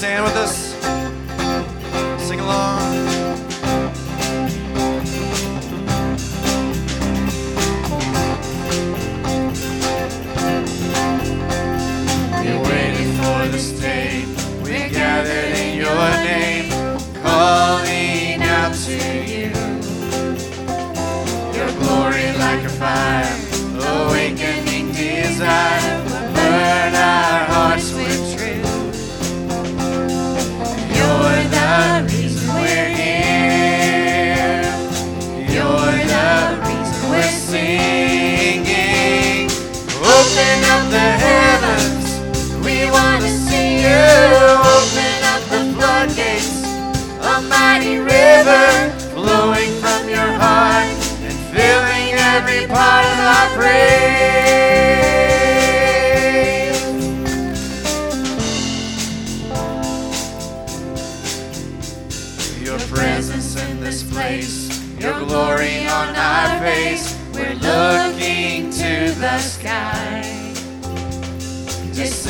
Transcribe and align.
stand 0.00 0.24
with 0.24 0.34
us? 0.34 0.72
Sing 2.26 2.40
along. 2.40 2.89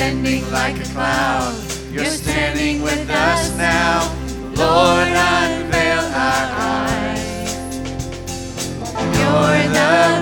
ascending 0.01 0.51
like 0.51 0.79
a 0.81 0.89
cloud. 0.95 1.55
You're 1.93 2.07
standing 2.07 2.81
with 2.81 3.11
us 3.11 3.55
now. 3.59 4.09
Lord, 4.57 5.09
unveil 5.09 6.05
our 6.17 6.47
eyes. 6.57 7.55
You're 9.19 9.69
the 9.75 10.20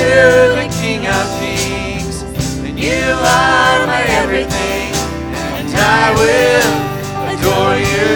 to 0.00 0.06
the 0.56 0.66
King 0.80 1.06
of 1.06 1.26
Kings. 1.38 2.22
And 2.66 2.78
you 2.80 3.04
are 3.36 3.86
my 3.86 4.02
everything, 4.22 4.94
and 5.56 5.68
I 5.76 6.06
will 6.20 6.72
adore 7.32 7.76
you. 7.76 8.10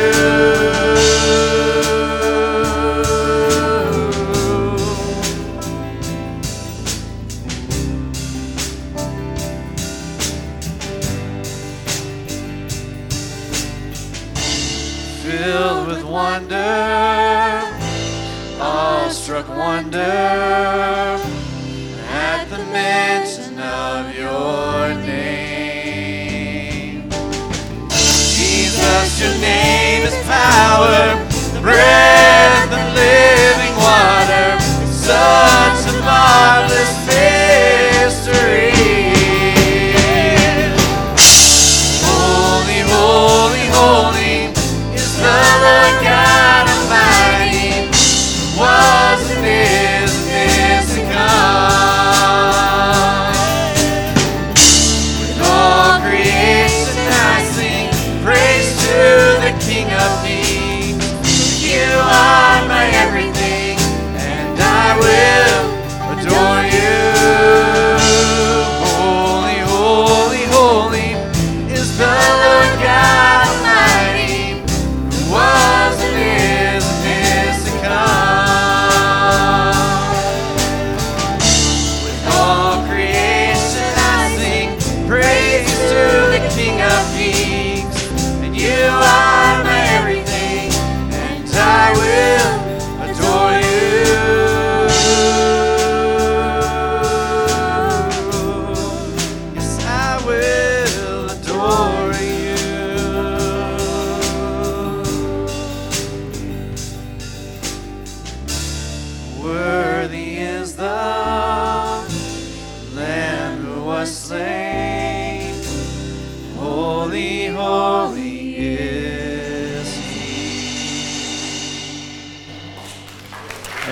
filled 15.22 15.88
with 15.88 16.04
wonder, 16.04 16.56
awestruck 18.60 19.48
wonder 19.48 20.73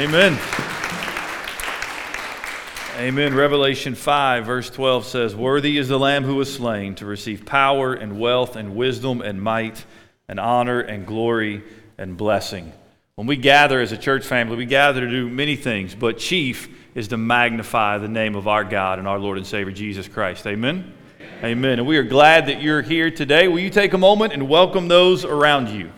Amen. 0.02 0.36
Amen. 2.96 3.34
Revelation 3.34 3.94
5, 3.94 4.44
verse 4.44 4.68
12 4.68 5.06
says, 5.06 5.36
Worthy 5.36 5.78
is 5.78 5.86
the 5.86 5.98
Lamb 5.98 6.24
who 6.24 6.34
was 6.34 6.52
slain 6.52 6.96
to 6.96 7.06
receive 7.06 7.46
power 7.46 7.94
and 7.94 8.18
wealth 8.18 8.56
and 8.56 8.74
wisdom 8.74 9.20
and 9.20 9.40
might 9.40 9.84
and 10.26 10.40
honor 10.40 10.80
and 10.80 11.06
glory 11.06 11.62
and 11.98 12.16
blessing. 12.16 12.72
When 13.14 13.28
we 13.28 13.36
gather 13.36 13.80
as 13.80 13.92
a 13.92 13.96
church 13.96 14.24
family, 14.24 14.56
we 14.56 14.66
gather 14.66 15.02
to 15.02 15.08
do 15.08 15.30
many 15.30 15.54
things, 15.54 15.94
but 15.94 16.18
chief 16.18 16.68
is 16.96 17.06
to 17.08 17.16
magnify 17.16 17.98
the 17.98 18.08
name 18.08 18.34
of 18.34 18.48
our 18.48 18.64
God 18.64 18.98
and 18.98 19.06
our 19.06 19.20
Lord 19.20 19.38
and 19.38 19.46
Savior 19.46 19.72
Jesus 19.72 20.08
Christ. 20.08 20.44
Amen. 20.48 20.92
Amen. 21.44 21.78
And 21.78 21.86
we 21.86 21.96
are 21.96 22.02
glad 22.02 22.46
that 22.46 22.60
you're 22.60 22.82
here 22.82 23.12
today. 23.12 23.46
Will 23.46 23.60
you 23.60 23.70
take 23.70 23.92
a 23.92 23.98
moment 23.98 24.32
and 24.32 24.48
welcome 24.48 24.88
those 24.88 25.24
around 25.24 25.68
you? 25.68 25.92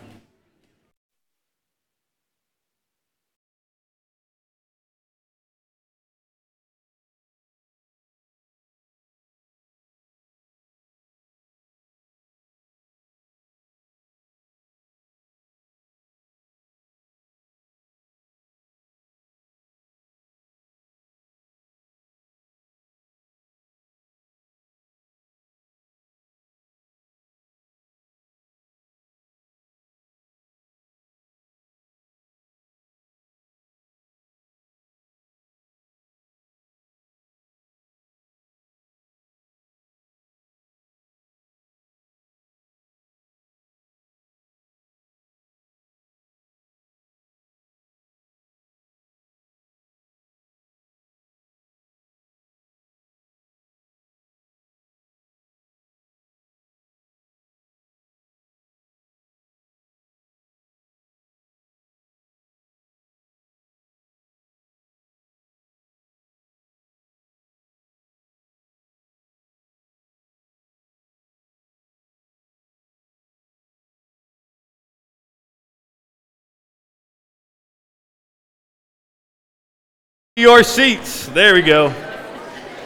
Your 80.36 80.64
seats. 80.64 81.28
There 81.28 81.54
we 81.54 81.62
go. 81.62 81.94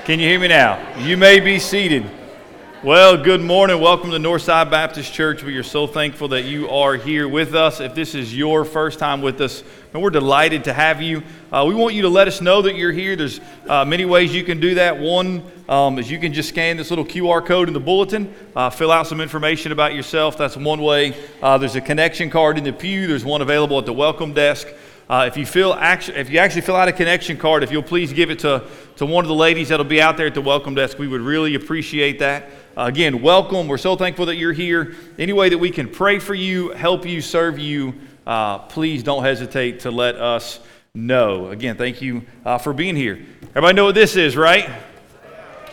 Can 0.05 0.21
you 0.21 0.29
hear 0.29 0.39
me 0.39 0.49
now? 0.49 0.99
You 0.99 1.17
may 1.17 1.41
be 1.41 1.59
seated. 1.59 2.05
Well, 2.85 3.17
good 3.17 3.41
morning. 3.41 3.81
Welcome 3.81 4.11
to 4.11 4.19
Northside 4.19 4.71
Baptist 4.71 5.15
Church. 5.15 5.43
We 5.43 5.57
are 5.57 5.63
so 5.63 5.87
thankful 5.87 6.29
that 6.29 6.43
you 6.43 6.69
are 6.69 6.97
here 6.97 7.27
with 7.27 7.55
us. 7.55 7.81
If 7.81 7.95
this 7.95 8.15
is 8.15 8.37
your 8.37 8.67
first 8.67 8.99
time 8.99 9.23
with 9.23 9.41
us, 9.41 9.65
and 9.95 10.03
we're 10.03 10.11
delighted 10.11 10.65
to 10.65 10.75
have 10.75 11.01
you. 11.01 11.23
Uh, 11.51 11.65
we 11.67 11.75
want 11.75 11.95
you 11.95 12.03
to 12.03 12.11
let 12.11 12.29
us 12.29 12.43
know 12.43 12.61
that 12.61 12.77
you're 12.77 12.93
here. 12.93 13.17
There's 13.17 13.41
uh, 13.67 13.83
many 13.83 14.05
ways 14.05 14.35
you 14.35 14.45
can 14.45 14.61
do 14.61 14.75
that. 14.75 14.99
One 14.99 15.43
um, 15.71 15.99
is 15.99 16.11
you 16.11 16.19
can 16.19 16.35
just 16.35 16.51
scan 16.51 16.77
this 16.77 16.91
little 16.91 17.07
QR 17.07 17.43
code 17.43 17.69
in 17.69 17.73
the 17.73 17.81
bulletin, 17.81 18.31
uh, 18.55 18.69
fill 18.69 18.93
out 18.93 19.07
some 19.07 19.23
information 19.23 19.73
about 19.73 19.95
yourself. 19.95 20.37
That's 20.37 20.59
one 20.59 20.83
way. 20.83 21.17
Uh, 21.41 21.57
there's 21.57 21.77
a 21.77 21.81
connection 21.81 22.29
card 22.29 22.59
in 22.59 22.65
the 22.65 22.75
pew. 22.75 23.07
There's 23.07 23.25
one 23.25 23.41
available 23.41 23.79
at 23.79 23.87
the 23.87 23.95
welcome 23.95 24.35
desk. 24.35 24.69
Uh, 25.09 25.25
if 25.27 25.39
you 25.39 25.47
feel 25.47 25.73
actually, 25.73 26.19
if 26.19 26.29
you 26.29 26.39
actually 26.39 26.61
fill 26.61 26.77
out 26.77 26.87
a 26.87 26.93
connection 26.93 27.39
card, 27.39 27.63
if 27.63 27.73
you'll 27.73 27.83
please 27.83 28.13
give 28.13 28.31
it 28.31 28.39
to, 28.41 28.63
to 28.97 29.07
one 29.07 29.25
of 29.25 29.29
the 29.29 29.35
ladies 29.35 29.71
that'll 29.71 29.87
be 29.87 30.03
out 30.03 30.19
there 30.19 30.27
at 30.27 30.35
the 30.35 30.41
welcome 30.41 30.75
desk, 30.75 30.99
we 30.99 31.09
would 31.09 31.23
really 31.23 31.55
appreciate 31.55 32.19
that. 32.19 32.51
Uh, 32.77 32.83
again, 32.83 33.23
welcome. 33.23 33.69
We're 33.69 33.79
so 33.79 33.97
thankful 33.97 34.27
that 34.27 34.37
you're 34.37 34.53
here. 34.53 34.95
Any 35.19 35.33
way 35.33 35.49
that 35.49 35.57
we 35.57 35.71
can 35.71 35.89
pray 35.89 36.19
for 36.19 36.35
you, 36.35 36.71
help 36.73 37.07
you, 37.07 37.23
serve 37.23 37.59
you, 37.59 37.95
uh, 38.27 38.59
please 38.59 39.03
don't 39.03 39.25
hesitate 39.25 39.81
to 39.81 39.91
let 39.91 40.17
us 40.17 40.61
know. 40.95 41.49
Again, 41.49 41.79
thank 41.79 42.03
you 42.03 42.27
uh, 42.45 42.59
for 42.59 42.75
being 42.75 42.95
here. 42.95 43.25
Everybody 43.51 43.77
know 43.77 43.87
what 43.87 43.95
this 43.95 44.15
is, 44.15 44.37
right? 44.37 44.69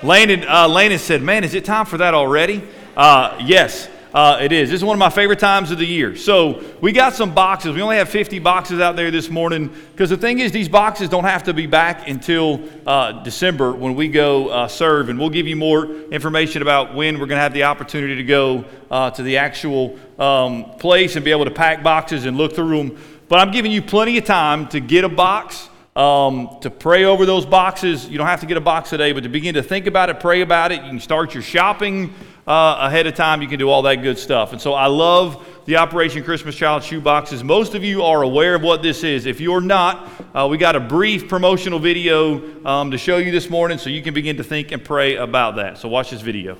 Landon, 0.01 0.45
uh, 0.47 0.69
Landon 0.69 0.99
said, 0.99 1.21
"Man, 1.21 1.43
is 1.43 1.53
it 1.55 1.65
time 1.65 1.85
for 1.85 1.97
that 1.97 2.13
already?" 2.13 2.63
Uh, 2.95 3.37
yes. 3.43 3.89
Uh, 4.15 4.39
it 4.39 4.53
is. 4.53 4.69
This 4.69 4.79
is 4.79 4.85
one 4.85 4.95
of 4.95 4.99
my 4.99 5.09
favorite 5.09 5.39
times 5.39 5.71
of 5.71 5.77
the 5.77 5.85
year. 5.85 6.15
So 6.15 6.63
we 6.79 6.93
got 6.93 7.15
some 7.15 7.35
boxes. 7.35 7.75
We 7.75 7.81
only 7.81 7.97
have 7.97 8.07
50 8.07 8.39
boxes 8.39 8.79
out 8.79 8.95
there 8.95 9.11
this 9.11 9.29
morning 9.29 9.69
because 9.91 10.09
the 10.09 10.15
thing 10.15 10.39
is, 10.39 10.53
these 10.53 10.69
boxes 10.69 11.09
don't 11.09 11.25
have 11.25 11.43
to 11.43 11.53
be 11.53 11.67
back 11.67 12.07
until 12.07 12.61
uh, 12.87 13.23
December 13.23 13.73
when 13.73 13.93
we 13.93 14.07
go 14.07 14.47
uh, 14.47 14.69
serve, 14.69 15.09
and 15.09 15.19
we'll 15.19 15.29
give 15.29 15.47
you 15.47 15.57
more 15.57 15.85
information 16.11 16.61
about 16.61 16.95
when 16.95 17.15
we're 17.15 17.25
going 17.25 17.35
to 17.35 17.41
have 17.41 17.53
the 17.53 17.63
opportunity 17.63 18.15
to 18.15 18.23
go 18.23 18.63
uh, 18.89 19.11
to 19.11 19.21
the 19.21 19.35
actual 19.35 19.99
um, 20.17 20.63
place 20.79 21.17
and 21.17 21.25
be 21.25 21.31
able 21.31 21.43
to 21.43 21.51
pack 21.51 21.83
boxes 21.83 22.23
and 22.23 22.37
look 22.37 22.55
through 22.55 22.77
them. 22.77 22.97
But 23.27 23.39
I'm 23.39 23.51
giving 23.51 23.73
you 23.73 23.81
plenty 23.81 24.17
of 24.17 24.23
time 24.23 24.69
to 24.69 24.79
get 24.79 25.03
a 25.03 25.09
box. 25.09 25.67
Um, 25.97 26.57
to 26.59 26.69
pray 26.69 27.05
over 27.05 27.25
those 27.25 27.45
boxes. 27.45 28.09
You 28.09 28.17
don't 28.17 28.27
have 28.27 28.41
to 28.41 28.45
get 28.45 28.57
a 28.57 28.61
box 28.61 28.89
today, 28.89 29.13
but 29.13 29.23
to 29.23 29.29
begin 29.29 29.53
to 29.53 29.63
think 29.63 29.87
about 29.87 30.09
it, 30.09 30.19
pray 30.19 30.41
about 30.41 30.73
it. 30.73 30.83
You 30.83 30.89
can 30.89 30.99
start 30.99 31.33
your 31.33 31.41
shopping 31.41 32.13
uh, 32.47 32.77
ahead 32.79 33.07
of 33.07 33.15
time. 33.15 33.41
You 33.41 33.47
can 33.47 33.59
do 33.59 33.69
all 33.69 33.81
that 33.83 33.95
good 33.95 34.17
stuff. 34.17 34.51
And 34.51 34.61
so 34.61 34.73
I 34.73 34.87
love 34.87 35.45
the 35.65 35.77
Operation 35.77 36.23
Christmas 36.23 36.55
Child 36.55 36.83
shoe 36.83 37.01
boxes. 37.01 37.43
Most 37.43 37.73
of 37.73 37.83
you 37.83 38.03
are 38.03 38.21
aware 38.21 38.55
of 38.55 38.61
what 38.61 38.83
this 38.83 39.03
is. 39.03 39.25
If 39.25 39.39
you're 39.39 39.61
not, 39.61 40.09
uh, 40.33 40.47
we 40.49 40.57
got 40.57 40.75
a 40.75 40.79
brief 40.79 41.27
promotional 41.27 41.79
video 41.79 42.65
um, 42.65 42.91
to 42.91 42.97
show 42.97 43.17
you 43.17 43.31
this 43.31 43.49
morning 43.49 43.77
so 43.77 43.89
you 43.89 44.03
can 44.03 44.13
begin 44.13 44.37
to 44.37 44.43
think 44.43 44.71
and 44.71 44.83
pray 44.83 45.15
about 45.15 45.55
that. 45.55 45.79
So 45.79 45.89
watch 45.89 46.11
this 46.11 46.21
video. 46.21 46.57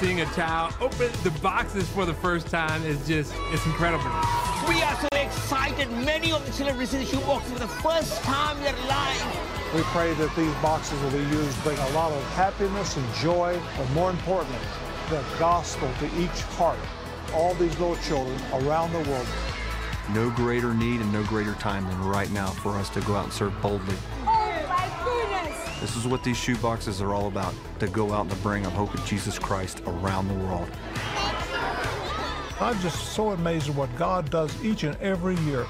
Seeing 0.00 0.22
a 0.22 0.26
child 0.34 0.72
open 0.80 1.10
the 1.24 1.30
boxes 1.42 1.86
for 1.90 2.06
the 2.06 2.14
first 2.14 2.46
time 2.46 2.82
is 2.84 3.06
just, 3.06 3.34
it's 3.52 3.66
incredible. 3.66 4.06
We 4.66 4.80
are 4.80 4.98
so 4.98 5.08
excited. 5.12 5.90
Many 5.90 6.32
of 6.32 6.44
the 6.46 6.52
children 6.52 6.78
receive 6.78 7.00
the 7.00 7.06
shoebox 7.06 7.50
for 7.50 7.58
the 7.58 7.68
first 7.68 8.22
time 8.22 8.56
in 8.56 8.62
their 8.62 8.86
lives. 8.86 9.22
We 9.74 9.82
pray 9.92 10.14
that 10.14 10.34
these 10.34 10.54
boxes 10.62 10.98
will 11.02 11.10
be 11.10 11.18
used 11.36 11.54
to 11.54 11.62
bring 11.64 11.76
a 11.76 11.88
lot 11.90 12.12
of 12.12 12.22
happiness 12.30 12.96
and 12.96 13.14
joy, 13.16 13.60
but 13.76 13.90
more 13.90 14.10
importantly, 14.10 14.58
the 15.10 15.22
gospel 15.38 15.90
to 15.98 16.06
each 16.18 16.40
heart. 16.56 16.78
All 17.34 17.52
these 17.54 17.78
little 17.78 17.96
children 17.96 18.40
around 18.54 18.92
the 18.92 19.10
world. 19.10 19.26
No 20.14 20.30
greater 20.30 20.72
need 20.72 21.02
and 21.02 21.12
no 21.12 21.22
greater 21.24 21.52
time 21.54 21.86
than 21.86 22.02
right 22.04 22.30
now 22.30 22.48
for 22.48 22.70
us 22.78 22.88
to 22.90 23.02
go 23.02 23.16
out 23.16 23.24
and 23.24 23.32
serve 23.34 23.52
boldly. 23.60 23.96
Oh 24.22 24.26
my 24.66 24.90
goodness! 25.04 25.59
This 25.80 25.96
is 25.96 26.06
what 26.06 26.22
these 26.22 26.36
shoe 26.36 26.56
boxes 26.58 27.00
are 27.00 27.14
all 27.14 27.26
about 27.26 27.54
to 27.78 27.88
go 27.88 28.12
out 28.12 28.22
and 28.22 28.30
to 28.30 28.36
bring 28.38 28.66
a 28.66 28.70
hope 28.70 28.92
of 28.92 29.04
Jesus 29.06 29.38
Christ 29.38 29.80
around 29.86 30.28
the 30.28 30.34
world. 30.34 30.68
I'm 32.60 32.78
just 32.80 33.14
so 33.14 33.30
amazed 33.30 33.70
at 33.70 33.74
what 33.74 33.94
God 33.96 34.30
does 34.30 34.62
each 34.62 34.84
and 34.84 34.94
every 34.96 35.36
year. 35.40 35.66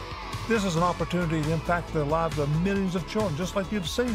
This 0.49 0.65
is 0.65 0.75
an 0.75 0.83
opportunity 0.83 1.41
to 1.41 1.53
impact 1.53 1.93
the 1.93 2.05
lives 2.05 2.41
of 2.41 2.49
millions 2.63 2.97
of 2.97 3.07
children, 3.09 3.37
just 3.37 3.55
like 3.55 3.71
you've 3.71 3.89
seen. 3.89 4.15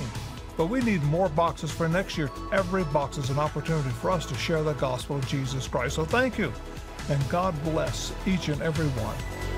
But 0.58 0.66
we 0.66 0.82
need 0.82 1.02
more 1.04 1.30
boxes 1.30 1.72
for 1.72 1.88
next 1.88 2.18
year. 2.18 2.30
Every 2.52 2.84
box 2.86 3.18
is 3.18 3.30
an 3.30 3.40
opportunity 3.40 3.90
for 3.90 4.12
us 4.12 4.26
to 4.26 4.36
share 4.36 4.64
the 4.64 4.74
gospel 4.74 5.16
of 5.16 5.28
Jesus 5.28 5.66
Christ. 5.66 5.96
So 5.96 6.04
thank 6.04 6.38
you. 6.38 6.52
And 7.10 7.30
God 7.30 7.56
bless 7.64 8.12
each 8.26 8.50
and 8.50 8.62
every 8.62 8.88
one. 9.02 9.55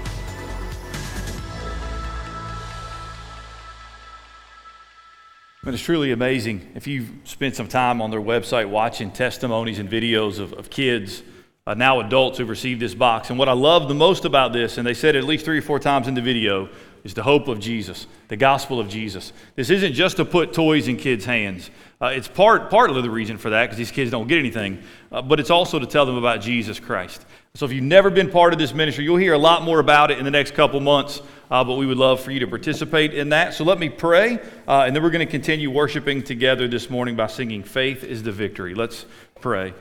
But 5.64 5.74
it's 5.74 5.84
truly 5.84 6.12
amazing 6.12 6.72
if 6.76 6.88
you've 6.88 7.10
spent 7.24 7.56
some 7.56 7.68
time 7.68 8.02
on 8.02 8.12
their 8.12 8.22
website 8.22 8.70
watching 8.70 9.12
testimonies 9.12 9.80
and 9.80 9.90
videos 9.90 10.40
of, 10.40 10.54
of 10.54 10.70
kids, 10.70 11.24
uh, 11.66 11.74
now 11.74 12.00
adults 12.00 12.38
who've 12.38 12.48
received 12.48 12.80
this 12.80 12.94
box. 12.94 13.30
And 13.30 13.38
what 13.38 13.50
I 13.50 13.54
love 13.54 13.90
the 13.90 13.96
most 13.96 14.24
about 14.24 14.54
this, 14.54 14.78
and 14.78 14.88
they 14.88 14.94
said 14.94 15.16
at 15.16 15.26
least 15.26 15.44
three 15.44 15.58
or 15.58 15.62
four 15.62 15.80
times 15.80 16.08
in 16.08 16.14
the 16.14 16.22
video, 16.22 16.70
is 17.04 17.14
the 17.14 17.24
hope 17.24 17.48
of 17.48 17.60
Jesus, 17.60 18.08
the 18.28 18.36
gospel 18.36 18.80
of 18.80 18.90
Jesus. 18.90 19.34
This 19.56 19.70
isn't 19.70 19.94
just 19.94 20.18
to 20.18 20.26
put 20.26 20.54
toys 20.54 20.88
in 20.88 20.98
kids' 20.98 21.26
hands. 21.26 21.70
Uh, 22.02 22.08
it's 22.08 22.28
part, 22.28 22.70
part 22.70 22.90
of 22.90 23.02
the 23.02 23.10
reason 23.10 23.38
for 23.38 23.50
that 23.50 23.66
because 23.66 23.78
these 23.78 23.92
kids 23.92 24.12
don't 24.12 24.28
get 24.28 24.38
anything, 24.40 24.82
uh, 25.12 25.22
but 25.22 25.40
it's 25.40 25.50
also 25.50 25.80
to 25.80 25.86
tell 25.86 26.06
them 26.06 26.16
about 26.16 26.42
Jesus 26.42 26.80
Christ. 26.80 27.26
So 27.56 27.66
if 27.66 27.72
you've 27.72 27.84
never 27.84 28.10
been 28.10 28.30
part 28.30 28.54
of 28.54 28.60
this 28.60 28.74
ministry, 28.74 29.04
you'll 29.04 29.18
hear 29.18 29.34
a 29.34 29.38
lot 29.38 29.64
more 29.64 29.80
about 29.80 30.12
it 30.12 30.20
in 30.20 30.26
the 30.26 30.32
next 30.32 30.54
couple 30.54 30.80
months, 30.80 31.22
uh, 31.50 31.64
but 31.64 31.76
we 31.76 31.88
would 31.88 31.98
love 31.98 32.20
for 32.20 32.32
you 32.32 32.40
to 32.42 32.48
participate 32.48 33.14
in 33.14 33.30
that. 33.30 33.56
So 33.56 33.64
let 33.64 33.80
me 33.80 33.90
pray, 33.90 34.40
uh, 34.68 34.84
and 34.86 34.96
then 34.96 35.02
we're 35.02 35.10
going 35.10 35.26
to 35.26 35.32
continue 35.32 35.72
worshiping 35.72 36.22
together 36.22 36.68
this 36.68 36.90
morning 36.90 37.16
by 37.16 37.28
singing 37.28 37.64
Faith 37.64 38.04
is 38.04 38.22
the 38.22 38.32
Victory. 38.32 38.76
Let's 38.76 39.06
pray. 39.42 39.74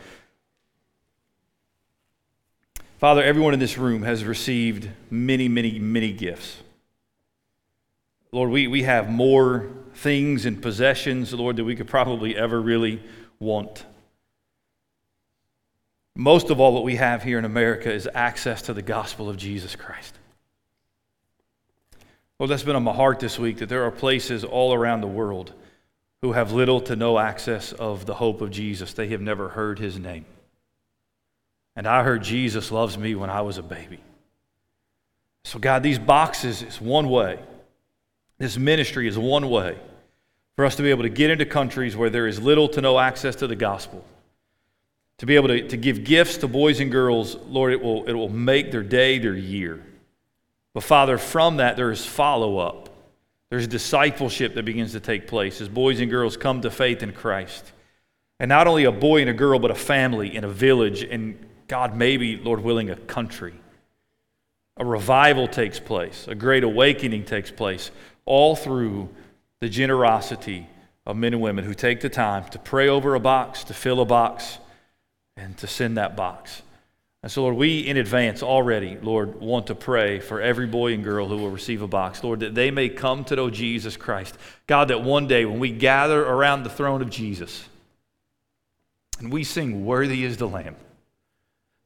Father, 2.99 3.23
everyone 3.23 3.53
in 3.53 3.61
this 3.61 3.77
room 3.77 4.05
has 4.05 4.25
received 4.25 4.89
many, 5.11 5.49
many, 5.49 5.79
many 5.79 6.15
gifts. 6.15 6.57
Lord, 8.33 8.51
we, 8.51 8.67
we 8.67 8.83
have 8.83 9.09
more 9.09 9.69
things 9.95 10.47
and 10.47 10.61
possessions, 10.61 11.33
Lord, 11.33 11.57
than 11.57 11.65
we 11.65 11.77
could 11.77 11.89
probably 11.89 12.37
ever 12.37 12.61
really 12.61 13.03
want. 13.39 13.85
Most 16.15 16.51
of 16.51 16.61
all, 16.61 16.73
what 16.73 16.85
we 16.85 16.97
have 16.97 17.23
here 17.23 17.39
in 17.39 17.45
America 17.45 17.93
is 17.93 18.09
access 18.15 18.63
to 18.63 18.75
the 18.75 18.83
gospel 18.83 19.29
of 19.29 19.37
Jesus 19.37 19.77
Christ. 19.77 20.15
Lord, 22.39 22.51
that's 22.51 22.63
been 22.63 22.77
on 22.77 22.85
my 22.85 22.93
heart 22.93 23.21
this 23.21 23.39
week 23.39 23.59
that 23.59 23.69
there 23.69 23.85
are 23.85 23.91
places 23.91 24.45
all 24.45 24.75
around 24.75 25.01
the 25.01 25.07
world 25.07 25.53
who 26.23 26.33
have 26.33 26.53
little 26.53 26.81
to 26.83 26.97
no 26.97 27.19
access 27.19 27.73
of 27.73 28.07
the 28.07 28.15
hope 28.15 28.41
of 28.41 28.51
Jesus. 28.51 28.93
They 28.93 29.09
have 29.09 29.21
never 29.21 29.49
heard 29.49 29.79
his 29.79 29.99
name. 29.99 30.25
And 31.77 31.87
I 31.87 32.03
heard 32.03 32.23
Jesus 32.23 32.71
loves 32.71 32.97
me 32.97 33.15
when 33.15 33.31
I 33.31 33.43
was 33.43 33.59
a 33.59 33.63
baby. 33.63 34.01
So, 35.45 35.59
God, 35.59 35.83
these 35.83 35.99
boxes 35.99 36.63
is 36.63 36.81
one 36.81 37.09
way. 37.09 37.39
This 38.39 38.59
ministry 38.59 39.09
is 39.09 39.17
one 39.17 39.49
way 39.49 39.79
for 40.57 40.65
us 40.65 40.77
to 40.77 40.83
be 40.83 40.91
able 40.91 41.03
to 41.03 41.09
get 41.09 41.31
into 41.31 41.47
countries 41.47 41.97
where 41.97 42.11
there 42.11 42.27
is 42.27 42.41
little 42.41 42.69
to 42.71 42.81
no 42.81 42.99
access 42.99 43.37
to 43.37 43.47
the 43.47 43.57
gospel. 43.57 44.05
To 45.19 45.27
be 45.27 45.37
able 45.37 45.49
to, 45.49 45.69
to 45.69 45.77
give 45.77 46.05
gifts 46.05 46.39
to 46.39 46.49
boys 46.49 46.81
and 46.81 46.91
girls, 46.91 47.37
Lord, 47.47 47.73
it 47.73 47.83
will, 47.83 48.05
it 48.05 48.13
will 48.13 48.29
make 48.29 48.71
their 48.71 48.83
day, 48.83 49.19
their 49.19 49.35
year. 49.35 49.83
But 50.75 50.83
Father, 50.83 51.17
from 51.17 51.57
that, 51.57 51.77
there 51.77 51.91
is 51.91 52.05
follow 52.05 52.59
up. 52.59 52.91
There's 53.49 53.67
discipleship 53.67 54.55
that 54.55 54.65
begins 54.65 54.93
to 54.93 55.01
take 55.01 55.27
place 55.27 55.61
as 55.61 55.69
boys 55.69 56.01
and 56.01 56.11
girls 56.11 56.37
come 56.37 56.61
to 56.63 56.71
faith 56.71 57.03
in 57.03 57.13
Christ. 57.13 57.73
And 58.39 58.49
not 58.51 58.67
only 58.67 58.85
a 58.85 58.93
boy 58.93 59.23
and 59.23 59.31
a 59.31 59.35
girl, 59.35 59.59
but 59.59 59.71
a 59.71 59.75
family 59.75 60.37
and 60.37 60.45
a 60.45 60.49
village, 60.49 61.03
and 61.03 61.39
God, 61.69 61.97
maybe, 61.97 62.37
Lord 62.37 62.61
willing, 62.61 62.91
a 62.91 62.97
country. 62.97 63.55
A 64.77 64.85
revival 64.85 65.49
takes 65.49 65.81
place, 65.81 66.27
a 66.29 66.35
great 66.35 66.65
awakening 66.65 67.25
takes 67.25 67.51
place, 67.51 67.91
all 68.27 68.55
through 68.55 69.09
the 69.61 69.69
generosity 69.69 70.69
of 71.07 71.17
men 71.17 71.33
and 71.33 71.41
women 71.41 71.65
who 71.65 71.73
take 71.73 72.01
the 72.01 72.09
time 72.09 72.45
to 72.51 72.59
pray 72.59 72.89
over 72.89 73.15
a 73.15 73.21
box, 73.21 73.65
to 73.65 73.75
fill 73.75 74.01
a 74.01 74.05
box, 74.05 74.59
and 75.37 75.57
to 75.59 75.67
send 75.67 75.97
that 75.97 76.17
box. 76.17 76.63
And 77.23 77.33
so, 77.33 77.43
Lord, 77.43 77.57
we 77.57 77.81
in 77.81 77.97
advance 77.97 78.43
already, 78.43 78.99
Lord, 79.03 79.41
want 79.41 79.69
to 79.69 79.75
pray 79.75 80.21
for 80.21 80.41
every 80.41 80.67
boy 80.67 80.93
and 80.93 81.03
girl 81.03 81.27
who 81.27 81.37
will 81.37 81.51
receive 81.51 81.83
a 81.83 81.89
box. 81.89 82.23
Lord, 82.23 82.41
that 82.41 82.55
they 82.55 82.71
may 82.71 82.89
come 82.89 83.25
to 83.25 83.37
know 83.37 83.51
Jesus 83.51 83.97
Christ. 83.97 84.37
God, 84.67 84.89
that 84.89 85.03
one 85.03 85.27
day 85.27 85.45
when 85.45 85.59
we 85.59 85.73
gather 85.73 86.23
around 86.23 86.63
the 86.63 86.71
throne 86.71 87.03
of 87.03 87.11
Jesus 87.11 87.69
and 89.19 89.33
we 89.33 89.45
sing, 89.45 89.85
Worthy 89.85 90.25
is 90.25 90.37
the 90.37 90.47
Lamb, 90.47 90.77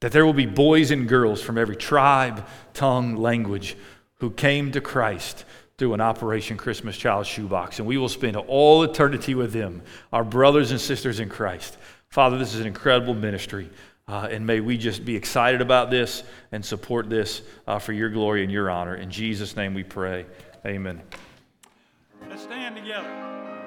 that 0.01 0.13
there 0.13 0.27
will 0.27 0.35
be 0.35 0.47
boys 0.47 0.91
and 0.91 1.09
girls 1.09 1.41
from 1.41 1.57
every 1.57 1.77
tribe, 1.77 2.47
tongue, 2.75 3.17
language 3.17 3.77
who 4.17 4.31
came 4.31 4.73
to 4.73 4.81
Christ 4.81 5.45
through 5.81 5.95
an 5.95 6.01
Operation 6.03 6.59
Christmas 6.59 6.95
Child 6.95 7.27
shoebox. 7.27 7.79
And 7.79 7.89
we 7.89 7.97
will 7.97 8.11
spend 8.11 8.37
all 8.37 8.83
eternity 8.83 9.35
with 9.35 9.55
them, 9.55 9.81
our 10.13 10.23
brothers 10.23 10.73
and 10.73 10.81
sisters 10.81 11.21
in 11.21 11.31
Christ. 11.31 11.79
Father, 12.11 12.37
this 12.37 12.53
is 12.53 12.61
an 12.61 12.67
incredible 12.67 13.15
ministry. 13.15 13.71
Uh, 14.07 14.29
and 14.31 14.47
may 14.47 14.61
we 14.61 14.77
just 14.77 15.07
be 15.07 15.17
excited 15.17 15.63
about 15.63 15.91
this 15.91 16.23
and 16.53 16.63
support 16.63 17.09
this 17.09 17.41
uh, 17.67 17.79
for 17.79 17.95
your 17.95 18.11
glory 18.11 18.43
and 18.43 18.53
your 18.53 18.71
honor. 18.71 18.97
In 18.97 19.11
Jesus' 19.11 19.57
name 19.57 19.73
we 19.73 19.83
pray. 19.83 20.27
Amen. 20.67 21.01
Let's 22.29 22.43
stand 22.43 22.77
together. 22.77 23.60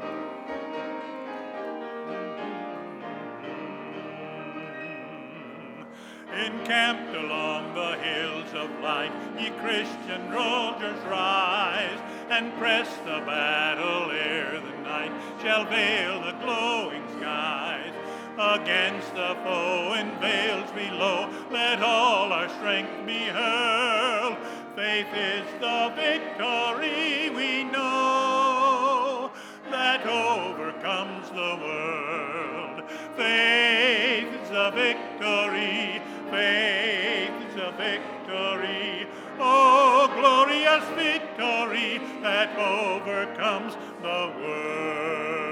Encamped 6.33 7.15
along 7.15 7.75
the 7.75 7.95
hills 7.97 8.53
of 8.53 8.69
light, 8.81 9.11
ye 9.39 9.51
Christian 9.61 10.31
soldiers 10.31 10.99
rise, 11.05 11.99
and 12.29 12.57
press 12.57 12.87
the 13.05 13.21
battle 13.25 14.09
ere 14.11 14.59
the 14.59 14.81
night 14.81 15.11
shall 15.41 15.63
veil 15.65 16.21
the 16.21 16.33
glowing 16.43 17.03
skies. 17.19 17.93
Against 18.37 19.13
the 19.13 19.37
foe 19.43 19.93
in 19.93 20.09
vales 20.19 20.71
below, 20.71 21.29
let 21.51 21.83
all 21.83 22.33
our 22.33 22.49
strength 22.49 23.05
be 23.05 23.25
hurled. 23.25 24.37
Faith 24.75 25.13
is 25.13 25.45
the 25.59 25.93
victory 25.95 27.29
we 27.29 27.63
know 27.65 29.29
that 29.69 30.03
overcomes 30.07 31.29
the 31.29 31.59
world. 31.61 32.89
Faith 33.15 34.33
is 34.41 34.49
the 34.49 34.71
victory, 34.71 36.01
faith 36.33 37.31
is 37.47 37.55
the 37.55 37.71
victory. 37.77 39.07
Oh, 39.39 40.09
glorious 40.17 40.83
victory 40.97 42.01
that 42.23 42.57
overcomes 42.57 43.75
the 44.01 44.33
world. 44.41 45.43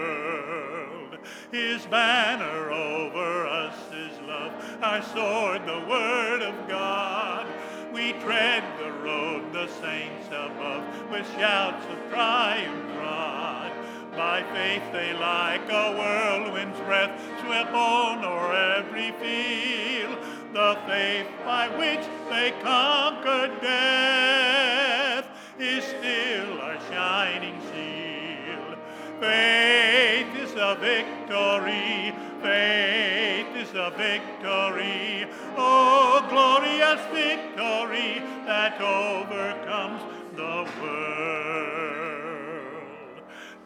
His 1.52 1.86
banner 1.86 2.72
over 2.72 3.46
us 3.46 3.76
is 3.94 4.20
love, 4.22 4.54
our 4.82 5.04
sword, 5.04 5.68
the 5.68 5.86
word 5.88 6.42
of 6.42 6.68
God. 6.68 7.46
We 7.94 8.14
tread 8.14 8.64
the 8.80 8.92
road, 9.04 9.54
the 9.54 9.68
saints 9.68 10.28
above, 10.30 11.12
with 11.12 11.30
shouts 11.34 11.86
of 11.86 12.10
triumph 12.10 12.94
trod. 12.96 13.72
By 14.16 14.44
faith 14.54 14.92
they 14.92 15.14
like 15.14 15.70
a 15.70 15.94
whirlwind's 15.98 16.80
breath 16.82 17.22
swept 17.44 17.74
on 17.74 18.24
o'er 18.26 18.54
every 18.78 19.12
field. 19.14 20.18
The 20.54 20.78
faith 20.86 21.28
by 21.46 21.70
which 21.78 22.06
they 22.30 22.52
conquered 22.62 23.62
death 23.62 25.26
is 25.58 25.86
still 25.86 26.60
our 26.60 26.78
shining 26.90 27.58
shield. 27.72 28.78
Faith 29.22 30.36
is 30.36 30.52
a 30.58 30.76
victory, 30.76 32.14
faith 32.42 33.56
is 33.56 33.74
a 33.76 33.92
victory. 33.96 35.26
Oh, 35.56 36.20
glorious 36.30 37.00
victory 37.14 38.22
that 38.46 38.82
overcomes 38.82 40.02
the 40.36 40.68
world. 40.82 41.62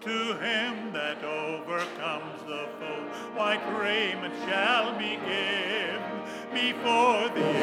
To 0.02 0.38
him 0.38 0.94
that 0.94 1.24
overcomes 1.24 2.44
the 2.44 2.68
foe, 2.78 3.10
white 3.36 3.66
raiment 3.76 4.36
shall 4.48 4.96
be 5.00 5.16
given. 5.16 5.45
Before 6.66 7.30
the 7.30 7.55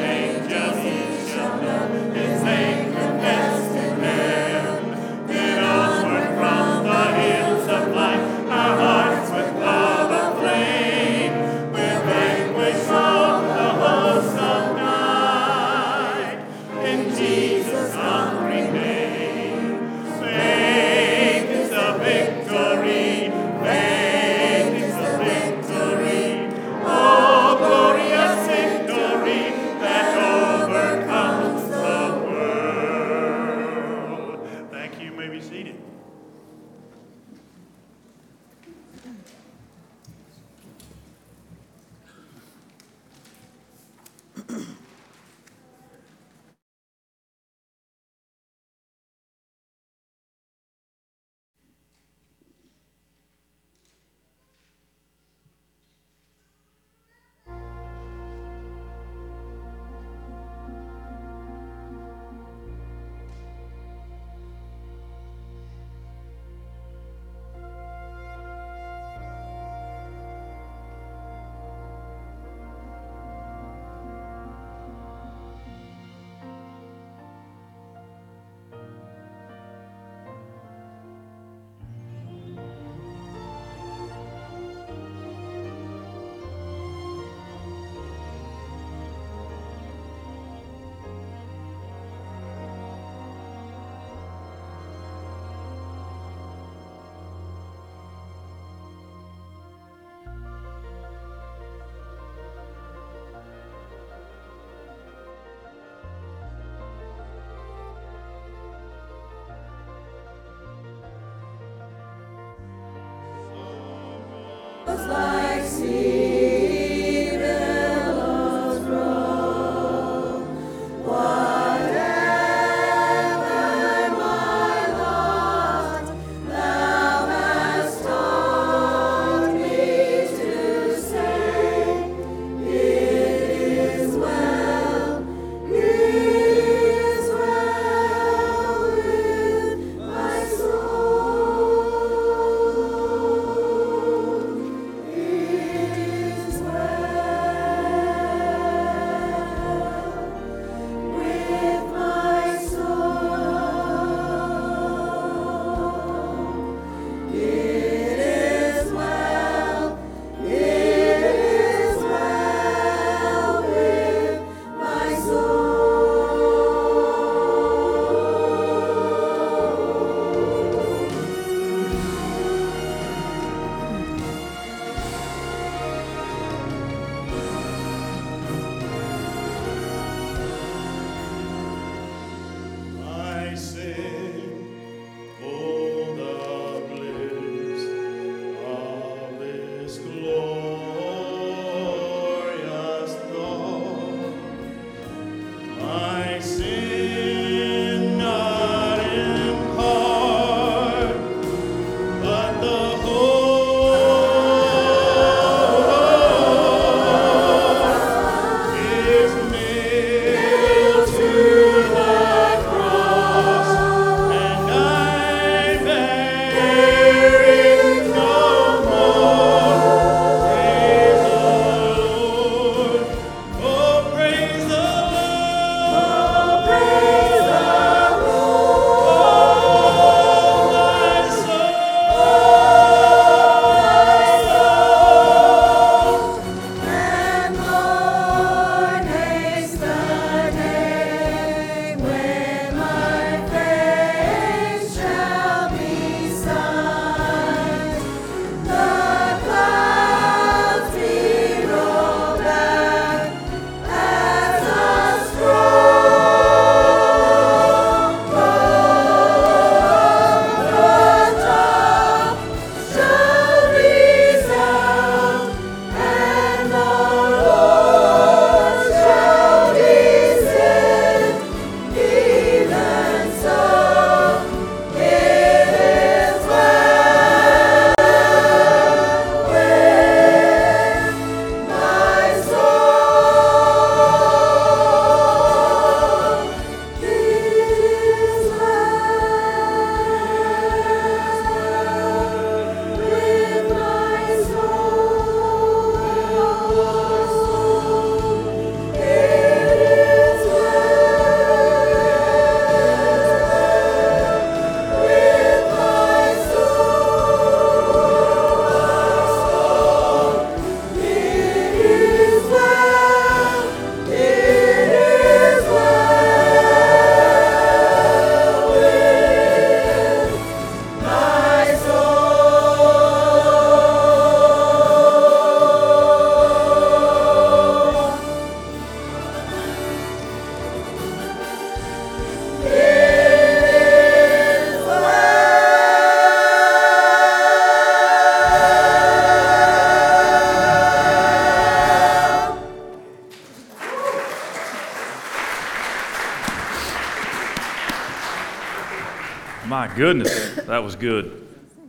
goodness, 350.03 350.55
that 350.55 350.83
was 350.83 350.97
good. 350.97 351.47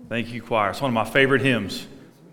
Thank 0.08 0.32
you, 0.32 0.40
choir. 0.40 0.70
It's 0.70 0.80
one 0.80 0.88
of 0.88 0.94
my 0.94 1.04
favorite 1.04 1.42
hymns. 1.42 1.84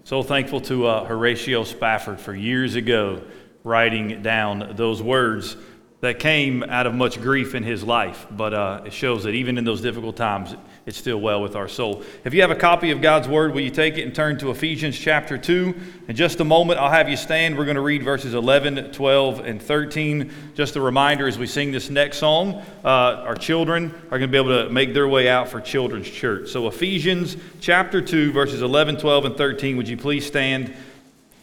So 0.03 0.21
thankful 0.21 0.61
to 0.61 0.85
uh, 0.85 1.05
Horatio 1.05 1.63
Spafford 1.63 2.19
for 2.19 2.35
years 2.35 2.75
ago 2.75 3.23
writing 3.63 4.21
down 4.21 4.73
those 4.75 5.01
words 5.01 5.57
that 6.01 6.19
came 6.19 6.61
out 6.61 6.85
of 6.85 6.93
much 6.93 7.19
grief 7.19 7.55
in 7.55 7.63
his 7.63 7.83
life. 7.83 8.27
But 8.29 8.53
uh, 8.53 8.83
it 8.85 8.93
shows 8.93 9.23
that 9.23 9.31
even 9.31 9.57
in 9.57 9.63
those 9.63 9.81
difficult 9.81 10.17
times, 10.17 10.55
it's 10.85 10.97
still 10.97 11.19
well 11.19 11.41
with 11.43 11.55
our 11.55 11.67
soul. 11.67 12.03
If 12.25 12.33
you 12.33 12.41
have 12.41 12.49
a 12.49 12.55
copy 12.55 12.89
of 12.89 13.01
God's 13.01 13.27
Word, 13.27 13.53
will 13.53 13.61
you 13.61 13.69
take 13.69 13.99
it 13.99 14.01
and 14.01 14.15
turn 14.15 14.39
to 14.39 14.49
Ephesians 14.49 14.97
chapter 14.97 15.37
2? 15.37 15.75
In 16.07 16.15
just 16.15 16.39
a 16.39 16.43
moment, 16.43 16.79
I'll 16.79 16.89
have 16.89 17.07
you 17.07 17.15
stand. 17.15 17.55
We're 17.55 17.65
going 17.65 17.75
to 17.75 17.81
read 17.81 18.03
verses 18.03 18.33
11, 18.33 18.91
12, 18.91 19.39
and 19.41 19.61
13. 19.61 20.31
Just 20.55 20.75
a 20.75 20.81
reminder 20.81 21.27
as 21.27 21.37
we 21.37 21.45
sing 21.45 21.71
this 21.71 21.91
next 21.91 22.17
song, 22.17 22.63
uh, 22.83 22.87
our 22.87 23.35
children 23.35 23.93
are 24.09 24.17
going 24.17 24.21
to 24.21 24.27
be 24.27 24.37
able 24.37 24.63
to 24.63 24.69
make 24.71 24.95
their 24.95 25.07
way 25.07 25.29
out 25.29 25.49
for 25.49 25.61
Children's 25.61 26.09
Church. 26.09 26.49
So, 26.49 26.67
Ephesians 26.67 27.37
chapter 27.59 28.01
2, 28.01 28.31
verses 28.31 28.63
11, 28.63 28.97
12, 28.97 29.25
and 29.25 29.37
13. 29.37 29.77
Would 29.77 29.87
you 29.87 29.97
please 29.97 30.25
stand 30.25 30.73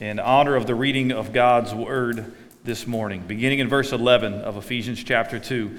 in 0.00 0.18
honor 0.18 0.56
of 0.56 0.66
the 0.66 0.74
reading 0.74 1.12
of 1.12 1.32
God's 1.32 1.72
Word 1.72 2.32
this 2.64 2.86
morning, 2.86 3.22
beginning 3.26 3.60
in 3.60 3.68
verse 3.68 3.92
11 3.92 4.34
of 4.34 4.56
Ephesians 4.56 5.02
chapter 5.02 5.38
2. 5.38 5.78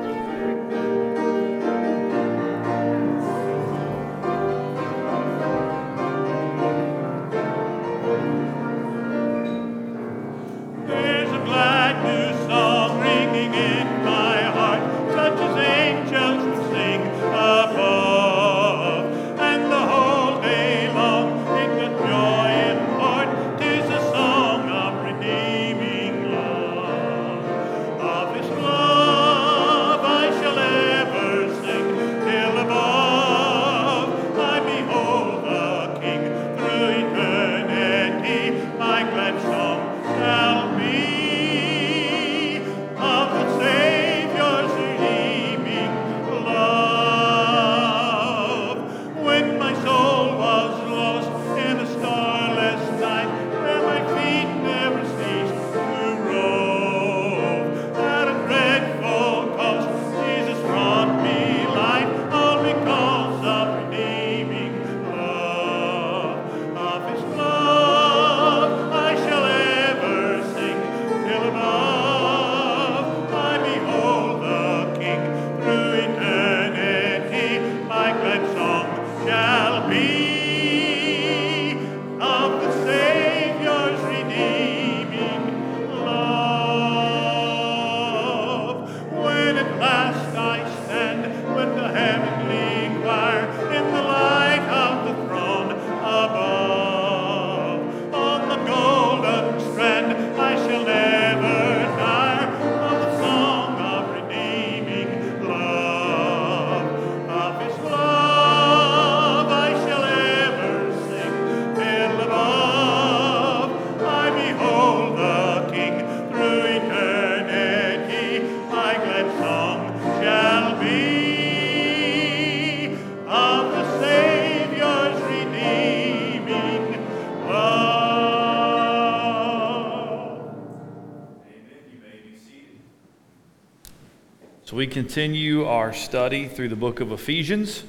Continue 135.01 135.65
our 135.65 135.93
study 135.93 136.47
through 136.47 136.69
the 136.69 136.75
book 136.75 136.99
of 136.99 137.11
Ephesians 137.11 137.83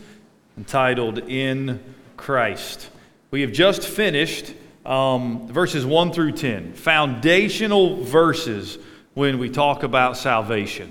entitled 0.57 1.19
In 1.19 1.79
Christ. 2.17 2.89
We 3.31 3.43
have 3.43 3.53
just 3.53 3.87
finished 3.87 4.55
um, 4.87 5.47
verses 5.47 5.85
1 5.85 6.15
through 6.15 6.33
10, 6.33 6.73
foundational 6.73 8.03
verses 8.03 8.79
when 9.13 9.39
we 9.39 9.51
talk 9.51 9.83
about 9.83 10.17
salvation, 10.17 10.91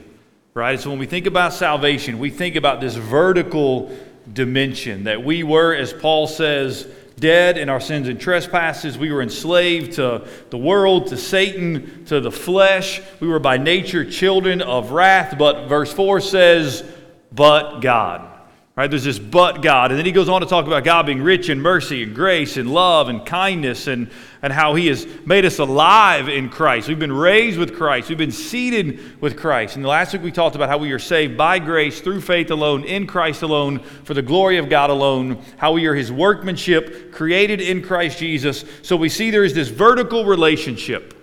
right? 0.54 0.80
So 0.80 0.92
when 0.92 1.00
we 1.00 1.08
think 1.08 1.26
about 1.26 1.54
salvation, 1.54 2.20
we 2.20 2.30
think 2.30 2.56
about 2.56 2.82
this 2.82 2.94
vertical 2.94 3.92
dimension 4.32 5.06
that 5.06 5.24
we 5.24 5.42
were, 5.42 5.74
as 5.74 5.92
Paul 5.92 6.28
says, 6.28 6.88
dead 7.22 7.58
in 7.58 7.70
our 7.70 7.80
sins 7.80 8.10
and 8.10 8.20
trespasses. 8.20 8.98
We 8.98 9.14
were 9.14 9.22
enslaved 9.22 9.94
to 9.94 10.28
the 10.50 10.58
world, 10.58 11.08
to 11.08 11.18
Satan, 11.18 12.04
to 12.08 12.20
the 12.20 12.32
flesh. 12.32 13.02
We 13.22 13.30
were 13.30 13.40
by 13.40 13.58
nature 13.58 14.04
children 14.04 14.62
of 14.62 14.92
wrath. 14.92 15.36
But 15.38 15.68
verse 15.68 15.94
4 15.94 16.20
says, 16.20 16.84
but 17.32 17.80
God. 17.80 18.28
Right? 18.76 18.90
There's 18.90 19.04
this 19.04 19.20
but 19.20 19.62
God. 19.62 19.92
And 19.92 19.98
then 19.98 20.06
he 20.06 20.12
goes 20.12 20.28
on 20.28 20.42
to 20.42 20.48
talk 20.48 20.66
about 20.66 20.84
God 20.84 21.06
being 21.06 21.22
rich 21.22 21.50
in 21.50 21.62
mercy 21.62 22.04
and 22.04 22.16
grace 22.16 22.58
and 22.58 22.74
love 22.74 23.10
and 23.10 23.26
kindness 23.26 23.88
and, 23.88 24.10
and 24.42 24.52
how 24.52 24.74
he 24.76 24.88
has 24.88 25.06
made 25.26 25.46
us 25.46 25.60
alive 25.60 26.28
in 26.28 26.50
Christ. 26.50 26.88
We've 26.88 26.98
been 26.98 27.12
raised 27.12 27.60
with 27.60 27.76
Christ. 27.76 28.10
We've 28.10 28.18
been 28.18 28.32
seated 28.32 29.22
with 29.22 29.38
Christ. 29.38 29.76
And 29.76 29.86
last 29.86 30.14
week 30.14 30.24
we 30.24 30.32
talked 30.32 30.56
about 30.56 30.70
how 30.70 30.78
we 30.78 30.92
are 30.92 31.00
saved 31.00 31.38
by 31.38 31.60
grace 31.60 32.02
through 32.02 32.22
faith 32.22 32.50
alone, 32.50 32.84
in 32.84 33.06
Christ 33.06 33.44
alone, 33.44 33.80
for 33.80 34.14
the 34.14 34.22
glory 34.22 34.58
of 34.58 34.70
God 34.70 34.90
alone, 34.90 35.44
how 35.58 35.74
we 35.74 35.86
are 35.86 35.94
his 35.94 36.12
workmanship, 36.12 37.12
created 37.12 37.62
in 37.62 37.84
Christ 37.84 38.18
Jesus. 38.18 38.66
So 38.82 38.96
we 38.96 39.10
see 39.10 39.30
there 39.30 39.44
is 39.44 39.54
this 39.54 39.70
vertical 39.70 40.26
relationship. 40.26 41.18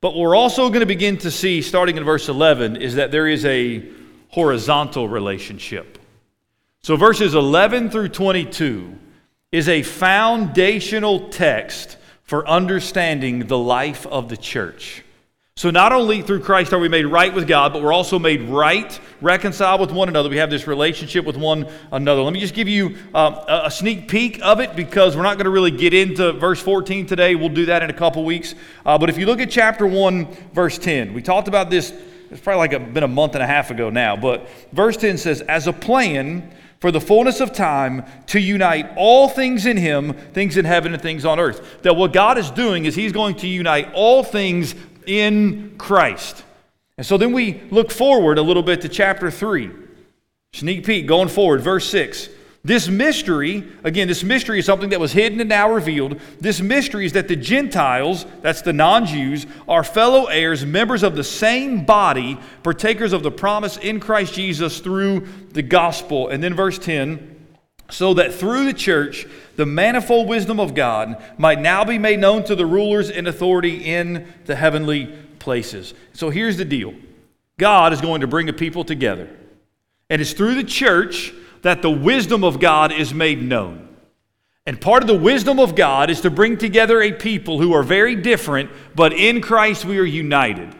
But 0.00 0.16
we're 0.16 0.34
also 0.34 0.68
going 0.68 0.80
to 0.80 0.86
begin 0.86 1.18
to 1.18 1.30
see, 1.30 1.60
starting 1.60 1.98
in 1.98 2.04
verse 2.04 2.28
11, 2.30 2.76
is 2.76 2.94
that 2.94 3.10
there 3.10 3.26
is 3.26 3.44
a 3.44 3.86
horizontal 4.28 5.08
relationship. 5.08 5.98
So, 6.82 6.96
verses 6.96 7.34
11 7.34 7.90
through 7.90 8.08
22 8.08 8.96
is 9.52 9.68
a 9.68 9.82
foundational 9.82 11.28
text 11.28 11.98
for 12.30 12.48
understanding 12.48 13.48
the 13.48 13.58
life 13.58 14.06
of 14.06 14.28
the 14.28 14.36
church. 14.36 15.02
So, 15.56 15.68
not 15.70 15.92
only 15.92 16.22
through 16.22 16.42
Christ 16.44 16.72
are 16.72 16.78
we 16.78 16.88
made 16.88 17.06
right 17.06 17.34
with 17.34 17.48
God, 17.48 17.72
but 17.72 17.82
we're 17.82 17.92
also 17.92 18.20
made 18.20 18.42
right, 18.42 19.00
reconciled 19.20 19.80
with 19.80 19.90
one 19.90 20.08
another. 20.08 20.28
We 20.28 20.36
have 20.36 20.48
this 20.48 20.68
relationship 20.68 21.24
with 21.24 21.36
one 21.36 21.68
another. 21.90 22.22
Let 22.22 22.32
me 22.32 22.38
just 22.38 22.54
give 22.54 22.68
you 22.68 22.96
uh, 23.12 23.62
a 23.64 23.68
sneak 23.68 24.06
peek 24.06 24.38
of 24.42 24.60
it 24.60 24.76
because 24.76 25.16
we're 25.16 25.24
not 25.24 25.38
going 25.38 25.46
to 25.46 25.50
really 25.50 25.72
get 25.72 25.92
into 25.92 26.32
verse 26.34 26.62
14 26.62 27.04
today. 27.04 27.34
We'll 27.34 27.48
do 27.48 27.66
that 27.66 27.82
in 27.82 27.90
a 27.90 27.94
couple 27.94 28.24
weeks. 28.24 28.54
Uh, 28.86 28.96
but 28.96 29.10
if 29.10 29.18
you 29.18 29.26
look 29.26 29.40
at 29.40 29.50
chapter 29.50 29.84
1, 29.84 30.26
verse 30.52 30.78
10, 30.78 31.12
we 31.12 31.22
talked 31.22 31.48
about 31.48 31.68
this, 31.68 31.92
it's 32.30 32.40
probably 32.40 32.60
like 32.60 32.74
a, 32.74 32.78
been 32.78 33.02
a 33.02 33.08
month 33.08 33.34
and 33.34 33.42
a 33.42 33.46
half 33.48 33.72
ago 33.72 33.90
now, 33.90 34.14
but 34.14 34.48
verse 34.72 34.96
10 34.96 35.18
says, 35.18 35.40
As 35.40 35.66
a 35.66 35.72
plan 35.72 36.54
for 36.80 36.90
the 36.90 37.00
fullness 37.00 37.40
of 37.40 37.52
time 37.52 38.04
to 38.26 38.40
unite 38.40 38.90
all 38.96 39.28
things 39.28 39.66
in 39.66 39.76
him, 39.76 40.14
things 40.32 40.56
in 40.56 40.64
heaven 40.64 40.94
and 40.94 41.02
things 41.02 41.24
on 41.24 41.38
earth. 41.38 41.82
That 41.82 41.94
what 41.94 42.12
God 42.12 42.38
is 42.38 42.50
doing 42.50 42.86
is 42.86 42.94
he's 42.94 43.12
going 43.12 43.36
to 43.36 43.46
unite 43.46 43.92
all 43.92 44.24
things 44.24 44.74
in 45.06 45.74
Christ. 45.76 46.42
And 46.96 47.06
so 47.06 47.16
then 47.16 47.32
we 47.32 47.62
look 47.70 47.90
forward 47.90 48.38
a 48.38 48.42
little 48.42 48.62
bit 48.62 48.80
to 48.82 48.88
chapter 48.88 49.30
3. 49.30 49.70
Sneak 50.52 50.84
peek 50.84 51.06
going 51.06 51.28
forward, 51.28 51.60
verse 51.60 51.88
6. 51.90 52.28
This 52.62 52.88
mystery, 52.88 53.66
again, 53.84 54.06
this 54.06 54.22
mystery 54.22 54.58
is 54.58 54.66
something 54.66 54.90
that 54.90 55.00
was 55.00 55.12
hidden 55.12 55.40
and 55.40 55.48
now 55.48 55.72
revealed. 55.72 56.20
This 56.40 56.60
mystery 56.60 57.06
is 57.06 57.14
that 57.14 57.26
the 57.26 57.36
Gentiles, 57.36 58.26
that's 58.42 58.60
the 58.60 58.74
non 58.74 59.06
Jews, 59.06 59.46
are 59.66 59.82
fellow 59.82 60.26
heirs, 60.26 60.66
members 60.66 61.02
of 61.02 61.16
the 61.16 61.24
same 61.24 61.86
body, 61.86 62.38
partakers 62.62 63.14
of 63.14 63.22
the 63.22 63.30
promise 63.30 63.78
in 63.78 63.98
Christ 63.98 64.34
Jesus 64.34 64.80
through 64.80 65.26
the 65.52 65.62
gospel. 65.62 66.28
And 66.28 66.42
then 66.42 66.54
verse 66.54 66.78
10 66.78 67.38
so 67.92 68.14
that 68.14 68.32
through 68.32 68.66
the 68.66 68.72
church 68.72 69.26
the 69.56 69.66
manifold 69.66 70.28
wisdom 70.28 70.60
of 70.60 70.74
God 70.74 71.22
might 71.38 71.60
now 71.60 71.84
be 71.84 71.98
made 71.98 72.20
known 72.20 72.44
to 72.44 72.54
the 72.54 72.66
rulers 72.66 73.10
and 73.10 73.26
authority 73.26 73.84
in 73.84 74.32
the 74.46 74.56
heavenly 74.56 75.06
places. 75.38 75.94
So 76.12 76.30
here's 76.30 76.56
the 76.56 76.64
deal 76.64 76.94
God 77.58 77.92
is 77.92 78.00
going 78.00 78.20
to 78.20 78.26
bring 78.26 78.48
a 78.48 78.52
people 78.52 78.84
together, 78.84 79.28
and 80.08 80.22
it's 80.22 80.32
through 80.32 80.54
the 80.54 80.64
church 80.64 81.34
that 81.62 81.82
the 81.82 81.90
wisdom 81.90 82.44
of 82.44 82.60
God 82.60 82.92
is 82.92 83.12
made 83.12 83.42
known. 83.42 83.88
And 84.66 84.80
part 84.80 85.02
of 85.02 85.06
the 85.06 85.18
wisdom 85.18 85.58
of 85.58 85.74
God 85.74 86.10
is 86.10 86.20
to 86.20 86.30
bring 86.30 86.56
together 86.56 87.02
a 87.02 87.12
people 87.12 87.60
who 87.60 87.72
are 87.72 87.82
very 87.82 88.14
different, 88.14 88.70
but 88.94 89.12
in 89.12 89.40
Christ 89.40 89.84
we 89.84 89.98
are 89.98 90.04
united. 90.04 90.74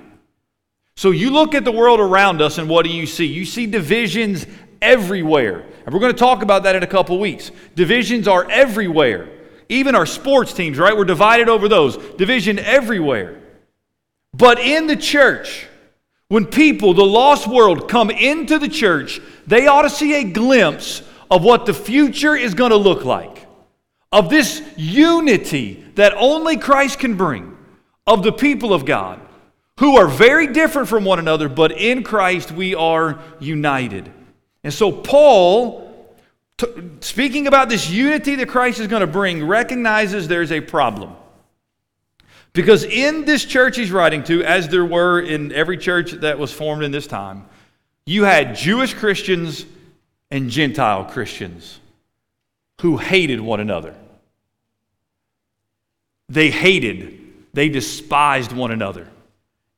So 0.97 1.11
you 1.11 1.31
look 1.31 1.55
at 1.55 1.64
the 1.64 1.73
world 1.73 1.99
around 1.99 2.43
us, 2.43 2.59
and 2.59 2.69
what 2.69 2.85
do 2.85 2.90
you 2.93 3.07
see? 3.07 3.25
You 3.27 3.45
see 3.47 3.66
divisions 3.66 4.47
everywhere. 4.83 5.64
And 5.85 5.95
we're 5.95 6.01
going 6.01 6.12
to 6.12 6.19
talk 6.19 6.43
about 6.43 6.64
that 6.64 6.77
in 6.77 6.83
a 6.83 6.87
couple 6.87 7.19
weeks. 7.19 7.51
Divisions 7.75 8.29
are 8.29 8.49
everywhere. 8.51 9.29
Even 9.71 9.95
our 9.95 10.05
sports 10.05 10.53
teams, 10.53 10.79
right? 10.79 10.97
We're 10.97 11.05
divided 11.05 11.49
over 11.49 11.69
those. 11.69 11.97
Division 12.16 12.59
everywhere. 12.59 13.40
But 14.35 14.59
in 14.59 14.87
the 14.87 14.97
church, 14.97 15.66
when 16.31 16.47
people, 16.47 16.95
the 16.95 17.05
lost 17.05 17.49
world, 17.49 17.88
come 17.88 18.09
into 18.09 18.61
the 18.61 18.69
church, 18.69 19.21
they 19.49 19.66
ought 19.66 19.83
to 19.83 19.90
see 19.90 20.14
a 20.14 20.23
glimpse 20.23 21.03
of 21.29 21.43
what 21.43 21.66
the 21.66 21.75
future 21.75 22.37
is 22.37 22.55
going 22.55 22.71
to 22.71 22.77
look 22.77 23.05
like. 23.05 23.49
Of 24.12 24.31
this 24.31 24.62
unity 24.77 25.85
that 25.97 26.14
only 26.16 26.57
Christ 26.57 27.01
can 27.01 27.16
bring, 27.16 27.59
of 28.07 28.23
the 28.23 28.31
people 28.31 28.73
of 28.73 28.85
God, 28.85 29.21
who 29.81 29.97
are 29.97 30.07
very 30.07 30.47
different 30.47 30.87
from 30.87 31.05
one 31.05 31.19
another, 31.19 31.49
but 31.49 31.73
in 31.73 32.05
Christ 32.05 32.53
we 32.53 32.77
are 32.77 33.21
united. 33.40 34.12
And 34.62 34.73
so, 34.73 34.93
Paul, 34.93 36.16
t- 36.59 36.66
speaking 37.01 37.49
about 37.49 37.69
this 37.69 37.90
unity 37.90 38.37
that 38.37 38.49
Christ 38.49 38.79
is 38.79 38.87
going 38.87 39.01
to 39.01 39.09
bring, 39.09 39.45
recognizes 39.49 40.29
there's 40.29 40.53
a 40.53 40.61
problem. 40.61 41.16
Because 42.53 42.85
in 42.85 43.25
this 43.25 43.45
church 43.45 43.77
he's 43.77 43.93
writing 43.93 44.25
to, 44.25 44.43
as 44.43 44.69
there 44.69 44.85
were 44.85 45.21
in 45.21 45.53
every 45.53 45.77
church 45.77 46.13
that 46.13 46.39
was 46.39 46.53
formed 46.53 46.83
in 46.83 46.91
this 46.91 47.07
time, 47.07 47.47
you 48.07 48.25
had 48.25 48.57
Jewish 48.57 48.93
Christians 48.95 49.65
and 50.31 50.51
Gentile 50.51 51.05
Christians 51.05 51.79
who 52.81 52.97
hated 52.97 53.41
one 53.41 53.61
another. 53.61 53.95
They 56.29 56.51
hated, 56.51 57.21
they 57.53 57.69
despised 57.69 58.53
one 58.53 58.71
another. 58.71 59.09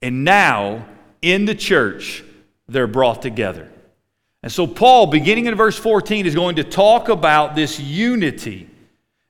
And 0.00 0.24
now, 0.24 0.86
in 1.20 1.44
the 1.44 1.54
church, 1.54 2.24
they're 2.68 2.86
brought 2.86 3.22
together. 3.22 3.70
And 4.42 4.50
so, 4.50 4.66
Paul, 4.66 5.06
beginning 5.06 5.46
in 5.46 5.54
verse 5.54 5.78
14, 5.78 6.26
is 6.26 6.34
going 6.34 6.56
to 6.56 6.64
talk 6.64 7.08
about 7.08 7.54
this 7.54 7.78
unity 7.78 8.68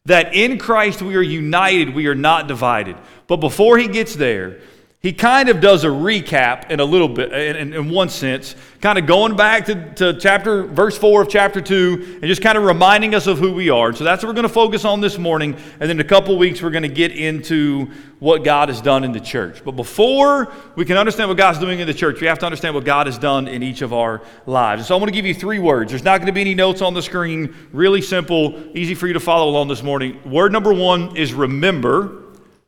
that 0.07 0.35
in 0.35 0.59
Christ 0.59 1.01
we 1.03 1.15
are 1.17 1.23
united, 1.23 1.95
we 1.95 2.07
are 2.07 2.15
not 2.15 2.49
divided. 2.49 2.97
But 3.29 3.37
before 3.37 3.79
he 3.79 3.88
gets 3.88 4.17
there, 4.17 4.61
he 5.03 5.12
kind 5.12 5.49
of 5.49 5.61
does 5.61 5.83
a 5.83 5.88
recap 5.88 6.71
in 6.71 6.79
a 6.79 6.85
little 6.85 7.09
bit, 7.09 7.33
in, 7.33 7.73
in, 7.75 7.91
one 7.91 8.09
sense, 8.09 8.55
kind 8.81 9.01
of 9.01 9.05
going 9.05 9.35
back 9.35 9.65
to, 9.65 9.93
to 9.95 10.17
chapter, 10.21 10.62
verse 10.62 10.97
4 10.97 11.23
of 11.23 11.29
chapter 11.29 11.61
2, 11.61 12.21
and 12.23 12.23
just 12.23 12.41
kind 12.41 12.57
of 12.57 12.62
reminding 12.62 13.12
us 13.12 13.27
of 13.27 13.41
who 13.41 13.53
we 13.53 13.69
are. 13.69 13.93
So 13.93 14.05
that's 14.05 14.23
what 14.23 14.29
we're 14.29 14.35
going 14.35 14.47
to 14.47 14.49
focus 14.49 14.85
on 14.85 15.01
this 15.01 15.19
morning. 15.19 15.55
And 15.55 15.91
then 15.91 15.91
in 15.91 16.01
a 16.01 16.05
couple 16.05 16.38
weeks, 16.38 16.62
we're 16.62 16.71
going 16.71 16.85
to 16.85 16.88
get 16.88 17.11
into 17.11 17.91
what 18.21 18.45
God 18.45 18.69
has 18.69 18.81
done 18.81 19.03
in 19.03 19.11
the 19.11 19.19
church. 19.19 19.65
But 19.65 19.73
before 19.73 20.53
we 20.77 20.85
can 20.85 20.97
understand 20.97 21.29
what 21.29 21.37
God's 21.37 21.59
doing 21.59 21.81
in 21.81 21.88
the 21.88 21.95
church, 21.95 22.21
we 22.21 22.29
have 22.29 22.38
to 22.38 22.47
understand 22.47 22.77
what 22.77 22.85
God 22.85 23.09
has 23.09 23.19
done 23.19 23.49
in 23.49 23.65
each 23.65 23.83
of 23.83 23.93
our 23.93 24.23
lives. 24.47 24.87
So 24.87 24.95
I 24.95 24.99
want 24.99 25.09
to 25.09 25.12
give 25.12 25.27
you 25.27 25.35
three 25.35 25.59
words. 25.59 25.91
There's 25.91 26.05
not 26.05 26.19
going 26.19 26.29
to 26.29 26.33
be 26.33 26.43
any 26.43 26.55
notes 26.55 26.81
on 26.81 26.95
the 26.95 27.03
screen. 27.03 27.57
Really 27.73 28.03
simple, 28.03 28.62
easy 28.73 28.95
for 28.95 29.09
you 29.09 29.15
to 29.15 29.21
follow 29.21 29.51
along 29.51 29.67
this 29.67 29.83
morning. 29.83 30.21
Word 30.31 30.53
number 30.53 30.73
one 30.73 31.17
is 31.17 31.35
remember 31.35 32.22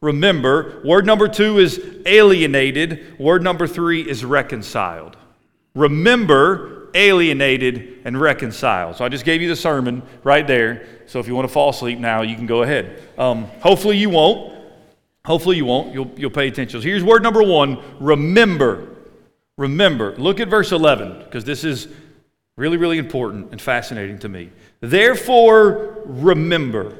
remember. 0.04 0.82
Word 0.84 1.06
number 1.06 1.26
two 1.26 1.58
is 1.58 1.80
alienated. 2.06 3.18
Word 3.18 3.42
number 3.42 3.66
three 3.66 4.08
is 4.08 4.24
reconciled. 4.24 5.16
Remember, 5.74 6.90
alienated, 6.94 8.02
and 8.04 8.20
reconciled. 8.20 8.96
So 8.96 9.04
I 9.04 9.08
just 9.08 9.24
gave 9.24 9.42
you 9.42 9.48
the 9.48 9.56
sermon 9.56 10.02
right 10.22 10.46
there. 10.46 10.86
So 11.06 11.18
if 11.18 11.26
you 11.26 11.34
want 11.34 11.48
to 11.48 11.52
fall 11.52 11.70
asleep 11.70 11.98
now, 11.98 12.22
you 12.22 12.36
can 12.36 12.46
go 12.46 12.62
ahead. 12.62 13.02
Um, 13.18 13.46
hopefully 13.60 13.96
you 13.96 14.10
won't. 14.10 14.54
Hopefully 15.24 15.56
you 15.56 15.64
won't. 15.64 15.94
You'll, 15.94 16.10
you'll 16.16 16.30
pay 16.30 16.48
attention. 16.48 16.80
So 16.80 16.84
here's 16.84 17.02
word 17.02 17.22
number 17.22 17.42
one 17.42 17.82
remember. 17.98 18.88
Remember. 19.56 20.14
Look 20.16 20.40
at 20.40 20.48
verse 20.48 20.72
11, 20.72 21.24
because 21.24 21.44
this 21.44 21.64
is 21.64 21.88
really, 22.56 22.76
really 22.76 22.98
important 22.98 23.52
and 23.52 23.60
fascinating 23.60 24.18
to 24.20 24.28
me. 24.28 24.50
Therefore, 24.80 26.02
remember. 26.04 26.98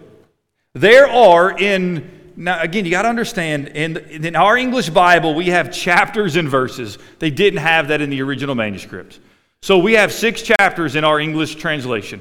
There 0.73 1.07
are 1.07 1.57
in 1.59 2.24
now 2.37 2.61
again 2.61 2.85
you 2.85 2.91
got 2.91 3.03
to 3.03 3.09
understand 3.09 3.69
in, 3.69 3.97
in 3.97 4.37
our 4.37 4.57
english 4.57 4.91
bible 4.91 5.35
we 5.35 5.47
have 5.47 5.73
chapters 5.73 6.37
and 6.37 6.49
verses. 6.49 6.99
They 7.19 7.31
didn't 7.31 7.61
have 7.61 7.89
that 7.89 8.01
in 8.01 8.11
the 8.11 8.23
original 8.23 8.55
manuscript. 8.55 9.21
So 9.63 9.79
we 9.79 9.95
have 9.95 10.13
six 10.13 10.43
chapters 10.43 10.97
in 10.97 11.05
our 11.05 11.21
english 11.21 11.57
translation. 11.57 12.21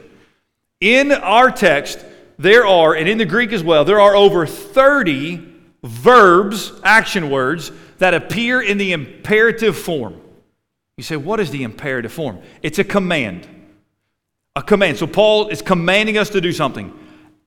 In 0.80 1.12
our 1.12 1.52
text 1.52 2.04
there 2.38 2.65
are 2.65 2.95
and 2.95 3.08
in 3.08 3.17
the 3.17 3.26
greek 3.26 3.52
as 3.52 3.63
well 3.63 3.86
there 3.86 4.02
are 4.02 4.15
over 4.15 4.45
30 4.45 5.52
verbs 5.84 6.71
action 6.84 7.30
words 7.30 7.71
that 7.97 8.13
appear 8.13 8.62
in 8.62 8.78
the 8.78 8.93
imperative 8.93 9.78
form. 9.78 10.19
You 10.97 11.04
say 11.04 11.17
what 11.17 11.39
is 11.39 11.52
the 11.52 11.63
imperative 11.63 12.12
form? 12.12 12.41
It's 12.62 12.80
a 12.80 12.84
command. 12.84 13.47
A 14.56 14.62
command. 14.62 14.97
So 14.97 15.08
paul 15.08 15.47
is 15.47 15.62
commanding 15.62 16.17
us 16.17 16.30
to 16.32 16.41
do 16.41 16.52
something 16.52 16.99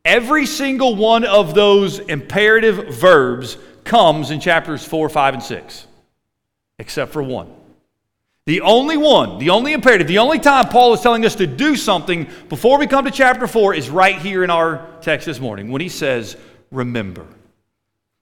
Every 0.06 0.46
single 0.46 0.94
one 0.94 1.24
of 1.24 1.52
those 1.52 1.98
imperative 1.98 2.94
verbs 2.94 3.58
comes 3.82 4.30
in 4.30 4.38
chapters 4.38 4.84
4, 4.84 5.08
5, 5.08 5.34
and 5.34 5.42
6, 5.42 5.86
except 6.78 7.12
for 7.12 7.24
one. 7.24 7.52
The 8.44 8.60
only 8.60 8.96
one, 8.96 9.40
the 9.40 9.50
only 9.50 9.72
imperative, 9.72 10.06
the 10.06 10.18
only 10.18 10.38
time 10.38 10.68
Paul 10.68 10.94
is 10.94 11.00
telling 11.00 11.26
us 11.26 11.34
to 11.34 11.46
do 11.48 11.74
something 11.74 12.28
before 12.48 12.78
we 12.78 12.86
come 12.86 13.04
to 13.04 13.10
chapter 13.10 13.48
4 13.48 13.74
is 13.74 13.90
right 13.90 14.16
here 14.16 14.44
in 14.44 14.50
our 14.50 14.86
text 15.00 15.26
this 15.26 15.40
morning 15.40 15.72
when 15.72 15.80
he 15.80 15.88
says, 15.88 16.36
Remember. 16.70 17.26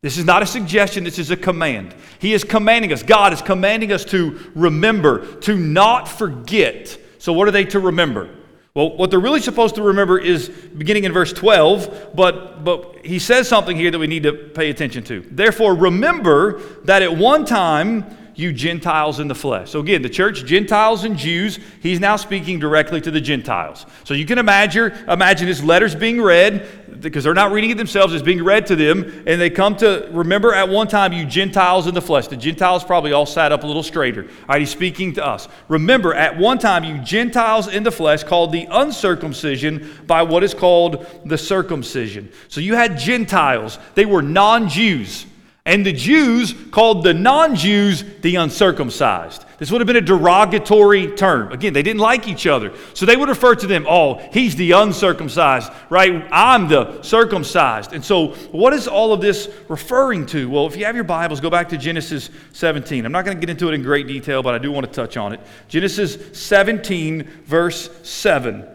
This 0.01 0.17
is 0.17 0.25
not 0.25 0.43
a 0.43 0.47
suggestion, 0.47 1.05
this 1.05 1.19
is 1.19 1.31
a 1.31 1.37
command. 1.37 1.95
He 2.19 2.33
is 2.33 2.45
commanding 2.45 2.95
us, 2.95 3.03
God 3.03 3.35
is 3.35 3.43
commanding 3.43 3.93
us 3.93 4.07
to 4.07 4.41
remember, 4.55 5.39
to 5.43 5.55
not 5.55 6.09
forget. 6.09 6.99
So, 7.19 7.35
what 7.35 7.47
are 7.47 7.51
they 7.51 7.65
to 7.67 7.81
remember? 7.81 8.31
Well, 8.77 8.97
what 8.97 9.11
they're 9.11 9.21
really 9.21 9.41
supposed 9.41 9.77
to 9.77 9.83
remember 9.83 10.19
is 10.19 10.49
beginning 10.49 11.05
in 11.05 11.13
verse 11.13 11.33
12, 11.33 12.11
but, 12.13 12.65
but 12.65 13.07
he 13.07 13.21
says 13.21 13.49
something 13.49 13.77
here 13.77 13.93
that 13.93 14.01
we 14.01 14.09
need 14.09 14.25
to 14.25 14.33
pay 14.33 14.69
attention 14.69 15.05
to. 15.05 15.25
Therefore, 15.31 15.77
remember 15.77 16.61
that 16.83 17.01
at 17.01 17.17
one 17.17 17.45
time 17.45 18.05
you 18.35 18.53
Gentiles 18.53 19.21
in 19.21 19.29
the 19.29 19.35
flesh. 19.35 19.71
So 19.71 19.81
again, 19.81 20.03
the 20.03 20.09
church, 20.09 20.45
Gentiles 20.45 21.05
and 21.05 21.17
Jews, 21.17 21.59
he's 21.81 22.01
now 22.01 22.17
speaking 22.17 22.59
directly 22.59 23.01
to 23.01 23.11
the 23.11 23.21
Gentiles. 23.21 23.87
So 24.05 24.15
you 24.15 24.27
can 24.27 24.39
imagine, 24.39 24.93
imagine 25.09 25.47
his 25.47 25.63
letters 25.63 25.95
being 25.95 26.21
read, 26.21 27.01
because 27.01 27.25
they're 27.25 27.35
not 27.35 27.53
reading 27.53 27.71
it 27.71 27.77
themselves, 27.77 28.15
it's 28.15 28.23
being 28.23 28.43
read 28.43 28.67
to 28.67 28.77
them, 28.77 29.25
and 29.27 29.41
they 29.41 29.51
come 29.51 29.77
to 29.77 30.09
remember 30.13 30.53
at 30.55 30.69
one 30.69 30.89
time 30.89 31.13
you 31.13 31.25
Gentiles 31.25 31.87
in 31.87 31.95
the 31.95 32.03
flesh. 32.03 32.29
The 32.29 32.37
Gentiles 32.37 32.85
probably 32.85 33.13
all 33.13 33.27
sat 33.27 33.53
up 33.53 33.63
a 33.63 33.67
little 33.67 33.83
straighter. 33.83 34.23
All 34.23 34.29
right, 34.49 34.61
he's 34.61 34.71
speaking 34.71 35.13
to 35.15 35.25
us. 35.25 35.49
Remember, 35.69 36.15
at 36.15 36.37
one 36.37 36.59
time 36.59 36.85
you 36.85 36.99
Gentiles 36.99 37.69
in 37.69 37.83
the 37.83 37.93
flesh, 37.93 38.25
called 38.25 38.53
the 38.53 38.67
uncircumcision 38.71 40.05
by 40.07 40.23
what 40.23 40.43
is 40.43 40.55
called 40.55 41.07
the 41.25 41.39
circumcision. 41.39 42.31
So 42.49 42.61
you 42.61 42.75
had 42.75 42.99
Gentiles, 42.99 43.79
they 43.95 44.07
were 44.07 44.23
non 44.23 44.69
Jews. 44.69 45.27
And 45.67 45.85
the 45.85 45.93
Jews 45.93 46.55
called 46.71 47.05
the 47.05 47.15
non 47.15 47.57
Jews 47.57 48.05
the 48.21 48.37
uncircumcised. 48.37 49.47
This 49.57 49.71
would 49.71 49.81
have 49.81 49.87
been 49.87 49.97
a 49.97 50.01
derogatory 50.03 51.13
term. 51.13 51.53
Again, 51.53 51.73
they 51.73 51.83
didn't 51.83 52.01
like 52.01 52.29
each 52.29 52.47
other. 52.47 52.75
So 52.93 53.07
they 53.07 53.17
would 53.17 53.31
refer 53.31 53.55
to 53.55 53.67
them, 53.67 53.87
oh, 53.89 54.19
he's 54.31 54.57
the 54.57 54.73
uncircumcised, 54.73 55.73
right? 55.89 56.27
I'm 56.31 56.69
the 56.69 57.01
circumcised. 57.01 57.95
And 57.95 58.05
so, 58.05 58.35
what 58.53 58.75
is 58.75 58.87
all 58.87 59.15
of 59.15 59.23
this 59.23 59.49
referring 59.69 60.27
to? 60.27 60.51
Well, 60.51 60.67
if 60.67 60.77
you 60.77 60.85
have 60.85 60.97
your 60.97 61.05
Bibles, 61.05 61.41
go 61.41 61.49
back 61.49 61.71
to 61.71 61.79
Genesis 61.79 62.29
17. 62.53 63.07
I'm 63.07 63.13
not 63.13 63.25
going 63.25 63.39
to 63.39 63.41
get 63.41 63.49
into 63.49 63.69
it 63.69 63.75
in 63.75 63.83
great 63.83 64.07
detail, 64.07 64.43
but 64.43 64.55
I 64.55 64.59
do 64.59 64.71
want 64.71 64.87
to 64.87 64.93
touch 64.93 65.17
on 65.17 65.33
it. 65.33 65.41
Genesis 65.69 66.39
17, 66.39 67.23
verse 67.47 67.89
7. 68.03 68.67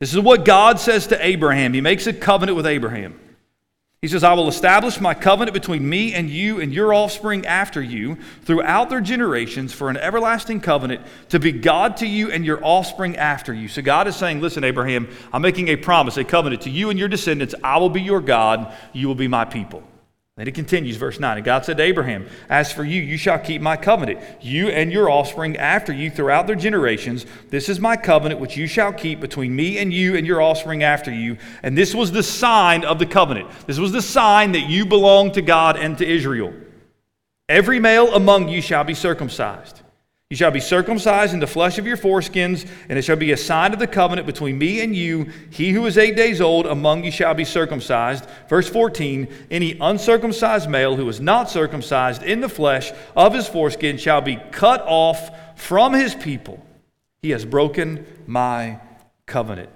This 0.00 0.12
is 0.12 0.18
what 0.18 0.44
God 0.44 0.80
says 0.80 1.06
to 1.08 1.24
Abraham. 1.24 1.72
He 1.72 1.80
makes 1.80 2.08
a 2.08 2.12
covenant 2.12 2.56
with 2.56 2.66
Abraham. 2.66 3.20
He 4.04 4.08
says, 4.08 4.22
I 4.22 4.34
will 4.34 4.48
establish 4.48 5.00
my 5.00 5.14
covenant 5.14 5.54
between 5.54 5.88
me 5.88 6.12
and 6.12 6.28
you 6.28 6.60
and 6.60 6.74
your 6.74 6.92
offspring 6.92 7.46
after 7.46 7.80
you 7.80 8.18
throughout 8.42 8.90
their 8.90 9.00
generations 9.00 9.72
for 9.72 9.88
an 9.88 9.96
everlasting 9.96 10.60
covenant 10.60 11.00
to 11.30 11.40
be 11.40 11.52
God 11.52 11.96
to 11.96 12.06
you 12.06 12.30
and 12.30 12.44
your 12.44 12.62
offspring 12.62 13.16
after 13.16 13.54
you. 13.54 13.66
So 13.66 13.80
God 13.80 14.06
is 14.06 14.14
saying, 14.14 14.42
Listen, 14.42 14.62
Abraham, 14.62 15.08
I'm 15.32 15.40
making 15.40 15.68
a 15.68 15.76
promise, 15.76 16.18
a 16.18 16.24
covenant 16.24 16.60
to 16.64 16.70
you 16.70 16.90
and 16.90 16.98
your 16.98 17.08
descendants. 17.08 17.54
I 17.64 17.78
will 17.78 17.88
be 17.88 18.02
your 18.02 18.20
God, 18.20 18.74
you 18.92 19.08
will 19.08 19.14
be 19.14 19.26
my 19.26 19.46
people. 19.46 19.82
Then 20.36 20.48
it 20.48 20.54
continues, 20.56 20.96
verse 20.96 21.20
9. 21.20 21.36
And 21.36 21.44
God 21.44 21.64
said 21.64 21.76
to 21.76 21.84
Abraham, 21.84 22.26
As 22.48 22.72
for 22.72 22.82
you, 22.82 23.00
you 23.00 23.16
shall 23.16 23.38
keep 23.38 23.62
my 23.62 23.76
covenant, 23.76 24.18
you 24.40 24.68
and 24.68 24.90
your 24.90 25.08
offspring 25.08 25.56
after 25.56 25.92
you 25.92 26.10
throughout 26.10 26.48
their 26.48 26.56
generations. 26.56 27.24
This 27.50 27.68
is 27.68 27.78
my 27.78 27.96
covenant 27.96 28.40
which 28.40 28.56
you 28.56 28.66
shall 28.66 28.92
keep 28.92 29.20
between 29.20 29.54
me 29.54 29.78
and 29.78 29.92
you 29.92 30.16
and 30.16 30.26
your 30.26 30.42
offspring 30.42 30.82
after 30.82 31.12
you. 31.12 31.38
And 31.62 31.78
this 31.78 31.94
was 31.94 32.10
the 32.10 32.24
sign 32.24 32.84
of 32.84 32.98
the 32.98 33.06
covenant. 33.06 33.48
This 33.68 33.78
was 33.78 33.92
the 33.92 34.02
sign 34.02 34.50
that 34.52 34.68
you 34.68 34.84
belong 34.84 35.30
to 35.32 35.42
God 35.42 35.76
and 35.76 35.96
to 35.98 36.06
Israel. 36.06 36.52
Every 37.48 37.78
male 37.78 38.12
among 38.12 38.48
you 38.48 38.60
shall 38.60 38.82
be 38.82 38.94
circumcised. 38.94 39.83
You 40.30 40.36
shall 40.36 40.50
be 40.50 40.60
circumcised 40.60 41.34
in 41.34 41.40
the 41.40 41.46
flesh 41.46 41.78
of 41.78 41.86
your 41.86 41.98
foreskins, 41.98 42.68
and 42.88 42.98
it 42.98 43.02
shall 43.02 43.16
be 43.16 43.32
a 43.32 43.36
sign 43.36 43.72
of 43.72 43.78
the 43.78 43.86
covenant 43.86 44.26
between 44.26 44.58
me 44.58 44.80
and 44.80 44.96
you. 44.96 45.30
He 45.50 45.70
who 45.70 45.84
is 45.86 45.98
eight 45.98 46.16
days 46.16 46.40
old 46.40 46.66
among 46.66 47.04
you 47.04 47.10
shall 47.10 47.34
be 47.34 47.44
circumcised. 47.44 48.24
Verse 48.48 48.68
14 48.68 49.28
Any 49.50 49.76
uncircumcised 49.78 50.68
male 50.68 50.96
who 50.96 51.08
is 51.08 51.20
not 51.20 51.50
circumcised 51.50 52.22
in 52.22 52.40
the 52.40 52.48
flesh 52.48 52.90
of 53.14 53.34
his 53.34 53.46
foreskin 53.46 53.98
shall 53.98 54.22
be 54.22 54.36
cut 54.50 54.82
off 54.86 55.30
from 55.60 55.92
his 55.92 56.14
people. 56.14 56.64
He 57.20 57.30
has 57.30 57.44
broken 57.44 58.06
my 58.26 58.80
covenant. 59.26 59.70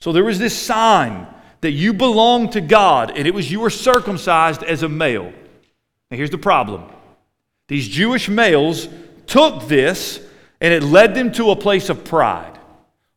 So 0.00 0.12
there 0.12 0.24
was 0.24 0.38
this 0.38 0.56
sign 0.56 1.26
that 1.60 1.72
you 1.72 1.92
belong 1.92 2.50
to 2.50 2.60
God, 2.60 3.16
and 3.16 3.26
it 3.26 3.34
was 3.34 3.50
you 3.50 3.60
were 3.60 3.70
circumcised 3.70 4.62
as 4.62 4.82
a 4.82 4.88
male. 4.88 5.32
Now 6.10 6.16
here's 6.16 6.30
the 6.30 6.38
problem 6.38 6.84
these 7.68 7.88
Jewish 7.88 8.28
males 8.28 8.88
took 9.28 9.68
this 9.68 10.20
and 10.60 10.74
it 10.74 10.82
led 10.82 11.14
them 11.14 11.30
to 11.32 11.50
a 11.50 11.56
place 11.56 11.88
of 11.88 12.04
pride. 12.04 12.58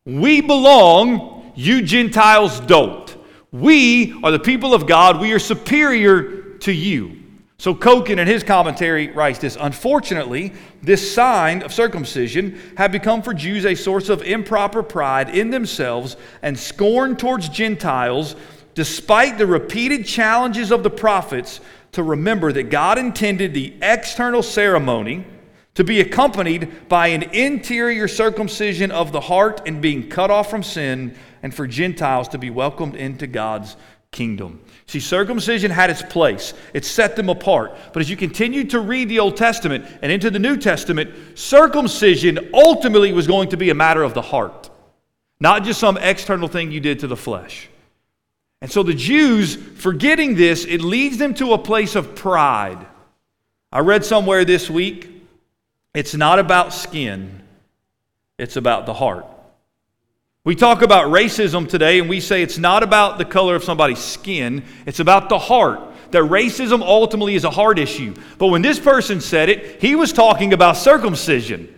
We 0.04 0.40
belong, 0.40 1.52
you 1.56 1.82
Gentiles 1.82 2.60
don't. 2.60 3.16
We 3.50 4.18
are 4.22 4.30
the 4.30 4.38
people 4.38 4.72
of 4.74 4.86
God, 4.86 5.20
we 5.20 5.32
are 5.32 5.38
superior 5.38 6.54
to 6.60 6.72
you. 6.72 7.18
So 7.58 7.74
Cohick 7.74 8.10
in 8.10 8.26
his 8.26 8.42
commentary 8.42 9.08
writes 9.08 9.38
this 9.38 9.56
Unfortunately, 9.60 10.52
this 10.82 11.14
sign 11.14 11.62
of 11.62 11.72
circumcision 11.72 12.58
had 12.76 12.90
become 12.90 13.22
for 13.22 13.32
Jews 13.32 13.64
a 13.66 13.74
source 13.74 14.08
of 14.08 14.22
improper 14.22 14.82
pride 14.82 15.28
in 15.28 15.50
themselves 15.50 16.16
and 16.42 16.58
scorn 16.58 17.16
towards 17.16 17.48
Gentiles, 17.48 18.34
despite 18.74 19.38
the 19.38 19.46
repeated 19.46 20.06
challenges 20.06 20.72
of 20.72 20.82
the 20.82 20.90
prophets 20.90 21.60
to 21.92 22.02
remember 22.02 22.52
that 22.52 22.64
God 22.64 22.98
intended 22.98 23.54
the 23.54 23.74
external 23.80 24.42
ceremony 24.42 25.24
to 25.74 25.84
be 25.84 26.00
accompanied 26.00 26.88
by 26.88 27.08
an 27.08 27.22
interior 27.22 28.06
circumcision 28.06 28.90
of 28.90 29.12
the 29.12 29.20
heart 29.20 29.62
and 29.66 29.80
being 29.80 30.08
cut 30.08 30.30
off 30.30 30.50
from 30.50 30.62
sin, 30.62 31.16
and 31.42 31.54
for 31.54 31.66
Gentiles 31.66 32.28
to 32.28 32.38
be 32.38 32.50
welcomed 32.50 32.94
into 32.94 33.26
God's 33.26 33.76
kingdom. 34.10 34.60
See, 34.86 35.00
circumcision 35.00 35.70
had 35.70 35.90
its 35.90 36.02
place, 36.02 36.52
it 36.74 36.84
set 36.84 37.16
them 37.16 37.28
apart. 37.28 37.76
But 37.92 38.00
as 38.00 38.10
you 38.10 38.16
continue 38.16 38.64
to 38.64 38.80
read 38.80 39.08
the 39.08 39.18
Old 39.18 39.36
Testament 39.36 39.86
and 40.02 40.12
into 40.12 40.30
the 40.30 40.38
New 40.38 40.56
Testament, 40.58 41.38
circumcision 41.38 42.50
ultimately 42.52 43.12
was 43.12 43.26
going 43.26 43.48
to 43.48 43.56
be 43.56 43.70
a 43.70 43.74
matter 43.74 44.02
of 44.02 44.12
the 44.14 44.22
heart, 44.22 44.70
not 45.40 45.64
just 45.64 45.80
some 45.80 45.96
external 45.96 46.46
thing 46.46 46.70
you 46.70 46.80
did 46.80 47.00
to 47.00 47.06
the 47.06 47.16
flesh. 47.16 47.68
And 48.60 48.70
so 48.70 48.82
the 48.82 48.94
Jews, 48.94 49.56
forgetting 49.56 50.36
this, 50.36 50.64
it 50.66 50.82
leads 50.82 51.16
them 51.16 51.34
to 51.34 51.54
a 51.54 51.58
place 51.58 51.96
of 51.96 52.14
pride. 52.14 52.86
I 53.72 53.80
read 53.80 54.04
somewhere 54.04 54.44
this 54.44 54.70
week 54.70 55.21
it's 55.94 56.14
not 56.14 56.38
about 56.38 56.72
skin, 56.72 57.42
it's 58.38 58.56
about 58.56 58.86
the 58.86 58.94
heart. 58.94 59.26
We 60.44 60.56
talk 60.56 60.82
about 60.82 61.12
racism 61.12 61.68
today 61.68 62.00
and 62.00 62.08
we 62.08 62.18
say 62.20 62.42
it's 62.42 62.58
not 62.58 62.82
about 62.82 63.16
the 63.18 63.24
color 63.24 63.54
of 63.54 63.62
somebody's 63.62 64.00
skin, 64.00 64.64
it's 64.86 65.00
about 65.00 65.28
the 65.28 65.38
heart. 65.38 65.80
That 66.10 66.24
racism 66.24 66.82
ultimately 66.82 67.36
is 67.36 67.44
a 67.44 67.50
heart 67.50 67.78
issue. 67.78 68.14
But 68.38 68.48
when 68.48 68.60
this 68.60 68.78
person 68.78 69.20
said 69.20 69.48
it, 69.48 69.80
he 69.80 69.94
was 69.94 70.12
talking 70.12 70.52
about 70.52 70.76
circumcision. 70.76 71.72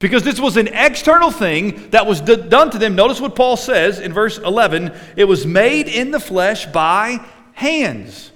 Because 0.00 0.22
this 0.22 0.40
was 0.40 0.56
an 0.56 0.68
external 0.68 1.30
thing 1.30 1.90
that 1.90 2.06
was 2.06 2.20
d- 2.20 2.36
done 2.36 2.70
to 2.70 2.78
them. 2.78 2.94
Notice 2.94 3.20
what 3.20 3.34
Paul 3.34 3.56
says 3.56 3.98
in 3.98 4.12
verse 4.12 4.38
11 4.38 4.92
it 5.16 5.24
was 5.24 5.44
made 5.44 5.88
in 5.88 6.10
the 6.10 6.20
flesh 6.20 6.66
by 6.66 7.24
hands. 7.52 8.30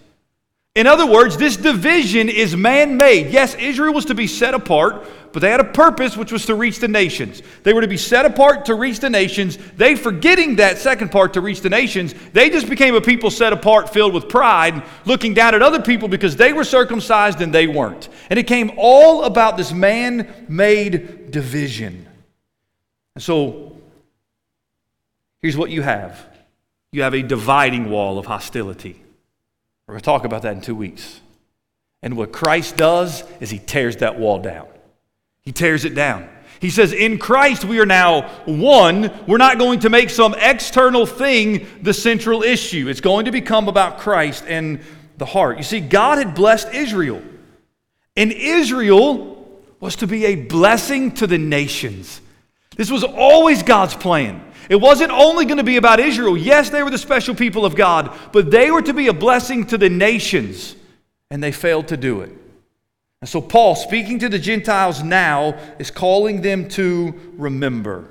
In 0.74 0.86
other 0.86 1.04
words, 1.04 1.36
this 1.36 1.58
division 1.58 2.30
is 2.30 2.56
man 2.56 2.96
made. 2.96 3.30
Yes, 3.30 3.54
Israel 3.56 3.92
was 3.92 4.06
to 4.06 4.14
be 4.14 4.26
set 4.26 4.54
apart, 4.54 5.06
but 5.30 5.40
they 5.40 5.50
had 5.50 5.60
a 5.60 5.64
purpose, 5.64 6.16
which 6.16 6.32
was 6.32 6.46
to 6.46 6.54
reach 6.54 6.78
the 6.78 6.88
nations. 6.88 7.42
They 7.62 7.74
were 7.74 7.82
to 7.82 7.88
be 7.88 7.98
set 7.98 8.24
apart 8.24 8.64
to 8.66 8.74
reach 8.74 8.98
the 8.98 9.10
nations. 9.10 9.58
They, 9.76 9.96
forgetting 9.96 10.56
that 10.56 10.78
second 10.78 11.10
part 11.10 11.34
to 11.34 11.42
reach 11.42 11.60
the 11.60 11.68
nations, 11.68 12.14
they 12.32 12.48
just 12.48 12.70
became 12.70 12.94
a 12.94 13.02
people 13.02 13.30
set 13.30 13.52
apart, 13.52 13.92
filled 13.92 14.14
with 14.14 14.30
pride, 14.30 14.82
looking 15.04 15.34
down 15.34 15.54
at 15.54 15.60
other 15.60 15.82
people 15.82 16.08
because 16.08 16.36
they 16.36 16.54
were 16.54 16.64
circumcised 16.64 17.42
and 17.42 17.52
they 17.52 17.66
weren't. 17.66 18.08
And 18.30 18.38
it 18.38 18.46
came 18.46 18.72
all 18.78 19.24
about 19.24 19.58
this 19.58 19.72
man 19.72 20.46
made 20.48 21.30
division. 21.30 22.08
And 23.14 23.22
so, 23.22 23.76
here's 25.42 25.56
what 25.56 25.68
you 25.68 25.82
have 25.82 26.28
you 26.92 27.02
have 27.02 27.14
a 27.14 27.22
dividing 27.22 27.90
wall 27.90 28.18
of 28.18 28.24
hostility. 28.24 29.01
We're 29.86 29.94
going 29.94 30.00
to 30.00 30.04
talk 30.04 30.24
about 30.24 30.42
that 30.42 30.54
in 30.54 30.60
two 30.60 30.74
weeks. 30.74 31.20
And 32.02 32.16
what 32.16 32.32
Christ 32.32 32.76
does 32.76 33.24
is 33.40 33.50
he 33.50 33.58
tears 33.58 33.98
that 33.98 34.18
wall 34.18 34.38
down. 34.38 34.66
He 35.42 35.52
tears 35.52 35.84
it 35.84 35.94
down. 35.94 36.28
He 36.60 36.70
says, 36.70 36.92
In 36.92 37.18
Christ 37.18 37.64
we 37.64 37.80
are 37.80 37.86
now 37.86 38.28
one. 38.44 39.12
We're 39.26 39.38
not 39.38 39.58
going 39.58 39.80
to 39.80 39.90
make 39.90 40.10
some 40.10 40.34
external 40.38 41.06
thing 41.06 41.66
the 41.82 41.92
central 41.94 42.42
issue. 42.42 42.88
It's 42.88 43.00
going 43.00 43.24
to 43.24 43.32
become 43.32 43.68
about 43.68 43.98
Christ 43.98 44.44
and 44.46 44.80
the 45.18 45.26
heart. 45.26 45.58
You 45.58 45.64
see, 45.64 45.80
God 45.80 46.18
had 46.18 46.34
blessed 46.34 46.72
Israel, 46.72 47.22
and 48.16 48.30
Israel 48.32 49.32
was 49.80 49.96
to 49.96 50.06
be 50.06 50.26
a 50.26 50.36
blessing 50.36 51.12
to 51.14 51.26
the 51.26 51.38
nations. 51.38 52.20
This 52.76 52.90
was 52.90 53.02
always 53.02 53.64
God's 53.64 53.94
plan. 53.94 54.44
It 54.68 54.76
wasn't 54.76 55.10
only 55.10 55.44
going 55.44 55.58
to 55.58 55.64
be 55.64 55.76
about 55.76 56.00
Israel. 56.00 56.36
Yes, 56.36 56.70
they 56.70 56.82
were 56.82 56.90
the 56.90 56.98
special 56.98 57.34
people 57.34 57.64
of 57.64 57.74
God, 57.74 58.16
but 58.32 58.50
they 58.50 58.70
were 58.70 58.82
to 58.82 58.94
be 58.94 59.08
a 59.08 59.12
blessing 59.12 59.66
to 59.66 59.78
the 59.78 59.88
nations, 59.88 60.76
and 61.30 61.42
they 61.42 61.52
failed 61.52 61.88
to 61.88 61.96
do 61.96 62.20
it. 62.20 62.32
And 63.20 63.28
so, 63.28 63.40
Paul, 63.40 63.76
speaking 63.76 64.18
to 64.18 64.28
the 64.28 64.38
Gentiles 64.38 65.02
now, 65.02 65.56
is 65.78 65.90
calling 65.90 66.42
them 66.42 66.68
to 66.70 67.14
remember. 67.36 68.08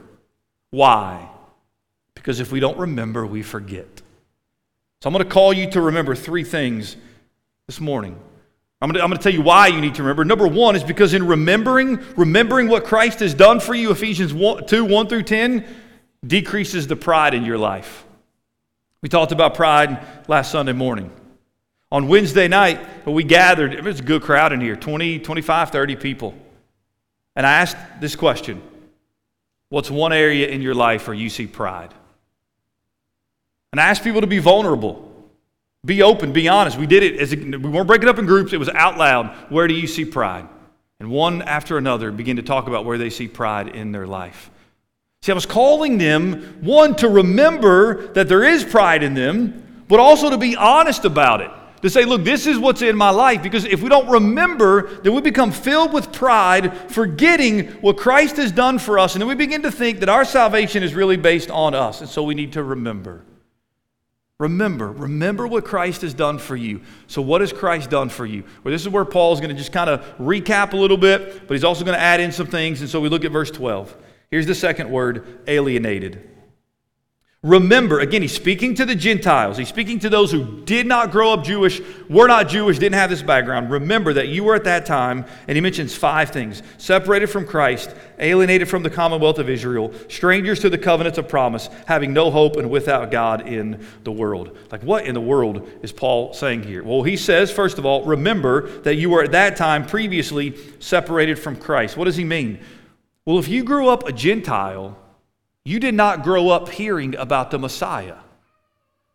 Why? 0.69 1.29
Because 2.15 2.39
if 2.39 2.51
we 2.51 2.61
don't 2.61 2.77
remember, 2.77 3.25
we 3.25 3.41
forget. 3.41 4.01
So, 5.01 5.07
I'm 5.07 5.13
going 5.13 5.25
to 5.25 5.29
call 5.29 5.51
you 5.51 5.69
to 5.71 5.81
remember 5.81 6.15
three 6.15 6.45
things 6.45 6.95
this 7.67 7.81
morning. 7.81 8.17
I'm 8.81 8.89
going, 8.89 8.97
to, 8.97 9.03
I'm 9.03 9.09
going 9.09 9.17
to 9.17 9.23
tell 9.23 9.33
you 9.33 9.43
why 9.43 9.67
you 9.67 9.79
need 9.79 9.95
to 9.95 10.01
remember. 10.01 10.25
Number 10.25 10.47
one 10.47 10.75
is 10.75 10.83
because 10.83 11.13
in 11.13 11.27
remembering, 11.27 11.99
remembering 12.15 12.67
what 12.67 12.83
Christ 12.83 13.19
has 13.19 13.33
done 13.33 13.59
for 13.59 13.75
you, 13.75 13.91
Ephesians 13.91 14.33
1, 14.33 14.65
2 14.65 14.85
1 14.85 15.07
through 15.07 15.23
10, 15.23 15.65
decreases 16.25 16.87
the 16.87 16.95
pride 16.95 17.33
in 17.33 17.43
your 17.43 17.57
life. 17.57 18.05
We 19.01 19.09
talked 19.09 19.31
about 19.31 19.55
pride 19.55 20.05
last 20.27 20.51
Sunday 20.51 20.73
morning. 20.73 21.11
On 21.91 22.07
Wednesday 22.07 22.47
night, 22.47 22.79
we 23.05 23.23
gathered, 23.23 23.73
it 23.73 23.83
was 23.83 23.99
a 23.99 24.03
good 24.03 24.21
crowd 24.21 24.53
in 24.53 24.61
here 24.61 24.75
20, 24.75 25.19
25, 25.19 25.71
30 25.71 25.95
people. 25.95 26.33
And 27.35 27.45
I 27.45 27.53
asked 27.53 27.77
this 27.99 28.15
question 28.15 28.61
What's 29.69 29.89
one 29.89 30.13
area 30.13 30.47
in 30.47 30.61
your 30.61 30.75
life 30.75 31.07
where 31.07 31.15
you 31.15 31.29
see 31.29 31.47
pride? 31.47 31.93
And 33.71 33.79
I 33.79 33.85
asked 33.87 34.03
people 34.03 34.21
to 34.21 34.27
be 34.27 34.39
vulnerable, 34.39 35.09
be 35.85 36.03
open, 36.03 36.33
be 36.33 36.49
honest. 36.49 36.77
We 36.77 36.87
did 36.87 37.03
it 37.03 37.19
as 37.19 37.33
a, 37.33 37.37
we 37.37 37.69
weren't 37.69 37.87
breaking 37.87 38.09
up 38.09 38.19
in 38.19 38.25
groups, 38.25 38.53
it 38.53 38.57
was 38.57 38.69
out 38.69 38.97
loud. 38.97 39.33
Where 39.49 39.67
do 39.67 39.73
you 39.73 39.87
see 39.87 40.05
pride? 40.05 40.47
And 40.99 41.09
one 41.09 41.41
after 41.41 41.77
another 41.77 42.11
began 42.11 42.35
to 42.35 42.43
talk 42.43 42.67
about 42.67 42.85
where 42.85 42.97
they 42.97 43.09
see 43.09 43.27
pride 43.27 43.69
in 43.69 43.91
their 43.91 44.05
life. 44.05 44.51
See, 45.23 45.31
I 45.31 45.35
was 45.35 45.45
calling 45.45 45.99
them, 45.99 46.57
one, 46.61 46.95
to 46.95 47.07
remember 47.07 48.07
that 48.13 48.27
there 48.27 48.43
is 48.43 48.63
pride 48.63 49.03
in 49.03 49.13
them, 49.13 49.83
but 49.87 49.99
also 49.99 50.31
to 50.31 50.37
be 50.39 50.55
honest 50.55 51.05
about 51.05 51.41
it. 51.41 51.51
To 51.83 51.91
say, 51.91 52.05
look, 52.05 52.23
this 52.23 52.47
is 52.47 52.57
what's 52.57 52.81
in 52.81 52.97
my 52.97 53.11
life. 53.11 53.43
Because 53.43 53.65
if 53.65 53.83
we 53.83 53.89
don't 53.89 54.09
remember, 54.09 54.99
then 55.01 55.13
we 55.13 55.21
become 55.21 55.51
filled 55.51 55.93
with 55.93 56.11
pride, 56.11 56.75
forgetting 56.89 57.67
what 57.81 57.97
Christ 57.97 58.37
has 58.37 58.51
done 58.51 58.79
for 58.79 58.97
us. 58.97 59.13
And 59.13 59.21
then 59.21 59.29
we 59.29 59.35
begin 59.35 59.61
to 59.61 59.71
think 59.71 59.99
that 59.99 60.09
our 60.09 60.25
salvation 60.25 60.81
is 60.81 60.95
really 60.95 61.17
based 61.17 61.51
on 61.51 61.75
us. 61.75 62.01
And 62.01 62.09
so 62.09 62.23
we 62.23 62.33
need 62.33 62.53
to 62.53 62.63
remember. 62.63 63.23
Remember, 64.39 64.91
remember 64.91 65.45
what 65.45 65.65
Christ 65.65 66.01
has 66.01 66.15
done 66.15 66.39
for 66.39 66.55
you. 66.55 66.81
So, 67.05 67.21
what 67.21 67.41
has 67.41 67.53
Christ 67.53 67.91
done 67.91 68.09
for 68.09 68.25
you? 68.25 68.43
Well, 68.63 68.71
this 68.71 68.81
is 68.81 68.89
where 68.89 69.05
Paul 69.05 69.33
is 69.33 69.39
going 69.39 69.51
to 69.51 69.55
just 69.55 69.71
kind 69.71 69.87
of 69.87 70.01
recap 70.17 70.73
a 70.73 70.77
little 70.77 70.97
bit, 70.97 71.47
but 71.47 71.53
he's 71.53 71.63
also 71.63 71.85
going 71.85 71.95
to 71.95 72.01
add 72.01 72.19
in 72.19 72.31
some 72.31 72.47
things. 72.47 72.81
And 72.81 72.89
so 72.89 72.99
we 72.99 73.07
look 73.07 73.23
at 73.23 73.31
verse 73.31 73.51
12. 73.51 73.95
Here's 74.31 74.47
the 74.47 74.55
second 74.55 74.89
word 74.89 75.39
alienated. 75.47 76.29
Remember, 77.43 78.01
again, 78.01 78.21
he's 78.21 78.35
speaking 78.35 78.75
to 78.75 78.85
the 78.85 78.93
Gentiles. 78.93 79.57
He's 79.57 79.67
speaking 79.67 79.97
to 80.01 80.09
those 80.09 80.31
who 80.31 80.61
did 80.61 80.85
not 80.85 81.09
grow 81.09 81.33
up 81.33 81.43
Jewish, 81.43 81.81
were 82.07 82.27
not 82.27 82.47
Jewish, 82.47 82.77
didn't 82.77 82.99
have 82.99 83.09
this 83.09 83.23
background. 83.23 83.71
Remember 83.71 84.13
that 84.13 84.27
you 84.27 84.43
were 84.43 84.53
at 84.53 84.63
that 84.65 84.85
time, 84.85 85.25
and 85.47 85.55
he 85.55 85.61
mentions 85.61 85.95
five 85.95 86.29
things 86.29 86.61
separated 86.77 87.31
from 87.31 87.47
Christ, 87.47 87.95
alienated 88.19 88.69
from 88.69 88.83
the 88.83 88.91
commonwealth 88.91 89.39
of 89.39 89.49
Israel, 89.49 89.91
strangers 90.07 90.59
to 90.59 90.69
the 90.69 90.77
covenants 90.77 91.17
of 91.17 91.27
promise, 91.27 91.67
having 91.87 92.13
no 92.13 92.29
hope, 92.29 92.57
and 92.57 92.69
without 92.69 93.09
God 93.09 93.47
in 93.47 93.83
the 94.03 94.11
world. 94.11 94.55
Like, 94.71 94.83
what 94.83 95.05
in 95.05 95.15
the 95.15 95.19
world 95.19 95.67
is 95.81 95.91
Paul 95.91 96.35
saying 96.35 96.61
here? 96.61 96.83
Well, 96.83 97.01
he 97.01 97.17
says, 97.17 97.51
first 97.51 97.79
of 97.79 97.87
all, 97.87 98.05
remember 98.05 98.69
that 98.81 98.97
you 98.97 99.09
were 99.09 99.23
at 99.23 99.31
that 99.31 99.57
time 99.57 99.83
previously 99.83 100.55
separated 100.79 101.39
from 101.39 101.55
Christ. 101.55 101.97
What 101.97 102.05
does 102.05 102.17
he 102.17 102.23
mean? 102.23 102.59
Well, 103.31 103.39
if 103.39 103.47
you 103.47 103.63
grew 103.63 103.87
up 103.87 104.05
a 104.09 104.11
Gentile, 104.11 104.97
you 105.63 105.79
did 105.79 105.95
not 105.95 106.21
grow 106.21 106.49
up 106.49 106.67
hearing 106.67 107.15
about 107.15 107.49
the 107.49 107.57
Messiah. 107.57 108.17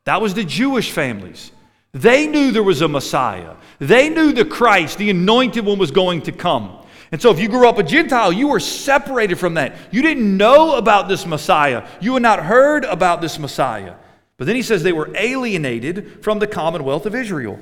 That 0.04 0.22
was 0.22 0.32
the 0.32 0.42
Jewish 0.42 0.90
families. 0.90 1.52
They 1.92 2.26
knew 2.26 2.50
there 2.50 2.62
was 2.62 2.80
a 2.80 2.88
Messiah. 2.88 3.56
They 3.78 4.08
knew 4.08 4.32
the 4.32 4.46
Christ, 4.46 4.96
the 4.96 5.10
anointed 5.10 5.66
one, 5.66 5.78
was 5.78 5.90
going 5.90 6.22
to 6.22 6.32
come. 6.32 6.78
And 7.12 7.20
so, 7.20 7.30
if 7.30 7.38
you 7.38 7.50
grew 7.50 7.68
up 7.68 7.76
a 7.76 7.82
Gentile, 7.82 8.32
you 8.32 8.48
were 8.48 8.58
separated 8.58 9.38
from 9.38 9.52
that. 9.54 9.76
You 9.90 10.00
didn't 10.00 10.34
know 10.34 10.76
about 10.76 11.08
this 11.08 11.26
Messiah. 11.26 11.86
You 12.00 12.14
had 12.14 12.22
not 12.22 12.42
heard 12.42 12.86
about 12.86 13.20
this 13.20 13.38
Messiah. 13.38 13.96
But 14.38 14.46
then 14.46 14.56
he 14.56 14.62
says 14.62 14.82
they 14.82 14.94
were 14.94 15.14
alienated 15.14 16.24
from 16.24 16.38
the 16.38 16.46
commonwealth 16.46 17.04
of 17.04 17.14
Israel. 17.14 17.60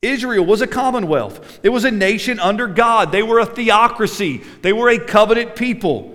Israel 0.00 0.44
was 0.44 0.60
a 0.60 0.66
commonwealth, 0.66 1.60
it 1.62 1.70
was 1.70 1.84
a 1.84 1.90
nation 1.90 2.38
under 2.38 2.66
God. 2.68 3.10
They 3.10 3.22
were 3.22 3.40
a 3.40 3.46
theocracy, 3.46 4.38
they 4.62 4.72
were 4.72 4.88
a 4.88 4.98
covenant 4.98 5.56
people. 5.56 6.14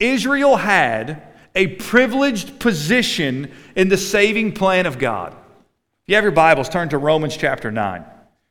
Israel 0.00 0.56
had 0.56 1.22
a 1.54 1.66
privileged 1.66 2.60
position 2.60 3.50
in 3.74 3.88
the 3.88 3.96
saving 3.96 4.52
plan 4.52 4.86
of 4.86 4.98
God. 4.98 5.32
If 5.32 6.08
you 6.08 6.14
have 6.14 6.24
your 6.24 6.30
Bibles, 6.30 6.68
turn 6.68 6.88
to 6.90 6.98
Romans 6.98 7.36
chapter 7.36 7.70
9. 7.72 8.04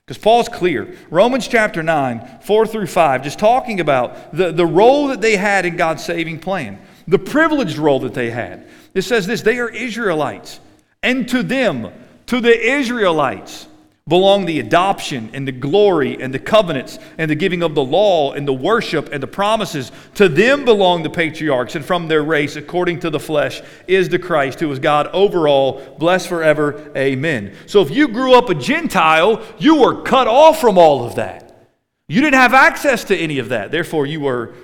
Because 0.06 0.22
Paul's 0.22 0.48
clear. 0.48 0.96
Romans 1.10 1.48
chapter 1.48 1.84
9, 1.84 2.40
4 2.42 2.68
through 2.68 2.88
5, 2.88 3.24
just 3.24 3.40
talking 3.40 3.80
about 3.80 4.34
the, 4.36 4.52
the 4.52 4.66
role 4.66 5.08
that 5.08 5.22
they 5.22 5.36
had 5.36 5.66
in 5.66 5.76
God's 5.76 6.04
saving 6.04 6.40
plan, 6.40 6.80
the 7.08 7.20
privileged 7.20 7.78
role 7.78 8.00
that 8.02 8.14
they 8.14 8.30
had. 8.30 8.68
It 8.94 9.02
says 9.02 9.28
this 9.28 9.42
they 9.42 9.60
are 9.60 9.70
Israelites, 9.70 10.60
and 11.04 11.28
to 11.30 11.44
them, 11.44 11.92
to 12.28 12.40
the 12.40 12.58
Israelites, 12.58 13.68
belong 14.08 14.46
the 14.46 14.60
adoption 14.60 15.30
and 15.34 15.48
the 15.48 15.52
glory 15.52 16.22
and 16.22 16.34
the 16.34 16.40
covenants 16.40 16.98
and 17.18 17.30
the 17.30 17.36
giving 17.36 17.62
of 17.62 17.76
the 17.76 17.84
law 17.84 18.32
and 18.34 18.48
the 18.48 18.54
worship 18.54 19.10
and 19.12 19.22
the 19.22 19.28
promises. 19.28 19.92
To 20.16 20.30
them 20.30 20.66
belong 20.66 21.04
the 21.04 21.10
patriarchs, 21.10 21.76
and 21.76 21.84
from 21.84 22.08
their 22.08 22.24
race, 22.24 22.56
according 22.56 23.02
to 23.02 23.10
the 23.10 23.20
flesh, 23.20 23.62
is 23.88 24.10
the 24.10 24.20
Christ, 24.20 24.60
who 24.60 24.72
is 24.72 24.80
God 24.80 25.08
over 25.08 25.48
all, 25.48 25.82
blessed 25.98 26.28
forever. 26.28 26.92
Amen. 26.96 27.56
So 27.66 27.82
if 27.82 27.92
you 27.92 28.08
grew 28.08 28.34
up 28.36 28.50
a 28.50 28.56
Gentile, 28.56 29.44
you 29.58 29.82
were 29.82 30.02
cut 30.04 30.28
off 30.28 30.62
from 30.62 30.78
all 30.78 31.06
of 31.06 31.16
that. 31.16 31.68
You 32.08 32.22
didn't 32.22 32.40
have 32.40 32.54
access 32.54 33.04
to 33.06 33.18
any 33.18 33.40
of 33.40 33.50
that. 33.50 33.72
Therefore, 33.72 34.06
you 34.06 34.22
were 34.22 34.56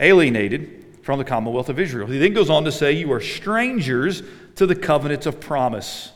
alienated 0.00 0.86
from 1.02 1.18
the 1.18 1.24
commonwealth 1.24 1.68
of 1.68 1.78
Israel. 1.78 2.06
He 2.06 2.18
then 2.18 2.32
goes 2.32 2.48
on 2.48 2.64
to 2.64 2.72
say, 2.72 2.92
You 2.92 3.12
are 3.12 3.20
strangers 3.20 4.22
to 4.54 4.66
the 4.66 4.74
covenants 4.74 5.26
of 5.26 5.40
promise. 5.40 6.10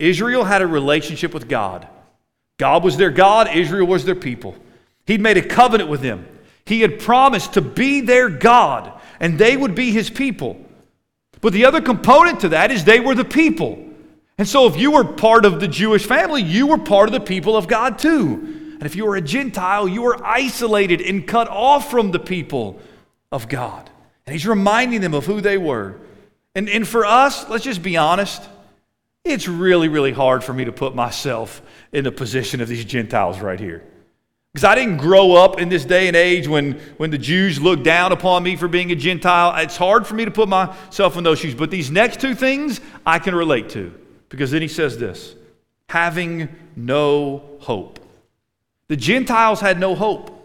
Israel 0.00 0.44
had 0.44 0.62
a 0.62 0.66
relationship 0.66 1.32
with 1.32 1.48
God. 1.48 1.86
God 2.58 2.82
was 2.82 2.96
their 2.96 3.10
God, 3.10 3.54
Israel 3.54 3.86
was 3.86 4.04
their 4.04 4.14
people. 4.14 4.56
He'd 5.06 5.20
made 5.20 5.36
a 5.36 5.46
covenant 5.46 5.88
with 5.88 6.00
them. 6.00 6.26
He 6.66 6.80
had 6.80 6.98
promised 6.98 7.54
to 7.54 7.60
be 7.60 8.00
their 8.00 8.28
God, 8.28 8.92
and 9.18 9.38
they 9.38 9.56
would 9.56 9.74
be 9.74 9.92
his 9.92 10.10
people. 10.10 10.64
But 11.40 11.52
the 11.52 11.64
other 11.64 11.80
component 11.80 12.40
to 12.40 12.50
that 12.50 12.70
is 12.70 12.84
they 12.84 13.00
were 13.00 13.14
the 13.14 13.24
people. 13.24 13.86
And 14.38 14.48
so 14.48 14.66
if 14.66 14.76
you 14.76 14.92
were 14.92 15.04
part 15.04 15.44
of 15.44 15.60
the 15.60 15.68
Jewish 15.68 16.06
family, 16.06 16.42
you 16.42 16.66
were 16.66 16.78
part 16.78 17.08
of 17.08 17.12
the 17.12 17.20
people 17.20 17.56
of 17.56 17.68
God 17.68 17.98
too. 17.98 18.74
And 18.80 18.84
if 18.84 18.96
you 18.96 19.04
were 19.04 19.16
a 19.16 19.20
Gentile, 19.20 19.86
you 19.86 20.02
were 20.02 20.24
isolated 20.24 21.02
and 21.02 21.26
cut 21.26 21.48
off 21.48 21.90
from 21.90 22.10
the 22.10 22.18
people 22.18 22.80
of 23.30 23.48
God. 23.48 23.90
And 24.26 24.32
he's 24.32 24.46
reminding 24.46 25.02
them 25.02 25.12
of 25.12 25.26
who 25.26 25.40
they 25.40 25.58
were. 25.58 25.96
And, 26.54 26.68
and 26.68 26.88
for 26.88 27.04
us, 27.04 27.48
let's 27.48 27.64
just 27.64 27.82
be 27.82 27.96
honest. 27.96 28.42
It's 29.24 29.46
really, 29.46 29.88
really 29.88 30.12
hard 30.12 30.42
for 30.42 30.52
me 30.52 30.64
to 30.64 30.72
put 30.72 30.94
myself 30.94 31.62
in 31.92 32.04
the 32.04 32.12
position 32.12 32.60
of 32.60 32.68
these 32.68 32.84
Gentiles 32.84 33.40
right 33.40 33.60
here. 33.60 33.84
Because 34.52 34.64
I 34.64 34.74
didn't 34.74 34.96
grow 34.96 35.32
up 35.32 35.60
in 35.60 35.68
this 35.68 35.84
day 35.84 36.08
and 36.08 36.16
age 36.16 36.48
when, 36.48 36.72
when 36.96 37.10
the 37.10 37.18
Jews 37.18 37.60
looked 37.60 37.84
down 37.84 38.10
upon 38.10 38.42
me 38.42 38.56
for 38.56 38.66
being 38.66 38.90
a 38.90 38.96
Gentile. 38.96 39.54
It's 39.62 39.76
hard 39.76 40.06
for 40.06 40.14
me 40.14 40.24
to 40.24 40.30
put 40.30 40.48
myself 40.48 41.16
in 41.16 41.22
those 41.22 41.38
shoes. 41.38 41.54
But 41.54 41.70
these 41.70 41.90
next 41.90 42.20
two 42.20 42.34
things 42.34 42.80
I 43.06 43.20
can 43.20 43.34
relate 43.34 43.68
to. 43.70 43.94
Because 44.28 44.50
then 44.50 44.62
he 44.62 44.68
says 44.68 44.98
this 44.98 45.34
having 45.88 46.48
no 46.76 47.42
hope. 47.60 47.98
The 48.88 48.96
Gentiles 48.96 49.60
had 49.60 49.78
no 49.78 49.94
hope. 49.94 50.36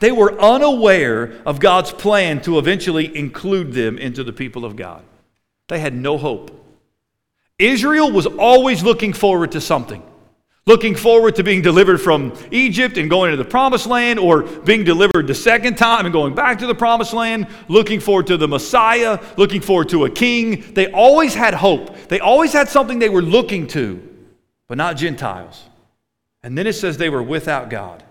They 0.00 0.12
were 0.12 0.38
unaware 0.40 1.40
of 1.46 1.60
God's 1.60 1.92
plan 1.92 2.40
to 2.42 2.58
eventually 2.58 3.16
include 3.16 3.72
them 3.72 3.96
into 3.98 4.24
the 4.24 4.32
people 4.32 4.64
of 4.64 4.76
God. 4.76 5.02
They 5.68 5.78
had 5.78 5.94
no 5.94 6.18
hope. 6.18 6.65
Israel 7.58 8.10
was 8.10 8.26
always 8.26 8.82
looking 8.82 9.12
forward 9.12 9.52
to 9.52 9.60
something. 9.60 10.02
Looking 10.66 10.96
forward 10.96 11.36
to 11.36 11.44
being 11.44 11.62
delivered 11.62 11.98
from 11.98 12.32
Egypt 12.50 12.98
and 12.98 13.08
going 13.08 13.32
into 13.32 13.42
the 13.42 13.48
promised 13.48 13.86
land, 13.86 14.18
or 14.18 14.42
being 14.42 14.82
delivered 14.82 15.28
the 15.28 15.34
second 15.34 15.78
time 15.78 16.06
and 16.06 16.12
going 16.12 16.34
back 16.34 16.58
to 16.58 16.66
the 16.66 16.74
promised 16.74 17.12
land, 17.12 17.46
looking 17.68 18.00
forward 18.00 18.26
to 18.26 18.36
the 18.36 18.48
Messiah, 18.48 19.20
looking 19.36 19.60
forward 19.60 19.88
to 19.90 20.06
a 20.06 20.10
king. 20.10 20.64
They 20.74 20.90
always 20.90 21.34
had 21.34 21.54
hope. 21.54 22.08
They 22.08 22.18
always 22.18 22.52
had 22.52 22.68
something 22.68 22.98
they 22.98 23.08
were 23.08 23.22
looking 23.22 23.68
to, 23.68 24.02
but 24.66 24.76
not 24.76 24.96
Gentiles. 24.96 25.62
And 26.42 26.58
then 26.58 26.66
it 26.66 26.72
says 26.72 26.98
they 26.98 27.10
were 27.10 27.22
without 27.22 27.70
God. 27.70 28.02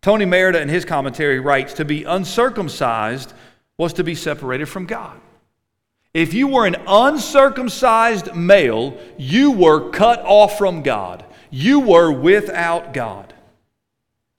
Tony 0.00 0.24
Merida 0.24 0.60
in 0.60 0.68
his 0.68 0.84
commentary 0.84 1.40
writes 1.40 1.74
to 1.74 1.84
be 1.84 2.04
uncircumcised 2.04 3.32
was 3.76 3.92
to 3.94 4.04
be 4.04 4.14
separated 4.14 4.66
from 4.66 4.86
God. 4.86 5.20
If 6.18 6.34
you 6.34 6.48
were 6.48 6.66
an 6.66 6.74
uncircumcised 6.88 8.34
male, 8.34 8.98
you 9.18 9.52
were 9.52 9.90
cut 9.90 10.18
off 10.24 10.58
from 10.58 10.82
God. 10.82 11.24
You 11.48 11.78
were 11.78 12.10
without 12.10 12.92
God. 12.92 13.32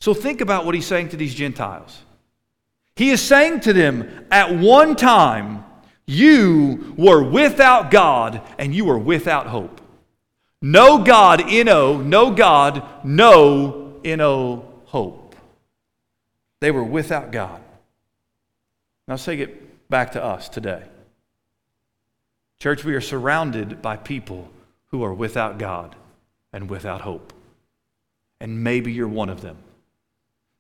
So 0.02 0.14
think 0.14 0.42
about 0.42 0.66
what 0.66 0.76
he's 0.76 0.86
saying 0.86 1.08
to 1.10 1.16
these 1.16 1.34
Gentiles. 1.34 2.02
He 2.98 3.12
is 3.12 3.22
saying 3.22 3.62
to 3.62 3.72
them, 3.72 4.26
at 4.30 4.58
one 4.58 4.98
time, 4.98 5.64
you 6.06 6.96
were 6.98 7.24
without 7.24 7.92
God 7.92 8.42
and 8.58 8.76
you 8.76 8.84
were 8.84 9.00
without 9.00 9.48
hope. 9.48 9.80
No 10.62 11.02
God, 11.02 11.44
N-O, 11.48 12.02
no 12.02 12.32
God, 12.32 13.06
no 13.06 14.02
N-O, 14.04 14.66
hope. 14.84 15.34
They 16.60 16.72
were 16.72 16.84
without 16.84 17.32
God. 17.32 17.62
Now, 19.08 19.16
take 19.16 19.40
it 19.40 19.90
back 19.90 20.12
to 20.12 20.22
us 20.22 20.50
today. 20.50 20.84
Church, 22.60 22.84
we 22.84 22.94
are 22.94 23.02
surrounded 23.02 23.82
by 23.82 23.96
people 23.96 24.50
who 24.88 25.02
are 25.04 25.14
without 25.14 25.58
God 25.58 25.96
and 26.52 26.70
without 26.70 27.02
hope. 27.02 27.32
And 28.42 28.64
maybe 28.64 28.92
you're 28.92 29.08
one 29.08 29.30
of 29.30 29.42
them. 29.42 29.58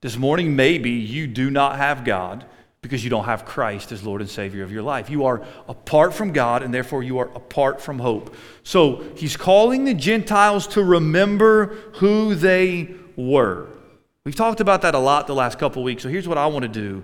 This 0.02 0.16
morning, 0.16 0.56
maybe 0.56 0.92
you 0.92 1.28
do 1.28 1.50
not 1.50 1.76
have 1.76 2.06
God 2.06 2.46
because 2.82 3.04
you 3.04 3.10
don't 3.10 3.26
have 3.26 3.44
Christ 3.44 3.92
as 3.92 4.02
Lord 4.02 4.22
and 4.22 4.30
Savior 4.30 4.64
of 4.64 4.72
your 4.72 4.82
life. 4.82 5.10
You 5.10 5.26
are 5.26 5.44
apart 5.68 6.14
from 6.14 6.32
God, 6.32 6.64
and 6.64 6.74
therefore 6.74 7.04
you 7.04 7.18
are 7.18 7.28
apart 7.36 7.82
from 7.82 8.00
hope. 8.00 8.34
So 8.64 9.04
he's 9.18 9.36
calling 9.36 9.84
the 9.84 9.94
Gentiles 9.94 10.68
to 10.68 10.84
remember 10.84 11.76
who 11.96 12.34
they 12.34 12.92
were. 13.18 13.68
We've 14.24 14.36
talked 14.36 14.62
about 14.62 14.84
that 14.84 14.96
a 14.96 15.00
lot 15.00 15.28
the 15.28 15.36
last 15.36 15.60
couple 15.60 15.84
weeks. 15.84 16.04
So 16.04 16.08
here's 16.08 16.30
what 16.30 16.38
I 16.38 16.48
want 16.48 16.64
to 16.64 16.70
do 16.70 17.04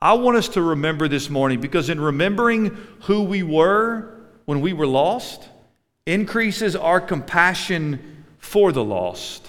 I 0.00 0.14
want 0.14 0.38
us 0.38 0.48
to 0.50 0.62
remember 0.62 1.08
this 1.08 1.28
morning 1.28 1.60
because 1.60 1.90
in 1.90 2.00
remembering 2.00 2.74
who 3.00 3.22
we 3.22 3.42
were, 3.42 4.19
when 4.50 4.60
we 4.60 4.72
were 4.72 4.84
lost 4.84 5.48
increases 6.06 6.74
our 6.74 7.00
compassion 7.00 8.24
for 8.40 8.72
the 8.72 8.82
lost 8.82 9.48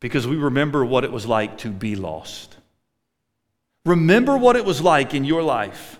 because 0.00 0.26
we 0.26 0.36
remember 0.36 0.84
what 0.84 1.02
it 1.02 1.10
was 1.10 1.24
like 1.24 1.56
to 1.56 1.70
be 1.70 1.96
lost. 1.96 2.54
Remember 3.86 4.36
what 4.36 4.54
it 4.54 4.66
was 4.66 4.82
like 4.82 5.14
in 5.14 5.24
your 5.24 5.42
life 5.42 5.98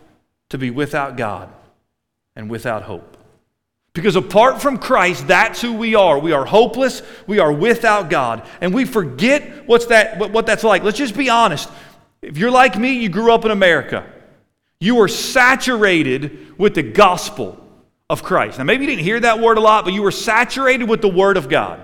to 0.50 0.58
be 0.58 0.70
without 0.70 1.16
God 1.16 1.48
and 2.36 2.50
without 2.50 2.82
hope. 2.82 3.16
Because 3.94 4.14
apart 4.14 4.60
from 4.60 4.76
Christ, 4.76 5.26
that's 5.26 5.62
who 5.62 5.72
we 5.72 5.94
are. 5.94 6.18
We 6.18 6.32
are 6.32 6.44
hopeless. 6.44 7.00
We 7.26 7.38
are 7.38 7.50
without 7.50 8.10
God. 8.10 8.46
And 8.60 8.74
we 8.74 8.84
forget 8.84 9.66
what's 9.66 9.86
that, 9.86 10.18
what 10.18 10.44
that's 10.44 10.64
like. 10.64 10.82
Let's 10.82 10.98
just 10.98 11.16
be 11.16 11.30
honest. 11.30 11.66
If 12.20 12.36
you're 12.36 12.50
like 12.50 12.78
me, 12.78 12.92
you 12.92 13.08
grew 13.08 13.32
up 13.32 13.46
in 13.46 13.50
America. 13.50 14.04
You 14.80 14.96
were 14.96 15.08
saturated 15.08 16.58
with 16.58 16.74
the 16.74 16.82
gospel 16.82 17.60
of 18.12 18.22
Christ. 18.22 18.58
Now, 18.58 18.64
maybe 18.64 18.84
you 18.84 18.90
didn't 18.90 19.04
hear 19.04 19.20
that 19.20 19.40
word 19.40 19.56
a 19.56 19.62
lot, 19.62 19.86
but 19.86 19.94
you 19.94 20.02
were 20.02 20.10
saturated 20.10 20.86
with 20.86 21.00
the 21.00 21.08
Word 21.08 21.38
of 21.38 21.48
God. 21.48 21.80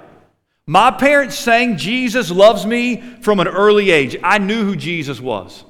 My 0.67 0.91
parents 0.91 1.39
sang 1.39 1.79
Jesus 1.79 2.31
loves 2.31 2.67
me 2.67 3.01
from 3.23 3.41
an 3.41 3.49
early 3.49 3.91
age. 3.91 4.15
I 4.23 4.37
knew 4.37 4.63
who 4.63 4.77
Jesus 4.77 5.23
was. 5.23 5.65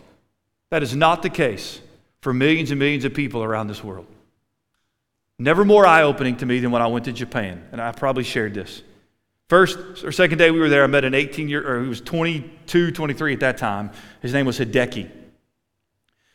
That 0.70 0.82
is 0.82 0.96
not 0.96 1.22
the 1.22 1.30
case 1.30 1.80
for 2.22 2.34
millions 2.34 2.72
and 2.72 2.80
millions 2.80 3.04
of 3.04 3.14
people 3.14 3.44
around 3.44 3.68
this 3.68 3.84
world. 3.84 4.06
never 5.38 5.64
more 5.64 5.86
eye 5.86 6.02
opening 6.02 6.36
to 6.38 6.46
me 6.46 6.58
than 6.58 6.72
when 6.72 6.82
I 6.82 6.88
went 6.88 7.04
to 7.04 7.12
Japan. 7.12 7.64
And 7.70 7.80
I 7.80 7.92
probably 7.92 8.24
shared 8.24 8.54
this. 8.54 8.82
First 9.48 9.78
or 10.02 10.10
second 10.10 10.38
day 10.38 10.50
we 10.50 10.58
were 10.58 10.68
there, 10.68 10.82
I 10.82 10.88
met 10.88 11.04
an 11.04 11.14
18 11.14 11.48
year, 11.48 11.64
or 11.66 11.80
he 11.80 11.88
was 11.88 12.00
22, 12.00 12.90
23 12.90 13.34
at 13.34 13.40
that 13.40 13.58
time. 13.58 13.92
His 14.20 14.32
name 14.32 14.44
was 14.44 14.58
Hideki. 14.58 15.08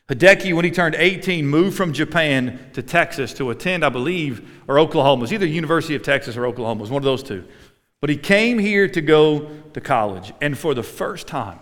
Hideki, 0.10 0.54
when 0.54 0.66
he 0.66 0.72
turned 0.72 0.96
18, 0.96 1.46
moved 1.46 1.78
from 1.78 1.94
Japan 1.94 2.60
to 2.74 2.82
Texas 2.82 3.34
to 3.36 3.52
attend, 3.52 3.86
I 3.86 3.90
believe, 3.90 4.62
or 4.68 4.78
Oklahoma. 4.78 5.22
It 5.22 5.24
was 5.24 5.34
either 5.34 5.46
University 5.46 5.96
of 5.96 6.04
Texas 6.04 6.36
or 6.36 6.46
Oklahoma. 6.46 6.80
It 6.80 6.82
was 6.82 6.92
one 6.92 7.02
of 7.02 7.06
those 7.06 7.24
two. 7.24 7.46
But 8.02 8.10
he 8.10 8.18
came 8.18 8.60
here 8.60 8.88
to 8.90 9.02
go 9.02 9.50
to 9.74 9.82
college. 9.82 10.34
And 10.42 10.58
for 10.58 10.74
the 10.74 10.84
first 10.84 11.28
time, 11.28 11.60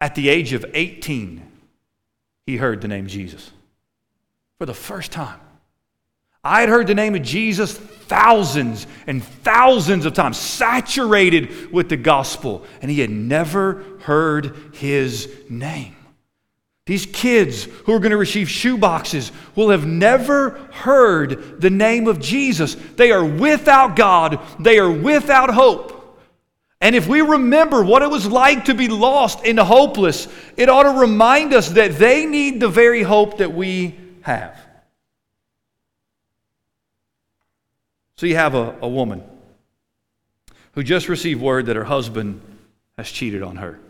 at 0.00 0.14
the 0.14 0.30
age 0.30 0.54
of 0.54 0.64
18, 0.72 1.42
he 2.46 2.56
heard 2.56 2.80
the 2.80 2.88
name 2.88 3.06
Jesus. 3.06 3.50
For 4.58 4.64
the 4.64 4.74
first 4.74 5.12
time. 5.12 5.40
I 6.42 6.60
had 6.60 6.68
heard 6.68 6.86
the 6.86 6.94
name 6.94 7.16
of 7.16 7.22
Jesus 7.22 7.76
thousands 7.76 8.86
and 9.08 9.22
thousands 9.22 10.06
of 10.06 10.14
times, 10.14 10.38
saturated 10.38 11.72
with 11.72 11.88
the 11.88 11.96
gospel, 11.96 12.64
and 12.80 12.90
he 12.90 13.00
had 13.00 13.10
never 13.10 13.84
heard 14.02 14.56
his 14.72 15.28
name. 15.50 15.95
These 16.86 17.06
kids 17.06 17.64
who 17.64 17.92
are 17.92 17.98
going 17.98 18.12
to 18.12 18.16
receive 18.16 18.48
shoe 18.48 18.78
boxes 18.78 19.32
will 19.56 19.70
have 19.70 19.86
never 19.86 20.50
heard 20.72 21.60
the 21.60 21.70
name 21.70 22.06
of 22.06 22.20
Jesus. 22.20 22.76
They 22.94 23.10
are 23.10 23.24
without 23.24 23.96
God, 23.96 24.40
they 24.60 24.78
are 24.78 24.90
without 24.90 25.52
hope. 25.52 25.92
And 26.80 26.94
if 26.94 27.08
we 27.08 27.22
remember 27.22 27.82
what 27.82 28.02
it 28.02 28.10
was 28.10 28.26
like 28.26 28.66
to 28.66 28.74
be 28.74 28.86
lost 28.86 29.40
and 29.44 29.58
hopeless, 29.58 30.28
it 30.56 30.68
ought 30.68 30.84
to 30.84 31.00
remind 31.00 31.52
us 31.52 31.70
that 31.70 31.96
they 31.96 32.24
need 32.24 32.60
the 32.60 32.68
very 32.68 33.02
hope 33.02 33.38
that 33.38 33.52
we 33.52 33.98
have. 34.22 34.56
So 38.16 38.26
you 38.26 38.36
have 38.36 38.54
a, 38.54 38.76
a 38.80 38.88
woman 38.88 39.24
who 40.72 40.84
just 40.84 41.08
received 41.08 41.40
word 41.40 41.66
that 41.66 41.76
her 41.76 41.84
husband 41.84 42.40
has 42.96 43.10
cheated 43.10 43.42
on 43.42 43.56
her. 43.56 43.80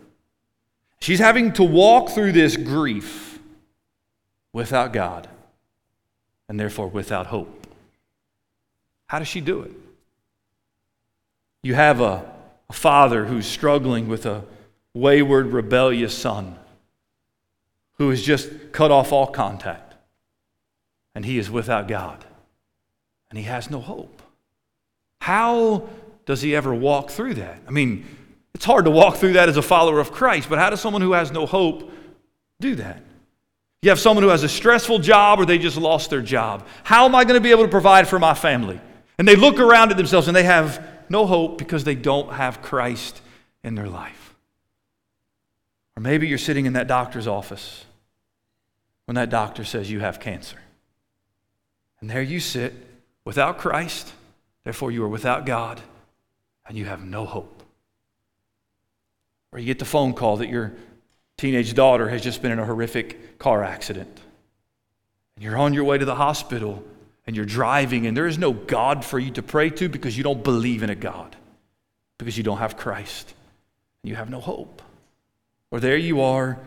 She's 0.99 1.19
having 1.19 1.53
to 1.53 1.63
walk 1.63 2.09
through 2.09 2.31
this 2.31 2.57
grief 2.57 3.39
without 4.53 4.93
God 4.93 5.27
and 6.49 6.59
therefore 6.59 6.87
without 6.87 7.27
hope. 7.27 7.67
How 9.07 9.19
does 9.19 9.27
she 9.27 9.41
do 9.41 9.61
it? 9.61 9.71
You 11.63 11.75
have 11.75 12.01
a, 12.01 12.29
a 12.69 12.73
father 12.73 13.25
who's 13.25 13.45
struggling 13.45 14.07
with 14.07 14.25
a 14.25 14.43
wayward, 14.93 15.47
rebellious 15.47 16.17
son 16.17 16.57
who 17.93 18.09
has 18.09 18.21
just 18.21 18.49
cut 18.71 18.91
off 18.91 19.11
all 19.11 19.27
contact 19.27 19.95
and 21.15 21.25
he 21.25 21.37
is 21.37 21.49
without 21.49 21.87
God 21.87 22.25
and 23.29 23.37
he 23.37 23.45
has 23.45 23.69
no 23.69 23.79
hope. 23.79 24.21
How 25.21 25.89
does 26.25 26.41
he 26.41 26.55
ever 26.55 26.73
walk 26.73 27.09
through 27.09 27.35
that? 27.35 27.59
I 27.67 27.71
mean, 27.71 28.05
it's 28.57 28.65
hard 28.65 28.85
to 28.85 28.91
walk 28.91 29.17
through 29.17 29.33
that 29.33 29.49
as 29.49 29.57
a 29.57 29.61
follower 29.61 29.99
of 29.99 30.11
Christ, 30.11 30.49
but 30.49 30.57
how 30.57 30.71
does 30.71 30.81
someone 30.81 31.03
who 31.03 31.13
has 31.13 31.31
no 31.31 31.45
hope 31.45 31.91
do 32.59 32.73
that? 32.73 33.03
You 33.83 33.91
have 33.91 33.99
someone 33.99 34.23
who 34.23 34.29
has 34.29 34.41
a 34.41 34.49
stressful 34.49 34.97
job 34.97 35.39
or 35.39 35.45
they 35.45 35.59
just 35.59 35.77
lost 35.77 36.09
their 36.09 36.23
job. 36.23 36.65
How 36.83 37.05
am 37.05 37.13
I 37.13 37.23
going 37.23 37.35
to 37.35 37.39
be 37.39 37.51
able 37.51 37.65
to 37.65 37.69
provide 37.69 38.07
for 38.07 38.17
my 38.17 38.33
family? 38.33 38.81
And 39.19 39.27
they 39.27 39.35
look 39.35 39.59
around 39.59 39.91
at 39.91 39.97
themselves 39.97 40.27
and 40.27 40.35
they 40.35 40.41
have 40.41 40.83
no 41.07 41.27
hope 41.27 41.59
because 41.59 41.83
they 41.83 41.93
don't 41.93 42.33
have 42.33 42.63
Christ 42.63 43.21
in 43.63 43.75
their 43.75 43.87
life. 43.87 44.33
Or 45.95 46.01
maybe 46.01 46.27
you're 46.27 46.39
sitting 46.39 46.65
in 46.65 46.73
that 46.73 46.87
doctor's 46.87 47.27
office 47.27 47.85
when 49.05 49.13
that 49.13 49.29
doctor 49.29 49.65
says 49.65 49.91
you 49.91 49.99
have 49.99 50.19
cancer. 50.19 50.57
And 52.01 52.09
there 52.09 52.23
you 52.23 52.39
sit 52.39 52.73
without 53.23 53.59
Christ, 53.59 54.11
therefore 54.63 54.89
you 54.89 55.03
are 55.03 55.07
without 55.07 55.45
God, 55.45 55.79
and 56.65 56.75
you 56.75 56.85
have 56.85 57.05
no 57.05 57.23
hope. 57.23 57.56
Or 59.51 59.59
you 59.59 59.65
get 59.65 59.79
the 59.79 59.85
phone 59.85 60.13
call 60.13 60.37
that 60.37 60.49
your 60.49 60.73
teenage 61.37 61.73
daughter 61.73 62.09
has 62.09 62.21
just 62.21 62.41
been 62.41 62.51
in 62.51 62.59
a 62.59 62.65
horrific 62.65 63.39
car 63.39 63.63
accident. 63.63 64.19
And 65.35 65.43
you're 65.43 65.57
on 65.57 65.73
your 65.73 65.83
way 65.83 65.97
to 65.97 66.05
the 66.05 66.15
hospital 66.15 66.83
and 67.25 67.35
you're 67.35 67.45
driving, 67.45 68.07
and 68.07 68.15
there 68.15 68.25
is 68.25 68.37
no 68.37 68.53
God 68.53 69.03
for 69.03 69.19
you 69.19 69.31
to 69.31 69.41
pray 69.41 69.69
to 69.71 69.89
because 69.89 70.17
you 70.17 70.23
don't 70.23 70.43
believe 70.43 70.81
in 70.81 70.89
a 70.89 70.95
God, 70.95 71.35
because 72.17 72.37
you 72.37 72.43
don't 72.43 72.59
have 72.59 72.77
Christ. 72.77 73.33
And 74.01 74.09
you 74.09 74.15
have 74.15 74.29
no 74.29 74.39
hope. 74.39 74.81
Or 75.69 75.81
there 75.81 75.97
you 75.97 76.21
are 76.21 76.57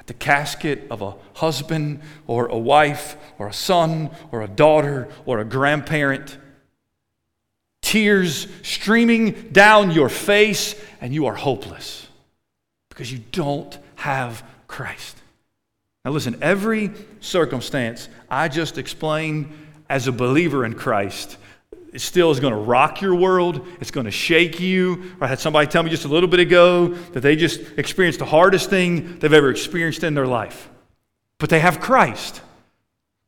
at 0.00 0.08
the 0.08 0.14
casket 0.14 0.88
of 0.90 1.00
a 1.00 1.14
husband 1.34 2.00
or 2.26 2.46
a 2.46 2.58
wife 2.58 3.16
or 3.38 3.46
a 3.46 3.52
son 3.52 4.10
or 4.32 4.42
a 4.42 4.48
daughter 4.48 5.08
or 5.26 5.38
a 5.38 5.44
grandparent. 5.44 6.36
Tears 7.80 8.48
streaming 8.62 9.50
down 9.52 9.92
your 9.92 10.08
face, 10.08 10.74
and 11.00 11.14
you 11.14 11.26
are 11.26 11.36
hopeless 11.36 12.03
because 12.94 13.12
you 13.12 13.20
don't 13.32 13.76
have 13.96 14.42
Christ. 14.68 15.16
Now, 16.04 16.12
listen, 16.12 16.38
every 16.40 16.92
circumstance 17.20 18.08
I 18.30 18.48
just 18.48 18.78
explained 18.78 19.52
as 19.90 20.06
a 20.06 20.12
believer 20.12 20.64
in 20.64 20.74
Christ 20.74 21.36
it 21.94 22.00
still 22.00 22.32
is 22.32 22.40
going 22.40 22.52
to 22.52 22.58
rock 22.58 23.00
your 23.00 23.14
world. 23.14 23.64
It's 23.80 23.92
going 23.92 24.06
to 24.06 24.10
shake 24.10 24.58
you. 24.58 25.12
I 25.20 25.28
had 25.28 25.38
somebody 25.38 25.68
tell 25.68 25.84
me 25.84 25.90
just 25.90 26.04
a 26.04 26.08
little 26.08 26.28
bit 26.28 26.40
ago 26.40 26.88
that 26.88 27.20
they 27.20 27.36
just 27.36 27.60
experienced 27.78 28.18
the 28.18 28.24
hardest 28.24 28.68
thing 28.68 29.20
they've 29.20 29.32
ever 29.32 29.48
experienced 29.48 30.02
in 30.02 30.14
their 30.14 30.26
life. 30.26 30.68
But 31.38 31.50
they 31.50 31.60
have 31.60 31.78
Christ. 31.78 32.42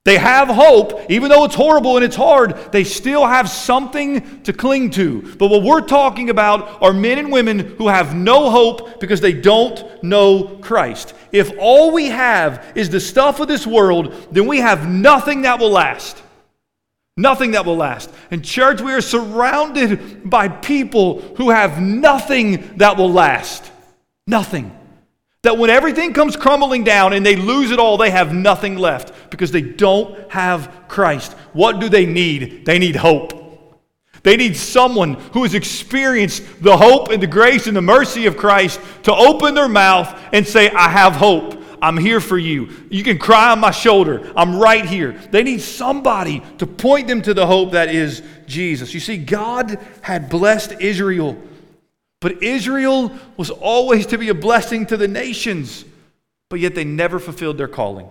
They 0.07 0.19
have 0.19 0.47
hope, 0.47 1.11
even 1.11 1.31
though 1.31 1.43
it's 1.47 1.57
horrible 1.57 1.97
and 1.97 2.05
it's 2.05 2.15
hard, 2.15 2.71
they 2.71 2.85
still 2.85 3.27
have 3.27 3.51
something 3.51 4.41
to 4.45 4.53
cling 4.53 4.91
to. 4.91 5.35
But 5.37 5.49
what 5.49 5.65
we're 5.65 5.81
talking 5.81 6.31
about 6.31 6.81
are 6.81 6.93
men 6.93 7.19
and 7.19 7.33
women 7.33 7.75
who 7.77 7.89
have 7.89 8.15
no 8.15 8.49
hope 8.49 9.01
because 9.01 9.21
they 9.21 9.33
don't 9.33 9.85
know 10.05 10.59
Christ. 10.63 11.13
If 11.33 11.51
all 11.59 11.91
we 11.91 12.07
have 12.07 12.65
is 12.77 12.89
the 12.89 13.01
stuff 13.01 13.41
of 13.41 13.49
this 13.49 13.67
world, 13.67 14.29
then 14.31 14.47
we 14.47 14.59
have 14.59 14.89
nothing 14.89 15.43
that 15.43 15.59
will 15.59 15.73
last. 15.73 16.23
Nothing 17.17 17.51
that 17.51 17.67
will 17.67 17.77
last. 17.77 18.09
In 18.31 18.43
church, 18.43 18.81
we 18.81 18.93
are 18.93 19.01
surrounded 19.01 20.31
by 20.31 20.47
people 20.47 21.21
who 21.37 21.51
have 21.51 21.83
nothing 21.83 22.77
that 22.77 22.97
will 22.97 23.11
last. 23.11 23.73
Nothing. 24.29 24.71
That 25.47 25.59
when 25.59 25.71
everything 25.71 26.13
comes 26.13 26.35
crumbling 26.35 26.83
down 26.83 27.13
and 27.13 27.25
they 27.25 27.37
lose 27.37 27.71
it 27.71 27.79
all, 27.79 27.97
they 27.97 28.11
have 28.11 28.35
nothing 28.35 28.77
left 28.77 29.31
because 29.31 29.53
they 29.53 29.61
don't 29.61 30.29
have 30.29 30.87
Christ. 30.89 31.35
What 31.53 31.79
do 31.79 31.89
they 31.89 32.05
need? 32.05 32.67
They 32.67 32.81
need 32.81 32.97
hope. 32.97 33.81
They 34.25 34.37
need 34.37 34.57
someone 34.57 35.15
who 35.15 35.45
has 35.45 35.55
experienced 35.55 36.43
the 36.65 36.77
hope 36.77 37.11
and 37.11 37.23
the 37.23 37.29
grace 37.29 37.69
and 37.69 37.77
the 37.77 37.81
mercy 37.81 38.27
of 38.27 38.37
Christ 38.37 38.81
to 39.05 39.15
open 39.15 39.55
their 39.55 39.69
mouth 39.69 40.21
and 40.33 40.45
say, 40.45 40.69
I 40.71 40.89
have 40.89 41.15
hope. 41.15 41.63
I'm 41.81 41.97
here 41.97 42.21
for 42.21 42.39
you. 42.39 42.69
You 42.91 43.05
can 43.05 43.17
cry 43.17 43.53
on 43.53 43.61
my 43.61 43.71
shoulder. 43.71 44.33
I'm 44.35 44.57
right 44.57 44.85
here. 44.85 45.13
They 45.31 45.45
need 45.45 45.61
somebody 45.61 46.43
to 46.59 46.67
point 46.67 47.07
them 47.07 47.23
to 47.23 47.33
the 47.33 47.47
hope 47.47 47.71
that 47.71 47.95
is 47.95 48.21
Jesus. 48.49 48.93
You 48.93 48.99
see, 48.99 49.17
God 49.17 49.79
had 50.01 50.29
blessed 50.29 50.81
Israel, 50.81 51.41
but 52.27 52.43
Israel 52.43 53.13
was 53.37 53.51
always 53.51 54.05
to 54.07 54.19
be 54.19 54.31
a 54.31 54.35
blessing 54.35 54.85
to 54.87 54.97
the 54.97 55.07
nations, 55.07 55.85
but 56.49 56.59
yet 56.59 56.75
they 56.75 56.83
never 56.85 57.21
fulfilled 57.21 57.57
their 57.57 57.69
calling. 57.69 58.09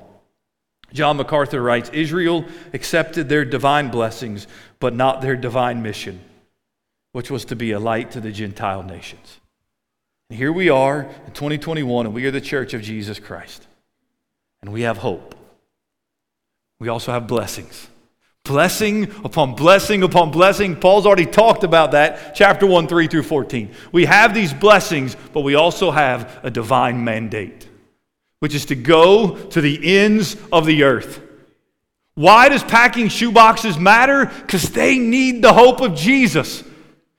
John 0.93 1.17
MacArthur 1.17 1.61
writes 1.61 1.89
Israel 1.91 2.45
accepted 2.73 3.27
their 3.27 3.43
divine 3.43 3.91
blessings, 3.91 4.47
but 4.79 4.95
not 4.95 5.21
their 5.21 5.35
divine 5.35 5.83
mission, 5.83 6.21
which 7.11 7.29
was 7.29 7.43
to 7.43 7.57
be 7.57 7.73
a 7.73 7.79
light 7.81 8.11
to 8.11 8.21
the 8.21 8.31
Gentile 8.31 8.83
nations. 8.83 9.41
And 10.29 10.39
here 10.39 10.53
we 10.53 10.69
are 10.69 11.01
in 11.01 11.33
2021, 11.33 12.05
and 12.05 12.15
we 12.15 12.25
are 12.25 12.31
the 12.31 12.39
church 12.39 12.73
of 12.73 12.81
Jesus 12.81 13.19
Christ. 13.19 13.67
And 14.61 14.71
we 14.71 14.83
have 14.83 14.99
hope. 14.99 15.35
We 16.79 16.87
also 16.87 17.11
have 17.11 17.27
blessings. 17.27 17.89
Blessing 18.45 19.11
upon 19.23 19.55
blessing 19.55 20.03
upon 20.03 20.29
blessing. 20.29 20.75
Paul's 20.75 21.07
already 21.07 21.25
talked 21.25 21.63
about 21.63 21.91
that, 21.91 22.35
chapter 22.35 22.67
1, 22.67 22.87
3 22.87 23.07
through 23.07 23.23
14. 23.23 23.71
We 23.91 24.05
have 24.05 24.35
these 24.35 24.53
blessings, 24.53 25.17
but 25.33 25.41
we 25.41 25.55
also 25.55 25.89
have 25.89 26.39
a 26.43 26.51
divine 26.51 27.03
mandate, 27.03 27.67
which 28.39 28.53
is 28.53 28.65
to 28.65 28.75
go 28.75 29.35
to 29.35 29.61
the 29.61 29.97
ends 29.99 30.37
of 30.53 30.67
the 30.67 30.83
earth. 30.83 31.21
Why 32.13 32.47
does 32.47 32.63
packing 32.63 33.07
shoeboxes 33.07 33.79
matter? 33.79 34.27
Because 34.27 34.69
they 34.69 34.99
need 34.99 35.41
the 35.41 35.51
hope 35.51 35.81
of 35.81 35.95
Jesus. 35.95 36.63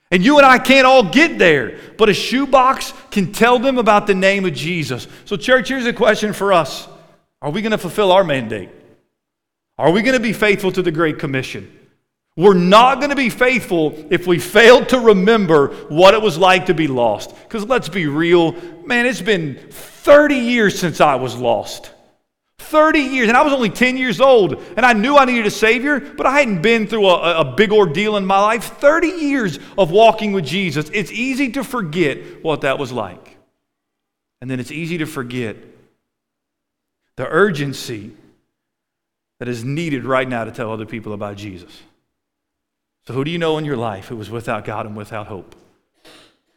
And 0.09 0.23
you 0.23 0.37
and 0.37 0.45
I 0.45 0.57
can't 0.59 0.87
all 0.87 1.03
get 1.03 1.37
there, 1.37 1.77
but 1.97 2.07
a 2.07 2.13
shoebox 2.13 2.93
can 3.11 3.33
tell 3.33 3.59
them 3.59 3.77
about 3.77 4.07
the 4.07 4.15
name 4.15 4.45
of 4.45 4.53
Jesus. 4.53 5.09
So, 5.25 5.35
church, 5.35 5.67
here's 5.67 5.85
a 5.85 5.91
question 5.91 6.31
for 6.31 6.53
us 6.53 6.87
Are 7.41 7.51
we 7.51 7.61
going 7.61 7.73
to 7.73 7.77
fulfill 7.77 8.13
our 8.13 8.23
mandate? 8.23 8.69
Are 9.77 9.91
we 9.91 10.01
going 10.01 10.15
to 10.15 10.19
be 10.19 10.33
faithful 10.33 10.71
to 10.71 10.81
the 10.81 10.91
Great 10.91 11.19
Commission? 11.19 11.71
We're 12.35 12.53
not 12.53 12.99
going 12.99 13.09
to 13.09 13.15
be 13.15 13.29
faithful 13.29 14.07
if 14.11 14.27
we 14.27 14.37
fail 14.37 14.85
to 14.87 14.99
remember 14.99 15.69
what 15.89 16.13
it 16.13 16.21
was 16.21 16.37
like 16.37 16.67
to 16.67 16.73
be 16.73 16.87
lost. 16.87 17.35
Because 17.43 17.65
let's 17.65 17.89
be 17.89 18.05
real, 18.05 18.53
man, 18.85 19.05
it's 19.05 19.21
been 19.21 19.55
30 19.69 20.35
years 20.35 20.79
since 20.79 21.01
I 21.01 21.15
was 21.15 21.35
lost. 21.35 21.91
30 22.59 22.99
years, 22.99 23.27
and 23.27 23.37
I 23.37 23.43
was 23.43 23.53
only 23.53 23.69
10 23.69 23.97
years 23.97 24.19
old, 24.19 24.61
and 24.75 24.85
I 24.85 24.93
knew 24.93 25.15
I 25.15 25.25
needed 25.25 25.45
a 25.45 25.51
Savior, 25.51 25.99
but 25.99 26.25
I 26.25 26.39
hadn't 26.39 26.61
been 26.61 26.85
through 26.85 27.07
a, 27.07 27.41
a 27.41 27.45
big 27.55 27.71
ordeal 27.71 28.17
in 28.17 28.25
my 28.25 28.39
life. 28.39 28.65
30 28.79 29.07
years 29.07 29.59
of 29.77 29.89
walking 29.89 30.31
with 30.31 30.45
Jesus. 30.45 30.91
It's 30.93 31.11
easy 31.11 31.51
to 31.53 31.63
forget 31.63 32.43
what 32.43 32.61
that 32.61 32.77
was 32.77 32.91
like. 32.91 33.37
And 34.41 34.51
then 34.51 34.59
it's 34.59 34.71
easy 34.71 34.99
to 34.99 35.05
forget 35.05 35.55
the 37.15 37.27
urgency 37.27 38.11
that 39.39 39.47
is 39.47 39.63
needed 39.63 40.05
right 40.05 40.27
now 40.27 40.43
to 40.43 40.51
tell 40.51 40.71
other 40.71 40.85
people 40.85 41.13
about 41.13 41.37
Jesus. 41.37 41.81
So, 43.05 43.13
who 43.13 43.23
do 43.23 43.31
you 43.31 43.37
know 43.37 43.57
in 43.57 43.65
your 43.65 43.77
life 43.77 44.07
who 44.07 44.15
was 44.15 44.29
without 44.29 44.65
God 44.65 44.85
and 44.85 44.95
without 44.95 45.27
hope? 45.27 45.55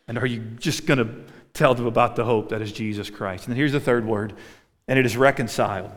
And 0.09 0.19
are 0.19 0.27
you 0.27 0.41
just 0.59 0.87
going 0.87 0.99
to 0.99 1.25
tell 1.55 1.75
them 1.75 1.87
about 1.87 2.17
the 2.17 2.25
hope 2.25 2.49
that 2.49 2.63
is 2.63 2.73
Jesus 2.73 3.11
Christ? 3.11 3.47
And 3.47 3.57
here's 3.57 3.73
the 3.73 3.81
third 3.81 4.05
word, 4.05 4.35
and 4.89 4.99
it 4.99 5.07
is 5.07 5.17
reconciled. 5.17 5.91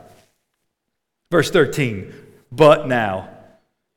Verse 1.30 1.50
13, 1.50 2.12
but 2.52 2.86
now. 2.86 3.33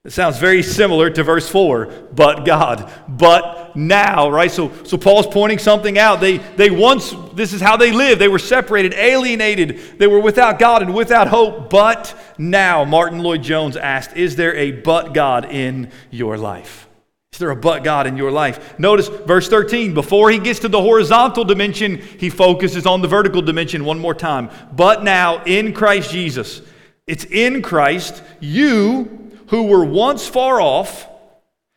It 0.08 0.14
sounds 0.14 0.38
very 0.38 0.64
similar 0.64 1.10
to 1.10 1.22
verse 1.22 1.50
4, 1.50 1.88
but 2.14 2.46
God, 2.46 2.90
but 3.10 3.76
now, 3.76 4.30
right? 4.30 4.50
So, 4.50 4.72
so 4.86 4.98
Paul's 4.98 5.28
pointing 5.28 5.60
something 5.60 6.00
out. 6.00 6.22
They, 6.22 6.38
they 6.38 6.70
once, 6.70 7.14
this 7.34 7.52
is 7.52 7.60
how 7.60 7.76
they 7.76 7.92
lived. 7.92 8.22
They 8.22 8.30
were 8.30 8.40
separated, 8.40 8.94
alienated. 8.94 10.00
They 10.00 10.08
were 10.08 10.22
without 10.22 10.60
God 10.60 10.82
and 10.82 10.96
without 10.96 11.28
hope. 11.28 11.70
But 11.70 12.18
now, 12.38 12.86
Martyn 12.86 13.20
Lloyd-Jones 13.20 13.76
asked, 13.76 14.16
Is 14.16 14.38
there 14.38 14.56
a 14.56 14.72
but 14.72 15.14
God 15.14 15.52
in 15.52 15.92
your 16.10 16.38
life? 16.38 16.88
Is 17.34 17.40
there 17.40 17.52
a 17.52 17.56
but 17.58 17.84
God 17.84 18.08
in 18.08 18.16
your 18.16 18.32
life? 18.32 18.80
Notice 18.80 19.10
verse 19.10 19.50
13. 19.50 19.94
Before 19.94 20.32
he 20.32 20.40
gets 20.40 20.62
to 20.62 20.70
the 20.70 20.82
horizontal 20.82 21.44
dimension, 21.44 21.98
he 21.98 22.30
focuses 22.30 22.86
on 22.86 23.02
the 23.02 23.10
vertical 23.10 23.42
dimension 23.42 23.84
one 23.84 24.00
more 24.00 24.16
time. 24.16 24.52
But 24.72 25.04
now, 25.04 25.44
in 25.44 25.74
Christ 25.74 26.12
Jesus, 26.12 26.62
it's 27.08 27.26
in 27.26 27.62
Christ, 27.62 28.24
you 28.40 29.27
who 29.48 29.64
were 29.64 29.86
once 29.86 30.28
far 30.28 30.62
off 30.62 31.08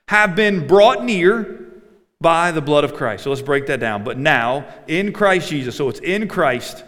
have 0.08 0.34
been 0.34 0.66
brought 0.66 1.04
near 1.04 1.72
by 2.20 2.52
the 2.52 2.60
blood 2.60 2.84
of 2.84 2.94
Christ. 2.94 3.24
So 3.24 3.30
let's 3.30 3.42
break 3.42 3.66
that 3.66 3.80
down. 3.80 4.04
But 4.04 4.18
now, 4.18 4.66
in 4.86 5.12
Christ 5.12 5.48
Jesus, 5.48 5.76
so 5.76 5.88
it's 5.88 6.00
in 6.00 6.28
Christ, 6.28 6.84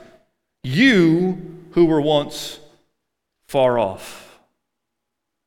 you 0.62 1.60
who 1.72 1.86
were 1.86 2.00
once 2.00 2.58
far 3.46 3.78
off. 3.78 4.40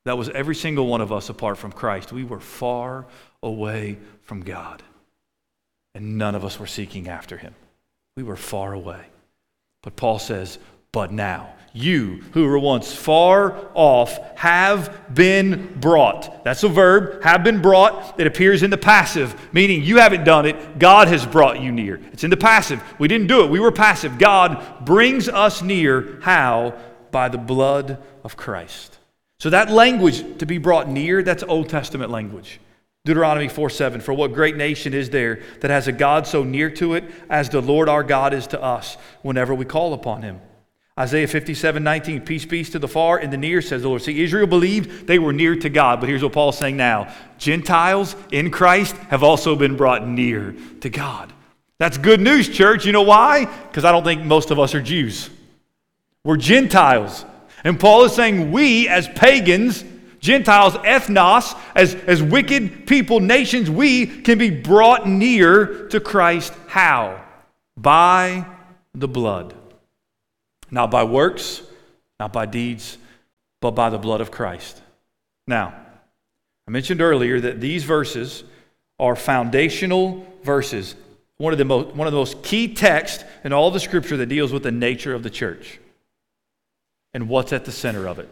That 0.05 0.17
was 0.17 0.29
every 0.29 0.55
single 0.55 0.87
one 0.87 1.01
of 1.01 1.11
us 1.11 1.29
apart 1.29 1.57
from 1.57 1.71
Christ. 1.71 2.11
We 2.11 2.23
were 2.23 2.39
far 2.39 3.05
away 3.41 3.97
from 4.21 4.41
God, 4.41 4.83
and 5.93 6.17
none 6.17 6.35
of 6.35 6.45
us 6.45 6.59
were 6.59 6.67
seeking 6.67 7.07
after 7.07 7.37
Him. 7.37 7.55
We 8.15 8.23
were 8.23 8.35
far 8.35 8.73
away. 8.73 9.01
But 9.81 9.95
Paul 9.95 10.19
says, 10.19 10.57
but 10.91 11.11
now. 11.11 11.53
You 11.75 12.23
who 12.31 12.47
were 12.47 12.57
once 12.57 12.93
far 12.93 13.69
off 13.73 14.17
have 14.37 15.13
been 15.13 15.77
brought. 15.81 16.41
That's 16.45 16.63
a 16.63 16.69
verb, 16.69 17.21
have 17.21 17.43
been 17.43 17.61
brought. 17.61 18.17
It 18.17 18.27
appears 18.27 18.63
in 18.63 18.69
the 18.69 18.77
passive, 18.77 19.35
meaning 19.51 19.83
you 19.83 19.97
haven't 19.97 20.23
done 20.23 20.45
it. 20.45 20.79
God 20.79 21.09
has 21.09 21.25
brought 21.25 21.59
you 21.59 21.73
near. 21.73 21.99
It's 22.13 22.23
in 22.23 22.29
the 22.29 22.37
passive. 22.37 22.81
We 22.97 23.09
didn't 23.09 23.27
do 23.27 23.43
it, 23.43 23.51
we 23.51 23.59
were 23.59 23.73
passive. 23.73 24.17
God 24.17 24.85
brings 24.85 25.27
us 25.27 25.61
near. 25.61 26.17
How? 26.21 26.79
By 27.11 27.27
the 27.27 27.37
blood 27.37 28.01
of 28.23 28.37
Christ. 28.37 28.97
So 29.41 29.49
that 29.49 29.69
language 29.69 30.37
to 30.37 30.45
be 30.45 30.57
brought 30.57 30.87
near, 30.87 31.23
that's 31.23 31.43
Old 31.43 31.67
Testament 31.67 32.09
language. 32.09 32.61
Deuteronomy 33.03 33.49
4 33.49 33.69
7, 33.69 33.99
for 33.99 34.13
what 34.13 34.33
great 34.33 34.55
nation 34.55 34.93
is 34.93 35.09
there 35.09 35.41
that 35.59 35.71
has 35.71 35.89
a 35.89 35.91
God 35.91 36.25
so 36.25 36.45
near 36.45 36.69
to 36.71 36.93
it 36.93 37.03
as 37.29 37.49
the 37.49 37.61
Lord 37.61 37.89
our 37.89 38.01
God 38.01 38.33
is 38.33 38.47
to 38.47 38.61
us 38.61 38.95
whenever 39.23 39.53
we 39.53 39.65
call 39.65 39.93
upon 39.93 40.21
him? 40.21 40.39
Isaiah 40.97 41.27
57 41.27 41.83
19, 41.83 42.21
peace, 42.21 42.45
peace 42.45 42.69
to 42.69 42.79
the 42.79 42.87
far 42.87 43.17
and 43.17 43.31
the 43.31 43.37
near, 43.37 43.61
says 43.61 43.81
the 43.81 43.89
Lord. 43.89 44.01
See, 44.01 44.23
Israel 44.23 44.47
believed 44.47 45.07
they 45.07 45.19
were 45.19 45.33
near 45.33 45.55
to 45.57 45.69
God, 45.69 45.99
but 45.99 46.07
here's 46.07 46.23
what 46.23 46.31
Paul's 46.31 46.57
saying 46.57 46.77
now 46.77 47.13
Gentiles 47.37 48.15
in 48.31 48.49
Christ 48.49 48.95
have 49.09 49.21
also 49.21 49.55
been 49.55 49.75
brought 49.75 50.07
near 50.07 50.55
to 50.81 50.89
God. 50.89 51.33
That's 51.77 51.97
good 51.97 52.21
news, 52.21 52.47
church. 52.47 52.85
You 52.85 52.93
know 52.93 53.01
why? 53.01 53.45
Because 53.45 53.83
I 53.83 53.91
don't 53.91 54.05
think 54.05 54.23
most 54.23 54.51
of 54.51 54.59
us 54.59 54.73
are 54.73 54.81
Jews. 54.81 55.29
We're 56.23 56.37
Gentiles. 56.37 57.25
And 57.65 57.77
Paul 57.77 58.05
is 58.05 58.13
saying 58.13 58.51
we, 58.51 58.87
as 58.87 59.09
pagans, 59.09 59.83
Gentiles, 60.19 60.75
ethnos, 60.75 61.59
as, 61.75 61.95
as 61.95 62.23
wicked 62.23 62.87
people, 62.87 63.19
nations, 63.19 63.69
we 63.69 64.07
can 64.07 64.37
be 64.37 64.49
brought 64.49 65.07
near 65.07 65.87
to 65.89 65.99
Christ. 65.99 66.53
How? 66.67 67.21
By 67.75 68.45
the 68.93 69.07
blood. 69.07 69.53
Not 70.75 70.91
by 70.91 71.05
works, 71.05 71.61
not 72.19 72.33
by 72.33 72.45
deeds, 72.45 72.97
but 73.61 73.71
by 73.71 73.89
the 73.89 73.97
blood 73.97 74.19
of 74.19 74.29
Christ. 74.29 74.81
Now, 75.47 75.73
I 76.67 76.71
mentioned 76.71 76.99
earlier 77.01 77.39
that 77.39 77.61
these 77.61 77.85
verses 77.85 78.43
are 78.99 79.15
foundational 79.15 80.27
verses. 80.43 80.95
One 81.37 81.53
of 81.53 81.59
the 81.59 81.63
most, 81.63 81.95
one 81.95 82.07
of 82.07 82.11
the 82.11 82.19
most 82.19 82.43
key 82.43 82.73
texts 82.73 83.23
in 83.45 83.53
all 83.53 83.71
the 83.71 83.79
scripture 83.79 84.17
that 84.17 84.25
deals 84.25 84.51
with 84.51 84.63
the 84.63 84.71
nature 84.71 85.15
of 85.15 85.23
the 85.23 85.29
church. 85.29 85.79
And 87.13 87.29
what's 87.29 87.53
at 87.53 87.63
the 87.63 87.71
center 87.71 88.05
of 88.05 88.19
it? 88.19 88.27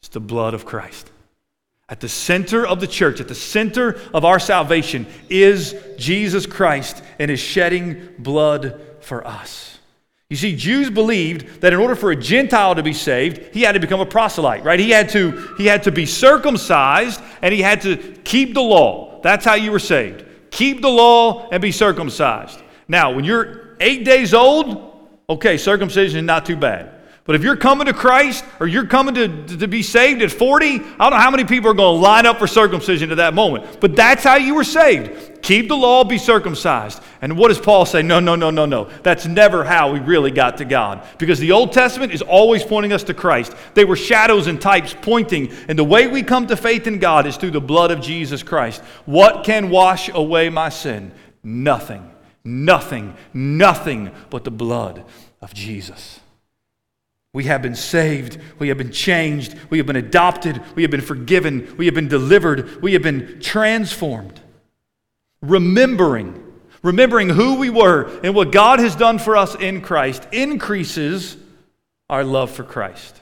It's 0.00 0.08
the 0.08 0.18
blood 0.18 0.52
of 0.52 0.66
Christ. 0.66 1.12
At 1.88 2.00
the 2.00 2.08
center 2.08 2.66
of 2.66 2.80
the 2.80 2.88
church, 2.88 3.20
at 3.20 3.28
the 3.28 3.36
center 3.36 4.00
of 4.12 4.24
our 4.24 4.40
salvation, 4.40 5.06
is 5.28 5.76
Jesus 5.96 6.44
Christ 6.44 7.04
and 7.20 7.30
his 7.30 7.38
shedding 7.38 8.14
blood 8.18 8.80
for 8.98 9.24
us. 9.24 9.76
You 10.30 10.36
see, 10.36 10.54
Jews 10.54 10.90
believed 10.90 11.60
that 11.60 11.72
in 11.72 11.80
order 11.80 11.96
for 11.96 12.12
a 12.12 12.16
Gentile 12.16 12.76
to 12.76 12.84
be 12.84 12.92
saved, 12.92 13.52
he 13.52 13.62
had 13.62 13.72
to 13.72 13.80
become 13.80 13.98
a 13.98 14.06
proselyte, 14.06 14.62
right? 14.62 14.78
He 14.78 14.90
had 14.90 15.08
to, 15.10 15.54
he 15.58 15.66
had 15.66 15.82
to 15.82 15.92
be 15.92 16.06
circumcised 16.06 17.20
and 17.42 17.52
he 17.52 17.60
had 17.60 17.80
to 17.82 17.96
keep 18.22 18.54
the 18.54 18.62
law. 18.62 19.20
That's 19.22 19.44
how 19.44 19.54
you 19.54 19.72
were 19.72 19.80
saved. 19.80 20.24
Keep 20.52 20.82
the 20.82 20.88
law 20.88 21.48
and 21.50 21.60
be 21.60 21.72
circumcised. 21.72 22.62
Now, 22.86 23.12
when 23.12 23.24
you're 23.24 23.76
eight 23.80 24.04
days 24.04 24.32
old, 24.32 25.08
okay, 25.28 25.56
circumcision 25.56 26.20
is 26.20 26.24
not 26.24 26.46
too 26.46 26.56
bad. 26.56 26.99
But 27.24 27.36
if 27.36 27.42
you're 27.42 27.56
coming 27.56 27.86
to 27.86 27.92
Christ 27.92 28.44
or 28.58 28.66
you're 28.66 28.86
coming 28.86 29.14
to, 29.14 29.58
to 29.58 29.68
be 29.68 29.82
saved 29.82 30.22
at 30.22 30.32
40, 30.32 30.66
I 30.66 30.78
don't 30.78 31.10
know 31.10 31.16
how 31.16 31.30
many 31.30 31.44
people 31.44 31.70
are 31.70 31.74
going 31.74 31.96
to 31.96 32.02
line 32.02 32.26
up 32.26 32.38
for 32.38 32.46
circumcision 32.46 33.10
at 33.10 33.18
that 33.18 33.34
moment. 33.34 33.80
But 33.80 33.94
that's 33.94 34.24
how 34.24 34.36
you 34.36 34.54
were 34.54 34.64
saved. 34.64 35.42
Keep 35.42 35.68
the 35.68 35.76
law, 35.76 36.02
be 36.02 36.18
circumcised. 36.18 37.02
And 37.22 37.36
what 37.36 37.48
does 37.48 37.58
Paul 37.58 37.84
say? 37.84 38.02
No, 38.02 38.20
no, 38.20 38.34
no, 38.34 38.50
no, 38.50 38.64
no. 38.66 38.84
That's 39.02 39.26
never 39.26 39.64
how 39.64 39.92
we 39.92 40.00
really 40.00 40.30
got 40.30 40.56
to 40.58 40.64
God. 40.64 41.06
Because 41.18 41.38
the 41.38 41.52
Old 41.52 41.72
Testament 41.72 42.12
is 42.12 42.22
always 42.22 42.62
pointing 42.62 42.92
us 42.92 43.02
to 43.04 43.14
Christ. 43.14 43.54
They 43.74 43.84
were 43.84 43.96
shadows 43.96 44.46
and 44.46 44.60
types 44.60 44.94
pointing. 45.00 45.52
And 45.68 45.78
the 45.78 45.84
way 45.84 46.06
we 46.06 46.22
come 46.22 46.46
to 46.46 46.56
faith 46.56 46.86
in 46.86 46.98
God 46.98 47.26
is 47.26 47.36
through 47.36 47.52
the 47.52 47.60
blood 47.60 47.90
of 47.90 48.00
Jesus 48.00 48.42
Christ. 48.42 48.82
What 49.04 49.44
can 49.44 49.70
wash 49.70 50.08
away 50.08 50.48
my 50.48 50.70
sin? 50.70 51.12
Nothing. 51.42 52.10
Nothing. 52.44 53.14
Nothing 53.34 54.10
but 54.30 54.44
the 54.44 54.50
blood 54.50 55.04
of 55.42 55.52
Jesus. 55.52 56.19
We 57.32 57.44
have 57.44 57.62
been 57.62 57.76
saved. 57.76 58.38
We 58.58 58.68
have 58.68 58.78
been 58.78 58.90
changed. 58.90 59.56
We 59.70 59.78
have 59.78 59.86
been 59.86 59.96
adopted. 59.96 60.60
We 60.74 60.82
have 60.82 60.90
been 60.90 61.00
forgiven. 61.00 61.74
We 61.76 61.86
have 61.86 61.94
been 61.94 62.08
delivered. 62.08 62.82
We 62.82 62.92
have 62.94 63.02
been 63.02 63.40
transformed. 63.40 64.40
Remembering, 65.42 66.42
remembering 66.82 67.28
who 67.28 67.56
we 67.56 67.70
were 67.70 68.20
and 68.24 68.34
what 68.34 68.52
God 68.52 68.80
has 68.80 68.96
done 68.96 69.18
for 69.18 69.36
us 69.36 69.54
in 69.54 69.80
Christ 69.80 70.26
increases 70.32 71.36
our 72.08 72.24
love 72.24 72.50
for 72.50 72.64
Christ. 72.64 73.20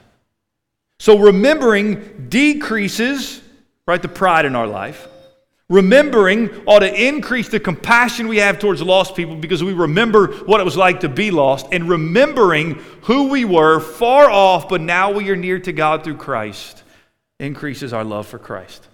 So 0.99 1.19
remembering 1.19 2.27
decreases, 2.29 3.41
right, 3.87 4.01
the 4.01 4.07
pride 4.07 4.45
in 4.45 4.55
our 4.55 4.67
life. 4.67 5.07
Remembering 5.69 6.63
ought 6.65 6.79
to 6.79 7.07
increase 7.07 7.47
the 7.47 7.59
compassion 7.59 8.27
we 8.27 8.37
have 8.37 8.57
towards 8.57 8.81
lost 8.81 9.15
people 9.15 9.35
because 9.35 9.63
we 9.63 9.73
remember 9.73 10.33
what 10.45 10.59
it 10.59 10.63
was 10.63 10.75
like 10.75 11.01
to 11.01 11.09
be 11.09 11.29
lost. 11.29 11.67
And 11.71 11.87
remembering 11.87 12.83
who 13.03 13.29
we 13.29 13.45
were 13.45 13.79
far 13.79 14.31
off, 14.31 14.67
but 14.67 14.81
now 14.81 15.11
we 15.11 15.29
are 15.29 15.35
near 15.35 15.59
to 15.59 15.71
God 15.71 16.03
through 16.03 16.17
Christ, 16.17 16.83
increases 17.39 17.93
our 17.93 18.03
love 18.03 18.27
for 18.27 18.39
Christ. 18.39 18.87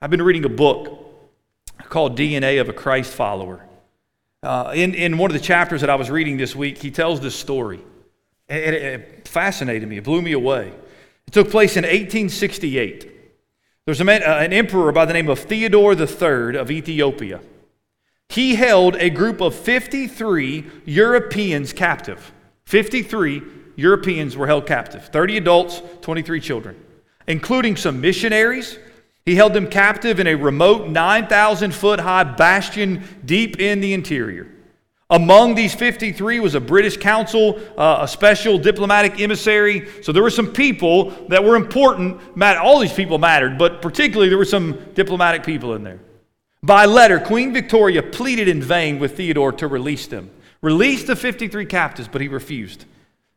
I've 0.00 0.10
been 0.10 0.22
reading 0.22 0.46
a 0.46 0.50
book 0.50 1.06
called 1.90 2.16
DNA 2.16 2.62
of 2.62 2.70
a 2.70 2.72
Christ 2.72 3.12
Follower. 3.12 3.62
Uh, 4.42 4.72
in, 4.74 4.94
in 4.94 5.18
one 5.18 5.30
of 5.30 5.34
the 5.34 5.44
chapters 5.44 5.82
that 5.82 5.90
I 5.90 5.96
was 5.96 6.08
reading 6.10 6.38
this 6.38 6.56
week, 6.56 6.78
he 6.78 6.90
tells 6.90 7.20
this 7.20 7.34
story. 7.34 7.80
And 8.48 8.58
it, 8.58 8.82
it 8.82 9.28
fascinated 9.28 9.86
me, 9.86 9.98
it 9.98 10.04
blew 10.04 10.22
me 10.22 10.32
away. 10.32 10.72
It 11.26 11.32
took 11.32 11.50
place 11.50 11.76
in 11.76 11.82
1868. 11.82 13.19
There's 13.90 14.00
a 14.00 14.04
man, 14.04 14.22
uh, 14.22 14.36
an 14.36 14.52
emperor 14.52 14.92
by 14.92 15.04
the 15.04 15.12
name 15.12 15.28
of 15.28 15.40
Theodore 15.40 15.94
III 15.94 16.56
of 16.56 16.70
Ethiopia. 16.70 17.40
He 18.28 18.54
held 18.54 18.94
a 18.94 19.10
group 19.10 19.40
of 19.40 19.52
53 19.52 20.64
Europeans 20.84 21.72
captive. 21.72 22.32
53 22.66 23.42
Europeans 23.74 24.36
were 24.36 24.46
held 24.46 24.64
captive 24.64 25.06
30 25.06 25.38
adults, 25.38 25.82
23 26.02 26.40
children, 26.40 26.76
including 27.26 27.74
some 27.74 28.00
missionaries. 28.00 28.78
He 29.26 29.34
held 29.34 29.54
them 29.54 29.66
captive 29.66 30.20
in 30.20 30.28
a 30.28 30.36
remote 30.36 30.88
9,000 30.88 31.74
foot 31.74 31.98
high 31.98 32.22
bastion 32.22 33.02
deep 33.24 33.58
in 33.58 33.80
the 33.80 33.92
interior. 33.92 34.46
Among 35.10 35.56
these 35.56 35.74
53 35.74 36.38
was 36.38 36.54
a 36.54 36.60
British 36.60 36.96
consul, 36.96 37.58
uh, 37.76 37.98
a 38.02 38.08
special 38.08 38.58
diplomatic 38.58 39.20
emissary. 39.20 39.88
So 40.02 40.12
there 40.12 40.22
were 40.22 40.30
some 40.30 40.52
people 40.52 41.10
that 41.28 41.42
were 41.42 41.56
important. 41.56 42.20
All 42.40 42.78
these 42.78 42.92
people 42.92 43.18
mattered, 43.18 43.58
but 43.58 43.82
particularly 43.82 44.28
there 44.28 44.38
were 44.38 44.44
some 44.44 44.78
diplomatic 44.94 45.44
people 45.44 45.74
in 45.74 45.82
there. 45.82 45.98
By 46.62 46.84
letter, 46.84 47.18
Queen 47.18 47.52
Victoria 47.52 48.02
pleaded 48.02 48.46
in 48.46 48.62
vain 48.62 49.00
with 49.00 49.16
Theodore 49.16 49.52
to 49.52 49.66
release 49.66 50.06
them. 50.06 50.30
Release 50.62 51.04
the 51.04 51.16
53 51.16 51.64
captives, 51.66 52.06
but 52.06 52.20
he 52.20 52.28
refused. 52.28 52.84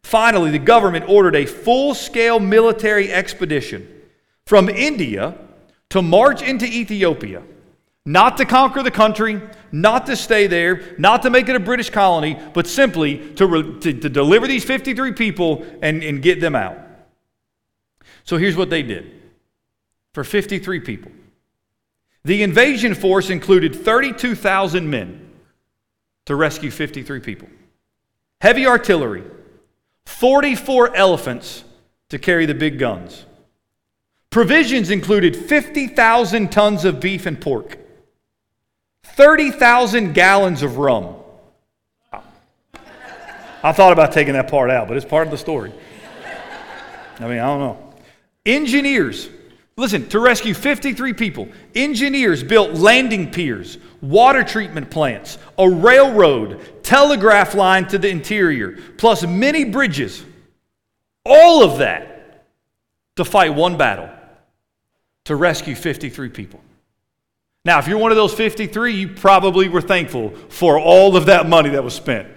Finally, 0.04 0.52
the 0.52 0.60
government 0.60 1.06
ordered 1.08 1.36
a 1.36 1.46
full 1.46 1.96
scale 1.96 2.40
military 2.40 3.12
expedition 3.12 3.88
from 4.46 4.70
India 4.70 5.36
to 5.90 6.02
march 6.02 6.42
into 6.42 6.66
Ethiopia, 6.66 7.42
not 8.06 8.38
to 8.38 8.46
conquer 8.46 8.84
the 8.84 8.92
country, 8.92 9.42
not 9.72 10.06
to 10.08 10.16
stay 10.16 10.48
there, 10.48 10.96
not 10.98 11.22
to 11.22 11.30
make 11.30 11.48
it 11.48 11.56
a 11.56 11.60
British 11.60 11.90
colony, 11.90 12.38
but 12.54 12.68
simply 12.68 13.34
to, 13.36 13.48
re- 13.48 13.80
to, 13.80 13.94
to 13.94 14.10
deliver 14.10 14.48
these 14.48 14.66
53 14.66 15.14
people 15.14 15.66
and, 15.82 16.04
and 16.04 16.22
get 16.22 16.42
them 16.42 16.56
out. 16.56 16.78
So 18.26 18.38
here's 18.38 18.56
what 18.56 18.70
they 18.70 18.84
did 18.84 19.22
for 20.14 20.24
53 20.24 20.80
people. 20.82 21.12
The 22.26 22.44
invasion 22.44 22.96
force 22.96 23.30
included 23.30 23.76
32,000 23.76 24.90
men 24.90 25.30
to 26.26 26.36
rescue 26.36 26.72
53 26.72 27.20
people, 27.20 27.50
heavy 28.40 28.66
artillery, 28.66 29.24
44 30.06 30.96
elephants 30.96 31.64
to 32.10 32.20
carry 32.20 32.46
the 32.46 32.54
big 32.54 32.80
guns. 32.80 33.26
Provisions 34.30 34.90
included 34.90 35.36
50,000 35.36 36.52
tons 36.52 36.86
of 36.86 37.00
beef 37.00 37.26
and 37.26 37.40
pork, 37.40 37.78
30,000 39.04 40.14
gallons 40.14 40.64
of 40.64 40.78
rum. 40.78 41.16
I 43.64 43.72
thought 43.72 43.94
about 43.94 44.12
taking 44.12 44.34
that 44.34 44.50
part 44.50 44.70
out, 44.70 44.88
but 44.88 44.98
it's 44.98 45.06
part 45.06 45.26
of 45.26 45.32
the 45.32 45.38
story. 45.38 45.72
I 47.20 47.28
mean, 47.28 47.40
I 47.40 47.46
don't 47.46 47.60
know. 47.60 47.94
Engineers, 48.46 49.30
listen, 49.78 50.10
to 50.10 50.20
rescue 50.20 50.54
53 50.54 51.14
people, 51.14 51.48
engineers 51.74 52.44
built 52.44 52.72
landing 52.72 53.32
piers, 53.32 53.78
water 54.02 54.44
treatment 54.44 54.92
plants, 54.92 55.38
a 55.58 55.70
railroad, 55.70 56.84
telegraph 56.84 57.56
line 57.56 57.88
to 57.88 57.98
the 57.98 58.10
interior, 58.10 58.78
plus 58.98 59.26
many 59.26 59.64
bridges. 59.64 60.26
All 61.26 61.64
of 61.64 61.78
that 61.78 62.46
to 63.16 63.24
fight 63.24 63.54
one 63.54 63.78
battle 63.78 64.10
to 65.26 65.36
rescue 65.36 65.76
53 65.76 66.30
people. 66.30 66.60
Now, 67.66 67.80
if 67.80 67.88
you're 67.88 67.98
one 67.98 68.12
of 68.12 68.18
those 68.18 68.34
53, 68.34 68.94
you 68.94 69.08
probably 69.10 69.70
were 69.70 69.82
thankful 69.82 70.32
for 70.50 70.78
all 70.78 71.16
of 71.16 71.28
that 71.28 71.48
money 71.48 71.70
that 71.70 71.84
was 71.84 71.94
spent. 71.94 72.28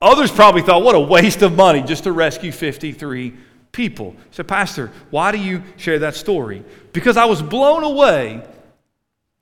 Others 0.00 0.30
probably 0.30 0.62
thought, 0.62 0.84
what 0.84 0.94
a 0.94 1.00
waste 1.00 1.42
of 1.42 1.56
money 1.56 1.82
just 1.82 2.04
to 2.04 2.12
rescue 2.12 2.52
53 2.52 3.34
people. 3.72 4.14
So, 4.30 4.44
Pastor, 4.44 4.92
why 5.10 5.32
do 5.32 5.38
you 5.38 5.64
share 5.76 5.98
that 6.00 6.14
story? 6.14 6.64
Because 6.92 7.16
I 7.16 7.24
was 7.24 7.42
blown 7.42 7.82
away 7.82 8.46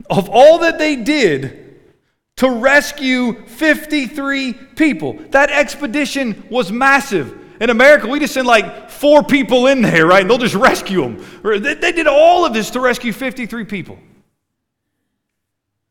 of 0.09 0.31
all 0.31 0.59
that 0.61 0.79
they 0.79 0.97
did 0.97 1.79
to 2.37 2.49
rescue 2.51 3.47
53 3.47 4.55
people. 4.55 5.15
That 5.31 5.51
expedition 5.51 6.47
was 6.51 6.73
massive. 6.73 7.39
In 7.61 7.69
America, 7.69 8.07
we 8.07 8.21
just 8.21 8.35
send 8.35 8.47
like 8.47 8.91
four 8.91 9.23
people 9.23 9.67
in 9.67 9.83
there, 9.83 10.07
right? 10.07 10.23
And 10.23 10.31
they'll 10.31 10.39
just 10.39 10.55
rescue 10.55 11.03
them. 11.03 11.25
They, 11.43 11.75
they 11.75 11.93
did 11.93 12.07
all 12.07 12.47
of 12.47 12.55
this 12.55 12.71
to 12.71 12.81
rescue 12.81 13.13
53 13.13 13.65
people. 13.65 13.99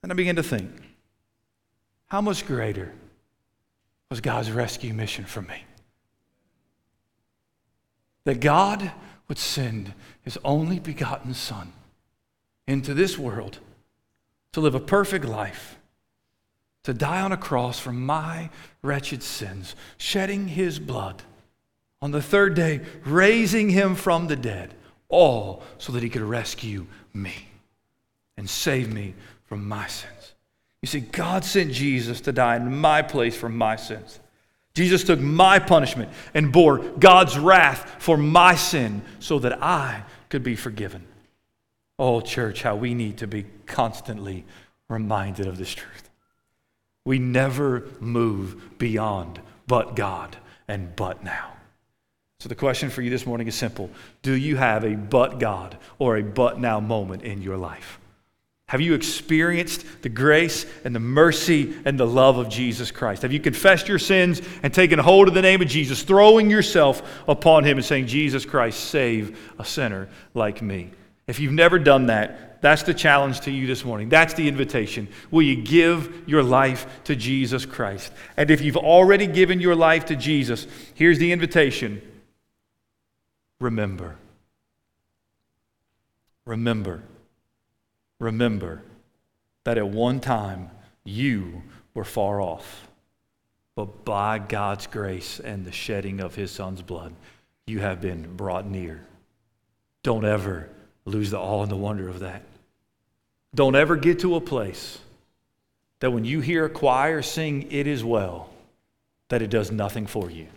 And 0.06 0.12
I 0.12 0.16
began 0.16 0.36
to 0.36 0.44
think, 0.44 0.70
how 2.06 2.22
much 2.22 2.46
greater 2.46 2.94
was 4.12 4.22
God's 4.22 4.52
rescue 4.52 4.94
mission 4.94 5.26
for 5.26 5.42
me? 5.42 5.64
That 8.26 8.40
God 8.40 8.92
would 9.28 9.40
send 9.40 9.96
his 10.22 10.38
only 10.46 10.78
begotten 10.78 11.34
Son 11.34 11.74
into 12.68 12.94
this 12.94 13.18
world 13.18 13.58
to 14.52 14.62
live 14.62 14.76
a 14.76 14.80
perfect 14.80 15.26
life, 15.26 15.80
to 16.84 16.94
die 16.94 17.22
on 17.22 17.32
a 17.32 17.38
cross 17.38 17.80
for 17.80 17.92
my 17.92 18.52
wretched 18.84 19.24
sins, 19.24 19.76
shedding 19.98 20.50
his 20.50 20.78
blood 20.78 21.24
on 22.00 22.12
the 22.12 22.22
third 22.22 22.54
day, 22.54 22.82
raising 23.06 23.72
him 23.72 23.96
from 23.96 24.28
the 24.28 24.36
dead, 24.36 24.76
all 25.10 25.64
so 25.80 25.92
that 25.92 26.04
he 26.04 26.10
could 26.10 26.22
rescue 26.22 26.86
me 27.12 27.48
and 28.38 28.50
save 28.50 28.92
me 28.92 29.14
from 29.46 29.68
my 29.68 29.88
sins. 29.88 30.34
You 30.82 30.88
see, 30.88 31.00
God 31.00 31.44
sent 31.44 31.72
Jesus 31.72 32.22
to 32.22 32.32
die 32.32 32.58
in 32.58 32.78
my 32.78 33.02
place 33.02 33.36
for 33.36 33.50
my 33.50 33.76
sins. 33.76 34.20
Jesus 34.76 35.04
took 35.04 35.20
my 35.20 35.58
punishment 35.58 36.12
and 36.34 36.52
bore 36.52 36.80
God's 36.80 37.38
wrath 37.38 37.96
for 38.00 38.18
my 38.18 38.56
sin 38.56 39.02
so 39.20 39.40
that 39.40 39.64
I 39.64 40.04
could 40.30 40.44
be 40.44 40.56
forgiven. 40.56 41.06
Oh, 41.98 42.20
church, 42.20 42.62
how 42.62 42.76
we 42.76 42.94
need 42.94 43.18
to 43.20 43.28
be 43.28 43.46
constantly 43.66 44.46
reminded 44.90 45.48
of 45.48 45.58
this 45.58 45.74
truth. 45.74 46.10
We 47.06 47.20
never 47.20 47.88
move 48.00 48.78
beyond 48.78 49.40
but 49.68 49.96
God 49.96 50.36
and 50.68 50.96
but 50.96 51.24
now. 51.24 51.54
So 52.40 52.50
the 52.50 52.56
question 52.56 52.90
for 52.90 53.02
you 53.02 53.10
this 53.10 53.26
morning 53.26 53.48
is 53.48 53.56
simple 53.56 53.90
Do 54.22 54.34
you 54.34 54.58
have 54.58 54.84
a 54.84 54.96
but 54.96 55.40
God 55.40 55.78
or 56.00 56.18
a 56.18 56.24
but 56.24 56.60
now 56.60 56.80
moment 56.80 57.24
in 57.24 57.42
your 57.42 57.58
life? 57.58 57.98
Have 58.68 58.82
you 58.82 58.96
experienced 58.96 59.86
the 60.02 60.10
grace 60.10 60.66
and 60.84 60.96
the 60.96 61.00
mercy 61.00 61.76
and 61.86 62.00
the 62.00 62.08
love 62.08 62.38
of 62.38 62.50
Jesus 62.50 62.90
Christ? 62.90 63.22
Have 63.22 63.32
you 63.32 63.40
confessed 63.40 63.88
your 63.88 64.00
sins 64.00 64.42
and 64.64 64.74
taken 64.74 64.98
hold 64.98 65.28
of 65.28 65.36
the 65.36 65.42
name 65.44 65.62
of 65.62 65.68
Jesus, 65.68 66.02
throwing 66.02 66.50
yourself 66.50 67.04
upon 67.28 67.64
Him 67.64 67.78
and 67.78 67.86
saying, 67.86 68.08
Jesus 68.08 68.44
Christ, 68.44 68.80
save 68.80 69.54
a 69.60 69.66
sinner 69.66 70.10
like 70.34 70.64
me? 70.64 70.90
If 71.28 71.40
you've 71.40 71.54
never 71.54 71.78
done 71.78 72.08
that, 72.08 72.60
that's 72.64 72.82
the 72.82 72.94
challenge 72.96 73.42
to 73.42 73.52
you 73.52 73.68
this 73.68 73.86
morning. 73.86 74.10
That's 74.10 74.34
the 74.34 74.48
invitation. 74.48 75.10
Will 75.30 75.44
you 75.44 75.62
give 75.62 76.24
your 76.28 76.42
life 76.42 76.88
to 77.04 77.16
Jesus 77.16 77.68
Christ? 77.68 78.12
And 78.36 78.50
if 78.50 78.62
you've 78.62 78.78
already 78.78 79.28
given 79.28 79.60
your 79.60 79.76
life 79.76 80.06
to 80.06 80.16
Jesus, 80.16 80.66
here's 80.96 81.20
the 81.20 81.32
invitation 81.32 82.02
remember. 83.60 84.16
Remember 86.46 87.04
remember 88.20 88.82
that 89.64 89.78
at 89.78 89.88
one 89.88 90.20
time 90.20 90.70
you 91.04 91.64
were 91.94 92.04
far 92.04 92.42
off, 92.42 92.88
but 93.76 94.06
by 94.06 94.40
God's 94.40 94.88
grace 94.88 95.40
and 95.40 95.66
the 95.66 95.72
shedding 95.72 96.20
of 96.22 96.36
his 96.36 96.52
son's 96.52 96.82
blood, 96.82 97.14
you 97.66 97.80
have 97.80 98.02
been 98.02 98.36
brought 98.36 98.66
near. 98.66 99.06
Don't 100.04 100.26
ever 100.26 100.70
lose 101.06 101.32
the 101.32 101.40
awe 101.40 101.64
and 101.64 101.72
the 101.72 101.76
wonder 101.76 102.08
of 102.08 102.20
that. 102.20 102.44
Don't 103.54 103.76
ever 103.76 103.96
get 103.96 104.20
to 104.20 104.36
a 104.36 104.42
place 104.42 105.00
that 106.00 106.12
when 106.12 106.26
you 106.26 106.42
hear 106.42 106.66
a 106.66 106.70
choir 106.70 107.22
sing, 107.22 107.72
It 107.72 107.88
is 107.88 108.04
well, 108.04 108.50
that 109.30 109.42
it 109.42 109.50
does 109.50 109.72
nothing 109.72 110.06
for 110.06 110.30
you 110.30 110.48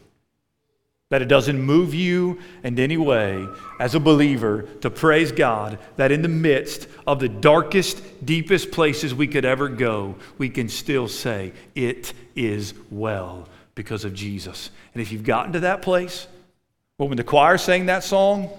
that 1.10 1.22
it 1.22 1.28
doesn't 1.28 1.60
move 1.60 1.94
you 1.94 2.38
in 2.62 2.78
any 2.78 2.96
way 2.96 3.46
as 3.80 3.94
a 3.94 4.00
believer 4.00 4.62
to 4.80 4.90
praise 4.90 5.32
God 5.32 5.78
that 5.96 6.12
in 6.12 6.20
the 6.20 6.28
midst 6.28 6.86
of 7.06 7.18
the 7.18 7.28
darkest, 7.28 8.02
deepest 8.24 8.70
places 8.70 9.14
we 9.14 9.26
could 9.26 9.44
ever 9.44 9.68
go, 9.68 10.16
we 10.36 10.50
can 10.50 10.68
still 10.68 11.08
say, 11.08 11.52
It 11.74 12.12
is 12.36 12.74
well 12.90 13.48
because 13.74 14.04
of 14.04 14.12
Jesus. 14.12 14.70
And 14.92 15.00
if 15.00 15.10
you've 15.10 15.24
gotten 15.24 15.52
to 15.52 15.60
that 15.60 15.80
place, 15.80 16.26
well, 16.98 17.08
when 17.08 17.16
the 17.16 17.24
choir 17.24 17.56
sang 17.56 17.86
that 17.86 18.04
song, 18.04 18.50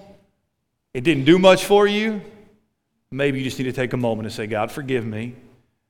it 0.94 1.04
didn't 1.04 1.26
do 1.26 1.38
much 1.38 1.66
for 1.66 1.86
you, 1.86 2.22
maybe 3.12 3.38
you 3.38 3.44
just 3.44 3.60
need 3.60 3.66
to 3.66 3.74
take 3.74 3.94
a 3.94 3.98
moment 3.98 4.26
and 4.26 4.34
say, 4.34 4.48
God, 4.48 4.72
forgive 4.72 5.06
me 5.06 5.36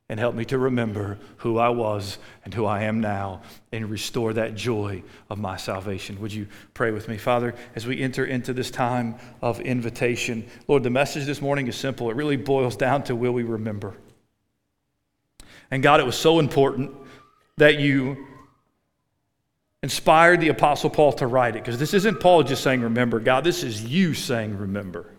and 0.09 0.19
help 0.19 0.33
me 0.33 0.43
to 0.45 0.57
remember 0.57 1.19
who 1.37 1.59
I 1.59 1.69
was 1.69 2.17
and 2.43 2.53
who 2.53 2.65
I 2.65 2.83
am 2.83 2.99
now 2.99 3.43
and 3.71 3.89
restore 3.89 4.33
that 4.33 4.55
joy 4.55 5.03
of 5.29 5.37
my 5.37 5.55
salvation. 5.55 6.19
Would 6.19 6.33
you 6.33 6.47
pray 6.73 6.89
with 6.89 7.07
me, 7.07 7.17
Father, 7.17 7.53
as 7.75 7.85
we 7.85 8.01
enter 8.01 8.25
into 8.25 8.51
this 8.51 8.71
time 8.71 9.15
of 9.41 9.61
invitation? 9.61 10.47
Lord, 10.67 10.81
the 10.81 10.89
message 10.89 11.25
this 11.25 11.41
morning 11.41 11.67
is 11.67 11.75
simple. 11.75 12.09
It 12.09 12.15
really 12.15 12.37
boils 12.37 12.75
down 12.75 13.03
to 13.03 13.15
will 13.15 13.33
we 13.33 13.43
remember? 13.43 13.95
And 15.69 15.83
God, 15.83 15.99
it 15.99 16.05
was 16.07 16.17
so 16.17 16.39
important 16.39 16.91
that 17.57 17.79
you 17.79 18.25
inspired 19.83 20.41
the 20.41 20.49
Apostle 20.49 20.89
Paul 20.89 21.13
to 21.13 21.27
write 21.27 21.55
it 21.55 21.63
because 21.63 21.77
this 21.77 21.93
isn't 21.93 22.19
Paul 22.19 22.41
just 22.41 22.63
saying 22.63 22.81
remember, 22.81 23.19
God, 23.19 23.43
this 23.43 23.63
is 23.63 23.83
you 23.83 24.15
saying 24.15 24.57
remember. 24.57 25.13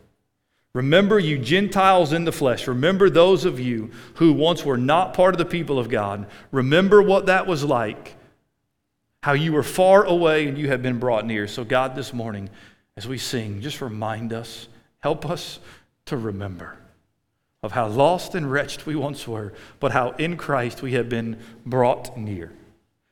Remember, 0.72 1.18
you 1.18 1.36
Gentiles 1.36 2.12
in 2.12 2.24
the 2.24 2.32
flesh. 2.32 2.68
Remember 2.68 3.10
those 3.10 3.44
of 3.44 3.58
you 3.58 3.90
who 4.14 4.32
once 4.32 4.64
were 4.64 4.76
not 4.76 5.14
part 5.14 5.34
of 5.34 5.38
the 5.38 5.44
people 5.44 5.78
of 5.78 5.88
God. 5.88 6.26
Remember 6.52 7.02
what 7.02 7.26
that 7.26 7.46
was 7.46 7.64
like, 7.64 8.14
how 9.22 9.32
you 9.32 9.52
were 9.52 9.64
far 9.64 10.04
away 10.04 10.46
and 10.46 10.56
you 10.56 10.68
have 10.68 10.80
been 10.80 11.00
brought 11.00 11.26
near. 11.26 11.48
So, 11.48 11.64
God, 11.64 11.96
this 11.96 12.12
morning, 12.12 12.48
as 12.96 13.08
we 13.08 13.18
sing, 13.18 13.60
just 13.60 13.80
remind 13.80 14.32
us, 14.32 14.68
help 15.00 15.28
us 15.28 15.58
to 16.06 16.16
remember. 16.16 16.76
of 17.62 17.72
how 17.72 17.86
lost 17.86 18.34
and 18.34 18.50
wretched 18.50 18.86
we 18.86 18.96
once 18.96 19.28
were, 19.28 19.52
but 19.80 19.92
how 19.92 20.12
in 20.12 20.36
Christ 20.36 20.80
we 20.80 20.92
have 20.92 21.10
been 21.10 21.38
brought 21.66 22.16
near. 22.16 22.50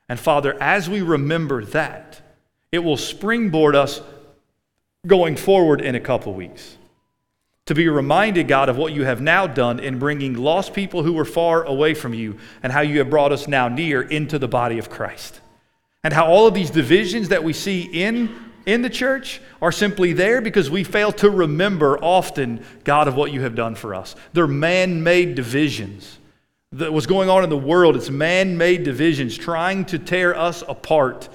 And 0.08 0.18
Father, 0.18 0.56
as 0.58 0.88
we 0.88 1.02
remember 1.02 1.64
that, 1.66 2.22
it 2.72 2.78
will 2.78 2.96
springboard 2.96 3.76
us 3.76 4.00
going 5.06 5.36
forward 5.36 5.82
in 5.82 5.94
a 5.94 6.00
couple 6.00 6.32
weeks. 6.32 6.77
To 7.68 7.74
be 7.74 7.86
reminded, 7.90 8.48
God, 8.48 8.70
of 8.70 8.78
what 8.78 8.94
you 8.94 9.04
have 9.04 9.20
now 9.20 9.46
done 9.46 9.78
in 9.78 9.98
bringing 9.98 10.32
lost 10.32 10.72
people 10.72 11.02
who 11.02 11.12
were 11.12 11.26
far 11.26 11.64
away 11.64 11.92
from 11.92 12.14
you 12.14 12.38
and 12.62 12.72
how 12.72 12.80
you 12.80 12.98
have 13.00 13.10
brought 13.10 13.30
us 13.30 13.46
now 13.46 13.68
near 13.68 14.00
into 14.00 14.38
the 14.38 14.48
body 14.48 14.78
of 14.78 14.88
Christ. 14.88 15.42
And 16.02 16.14
how 16.14 16.28
all 16.28 16.46
of 16.46 16.54
these 16.54 16.70
divisions 16.70 17.28
that 17.28 17.44
we 17.44 17.52
see 17.52 17.82
in, 17.82 18.34
in 18.64 18.80
the 18.80 18.88
church 18.88 19.42
are 19.60 19.70
simply 19.70 20.14
there 20.14 20.40
because 20.40 20.70
we 20.70 20.82
fail 20.82 21.12
to 21.12 21.28
remember 21.28 22.02
often, 22.02 22.64
God, 22.84 23.06
of 23.06 23.16
what 23.16 23.32
you 23.32 23.42
have 23.42 23.54
done 23.54 23.74
for 23.74 23.94
us. 23.94 24.16
They're 24.32 24.46
man 24.46 25.02
made 25.02 25.34
divisions. 25.34 26.16
That 26.72 26.90
what's 26.90 27.04
going 27.04 27.28
on 27.28 27.44
in 27.44 27.50
the 27.50 27.58
world, 27.58 27.96
it's 27.96 28.08
man 28.08 28.56
made 28.56 28.82
divisions 28.82 29.36
trying 29.36 29.84
to 29.86 29.98
tear 29.98 30.34
us 30.34 30.64
apart 30.66 31.28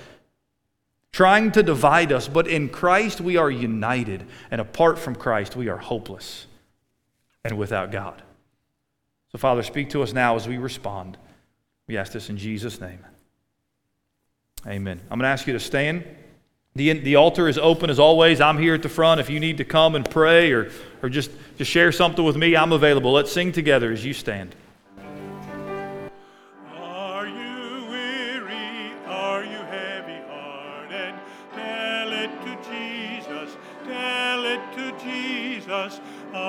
trying 1.14 1.52
to 1.52 1.64
divide 1.64 2.12
us, 2.12 2.28
but 2.28 2.48
in 2.48 2.68
Christ 2.68 3.22
we 3.22 3.38
are 3.38 3.50
united, 3.50 4.26
and 4.52 4.60
apart 4.60 5.00
from 5.00 5.16
Christ 5.16 5.56
we 5.56 5.70
are 5.70 5.78
hopeless 5.78 6.48
and 7.46 7.58
without 7.58 7.92
God. 7.92 8.22
So, 9.32 9.38
Father, 9.38 9.64
speak 9.64 9.92
to 9.92 10.04
us 10.04 10.12
now 10.12 10.36
as 10.36 10.48
we 10.48 10.58
respond. 10.58 11.18
We 11.88 11.98
ask 11.98 12.12
this 12.12 12.30
in 12.30 12.38
Jesus' 12.38 12.82
name. 12.82 13.00
Amen. 14.68 15.00
I'm 15.10 15.20
going 15.20 15.28
to 15.28 15.32
ask 15.34 15.48
you 15.48 15.54
to 15.54 15.60
stand. 15.60 16.04
The, 16.76 16.94
the 16.94 17.16
altar 17.16 17.48
is 17.48 17.58
open 17.58 17.90
as 17.90 18.00
always. 18.00 18.42
I'm 18.42 18.58
here 18.58 18.74
at 18.74 18.82
the 18.82 18.90
front. 18.90 19.20
If 19.20 19.30
you 19.30 19.40
need 19.40 19.58
to 19.58 19.66
come 19.66 19.96
and 19.96 20.10
pray 20.10 20.52
or, 20.52 20.72
or 21.02 21.10
just, 21.10 21.30
just 21.58 21.70
share 21.70 21.92
something 21.92 22.24
with 22.24 22.38
me, 22.38 22.56
I'm 22.56 22.72
available. 22.72 23.12
Let's 23.12 23.32
sing 23.32 23.52
together 23.52 23.92
as 23.92 24.04
you 24.06 24.14
stand. 24.14 24.56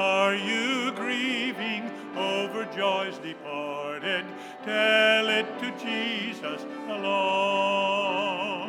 Are 0.05 0.35
you 0.35 0.93
grieving 0.93 1.91
over 2.15 2.67
joys 2.77 3.17
departed? 3.19 4.27
Tell 4.63 5.29
it 5.29 5.47
to 5.61 5.71
Jesus 5.83 6.63
alone. 6.89 8.65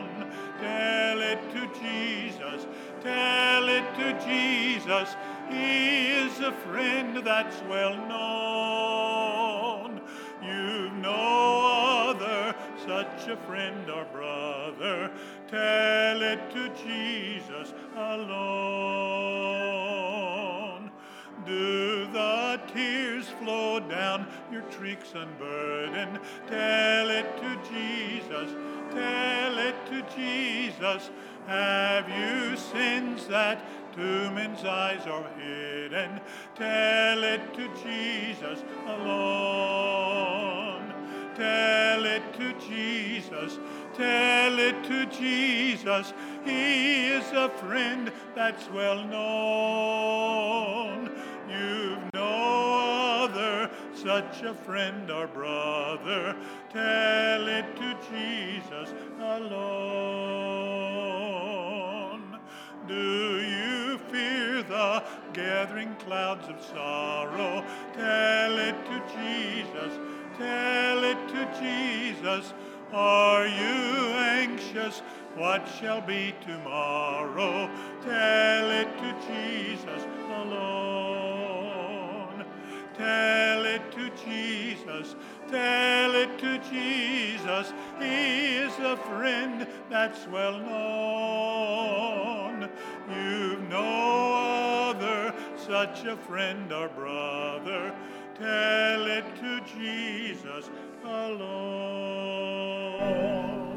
Tell 0.62 1.22
it 1.22 1.40
to 1.56 1.68
Jesus. 1.82 2.68
Tell 3.02 3.68
it 3.68 3.84
to 4.00 4.14
Jesus. 4.26 5.16
He 5.50 6.08
is 6.08 6.40
a 6.40 6.54
friend 6.54 7.18
that's 7.18 7.62
well 7.64 7.98
known. 8.08 10.00
You've 10.42 10.94
no 10.94 12.12
other 12.12 12.56
such 12.88 13.28
a 13.28 13.36
friend 13.46 13.90
or 13.90 14.06
brother. 14.06 15.12
Tell 15.50 16.22
it 16.22 16.50
to 16.52 16.70
Jesus 16.82 17.74
alone. 17.98 19.66
Do 21.46 22.08
the 22.08 22.60
tears 22.74 23.28
flow 23.40 23.80
down 23.80 24.26
your 24.52 24.64
cheeks 24.64 25.14
unburdened? 25.14 26.20
Tell 26.48 27.10
it 27.10 27.38
to 27.38 27.56
Jesus. 27.70 28.50
Tell 28.92 29.58
it 29.60 29.76
to 29.88 30.02
Jesus. 30.16 31.12
Have 31.46 32.10
you 32.10 32.58
sins 32.58 33.28
that 33.28 33.64
to 33.94 34.32
men's 34.32 34.66
eyes 34.66 35.06
are 35.06 35.30
hidden? 35.38 36.20
Tell 36.56 37.24
it 37.24 37.54
to 37.54 37.68
Jesus 37.84 38.64
alone. 38.88 40.92
Tell 41.36 42.06
it 42.06 42.24
to 42.40 42.54
Jesus. 42.68 43.60
Tell 43.94 44.58
it 44.58 44.84
to 44.86 45.06
Jesus. 45.06 46.12
He 46.44 47.06
is 47.08 47.32
a 47.34 47.50
friend 47.50 48.12
that's 48.34 48.68
well 48.72 49.04
known. 49.04 51.15
You've 51.60 52.14
no 52.14 53.24
other 53.24 53.70
such 53.94 54.44
a 54.44 54.54
friend 54.54 55.10
or 55.10 55.28
brother. 55.28 56.36
Tell 56.72 57.48
it 57.48 57.76
to 57.78 57.98
Jesus 58.12 58.94
alone. 59.20 60.26
Do 62.88 63.42
you 63.42 63.98
fear 64.12 64.62
the 64.64 65.04
gathering 65.34 65.96
clouds 65.96 66.48
of 66.48 66.62
sorrow? 66.64 67.64
Tell 67.94 68.58
it 68.60 68.76
to 68.86 69.02
Jesus. 69.18 70.00
Tell 70.38 71.04
it 71.04 71.18
to 71.30 71.48
Jesus. 71.60 72.54
Are 72.94 73.48
you 73.48 74.14
anxious? 74.14 75.02
What 75.36 75.68
shall 75.80 76.02
be 76.02 76.34
tomorrow? 76.46 77.70
Tell 78.04 78.70
it 78.70 78.98
to 79.00 79.16
Jesus 79.28 80.06
alone. 80.30 81.05
Tell 82.98 83.66
it 83.66 83.92
to 83.92 84.10
Jesus. 84.26 85.16
Tell 85.50 86.16
it 86.16 86.38
to 86.40 86.58
Jesus. 86.70 87.74
He 88.00 88.56
is 88.56 88.72
a 88.80 88.96
friend 88.98 89.68
that's 89.90 90.26
well 90.28 90.58
known. 90.60 91.76
You've 93.10 93.70
no 93.70 94.92
other 94.92 95.34
such 95.58 96.06
a 96.06 96.16
friend 96.16 96.72
or 96.72 96.88
brother. 96.90 97.94
Tell 98.36 99.06
it 99.06 99.26
to 99.42 99.62
Jesus 99.78 100.70
alone. 101.04 101.66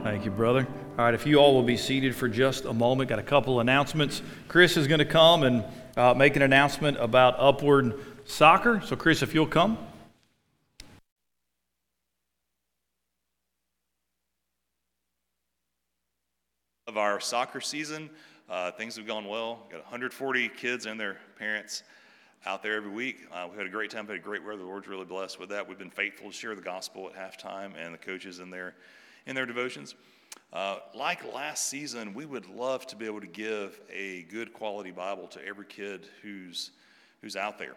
Thank 0.05 0.25
you, 0.25 0.31
brother. 0.31 0.67
All 0.99 1.05
right, 1.05 1.15
if 1.15 1.27
you 1.27 1.37
all 1.37 1.55
will 1.55 1.63
be 1.63 1.77
seated 1.77 2.15
for 2.15 2.29
just 2.29 2.65
a 2.65 2.73
moment, 2.73 3.11
got 3.11 3.19
a 3.19 3.23
couple 3.23 3.61
announcements. 3.61 4.23
Chris 4.49 4.77
is 4.77 4.87
going 4.87 5.01
to 5.01 5.05
come 5.05 5.43
and 5.43 5.65
uh, 5.97 6.15
make 6.15 6.37
an 6.37 6.43
announcement 6.43 6.97
about 6.99 7.35
Upward 7.39 8.18
Soccer. 8.29 8.81
So, 8.85 8.95
Chris, 8.95 9.23
if 9.23 9.35
you'll 9.35 9.47
come. 9.47 9.79
of 16.87 16.97
our 16.97 17.21
soccer 17.21 17.61
season. 17.61 18.09
Uh, 18.49 18.71
things 18.71 18.97
have 18.97 19.07
gone 19.07 19.27
well. 19.27 19.67
Got 19.71 19.81
140 19.81 20.49
kids 20.49 20.87
and 20.87 20.99
their 20.99 21.19
parents 21.39 21.83
out 22.47 22.63
there 22.63 22.77
every 22.77 22.91
week. 22.91 23.27
Uh, 23.31 23.47
we 23.51 23.59
had 23.59 23.67
a 23.67 23.71
great 23.71 23.91
time. 23.91 24.07
Had 24.07 24.17
a 24.17 24.19
great 24.19 24.43
weather. 24.43 24.59
The 24.59 24.65
Lord's 24.65 24.89
really 24.89 25.05
blessed 25.05 25.39
with 25.39 25.51
that. 25.51 25.69
We've 25.69 25.79
been 25.79 25.91
faithful 25.91 26.31
to 26.31 26.35
share 26.35 26.55
the 26.55 26.63
gospel 26.63 27.11
at 27.11 27.15
halftime 27.15 27.73
and 27.79 27.93
the 27.93 27.99
coaches 27.99 28.39
in 28.39 28.49
their 28.49 28.75
in 29.27 29.35
their 29.35 29.45
devotions. 29.45 29.97
Uh, 30.51 30.79
like 30.95 31.31
last 31.35 31.69
season, 31.69 32.15
we 32.15 32.25
would 32.25 32.49
love 32.49 32.87
to 32.87 32.97
be 32.97 33.05
able 33.05 33.21
to 33.21 33.27
give 33.27 33.79
a 33.93 34.23
good 34.31 34.55
quality 34.55 34.91
Bible 34.91 35.27
to 35.29 35.45
every 35.47 35.67
kid 35.67 36.07
who's 36.23 36.71
who's 37.21 37.37
out 37.37 37.59
there. 37.59 37.75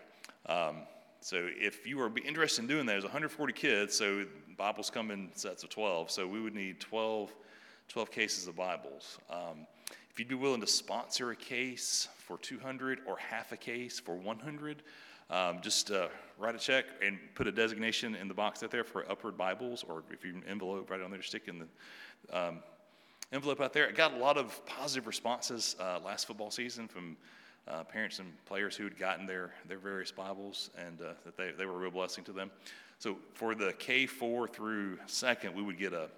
Um, 0.47 0.77
so 1.19 1.47
if 1.55 1.85
you 1.85 2.01
are 2.01 2.11
interested 2.25 2.61
in 2.61 2.67
doing 2.67 2.85
that, 2.87 2.93
there's 2.93 3.03
140 3.03 3.53
kids, 3.53 3.95
so 3.95 4.25
Bibles 4.57 4.89
come 4.89 5.11
in 5.11 5.29
sets 5.35 5.63
of 5.63 5.69
12. 5.69 6.09
So 6.09 6.27
we 6.27 6.41
would 6.41 6.55
need 6.55 6.79
12, 6.79 7.33
12 7.89 8.11
cases 8.11 8.47
of 8.47 8.55
Bibles. 8.55 9.19
Um, 9.29 9.67
if 10.09 10.19
you'd 10.19 10.27
be 10.27 10.35
willing 10.35 10.61
to 10.61 10.67
sponsor 10.67 11.31
a 11.31 11.35
case 11.35 12.07
for 12.17 12.37
200 12.39 13.01
or 13.07 13.17
half 13.17 13.51
a 13.51 13.57
case 13.57 13.99
for 13.99 14.15
100, 14.15 14.83
um, 15.29 15.59
just 15.61 15.91
uh, 15.91 16.07
write 16.37 16.55
a 16.55 16.59
check 16.59 16.85
and 17.05 17.17
put 17.35 17.47
a 17.47 17.51
designation 17.51 18.15
in 18.15 18.27
the 18.27 18.33
box 18.33 18.63
out 18.63 18.71
there 18.71 18.83
for 18.83 19.09
Upward 19.09 19.37
Bibles, 19.37 19.85
or 19.87 20.03
if 20.11 20.25
you 20.25 20.41
envelope 20.47 20.89
right 20.89 21.01
on 21.01 21.11
there, 21.11 21.21
stick 21.21 21.47
in 21.47 21.59
the 21.59 22.37
um, 22.37 22.59
envelope 23.31 23.61
out 23.61 23.71
there. 23.71 23.87
I 23.87 23.91
got 23.91 24.13
a 24.13 24.17
lot 24.17 24.37
of 24.37 24.65
positive 24.65 25.07
responses 25.07 25.75
uh, 25.79 25.99
last 26.03 26.27
football 26.27 26.51
season 26.51 26.87
from 26.87 27.15
uh, 27.68 27.84
parents 27.84 28.20
and 28.20 28.34
players 28.45 28.76
who 28.76 28.84
had 28.84 28.97
gotten 28.97 29.26
their, 29.26 29.51
their 29.68 29.78
various 29.78 30.12
Bibles 30.12 30.70
and 30.78 30.99
uh, 31.01 31.14
that 31.26 31.38
they, 31.38 31.51
they 31.51 31.66
were 31.66 31.76
a 31.76 31.78
real 31.78 31.91
blessing 31.91 32.24
to 32.26 32.34
them. 32.34 32.51
So 32.99 33.18
for 33.34 33.55
the 33.55 33.74
K4 33.74 34.51
through 34.51 34.99
second, 35.07 35.55
we 35.55 35.62
would 35.62 35.78
get 35.78 35.93
a, 35.93 36.09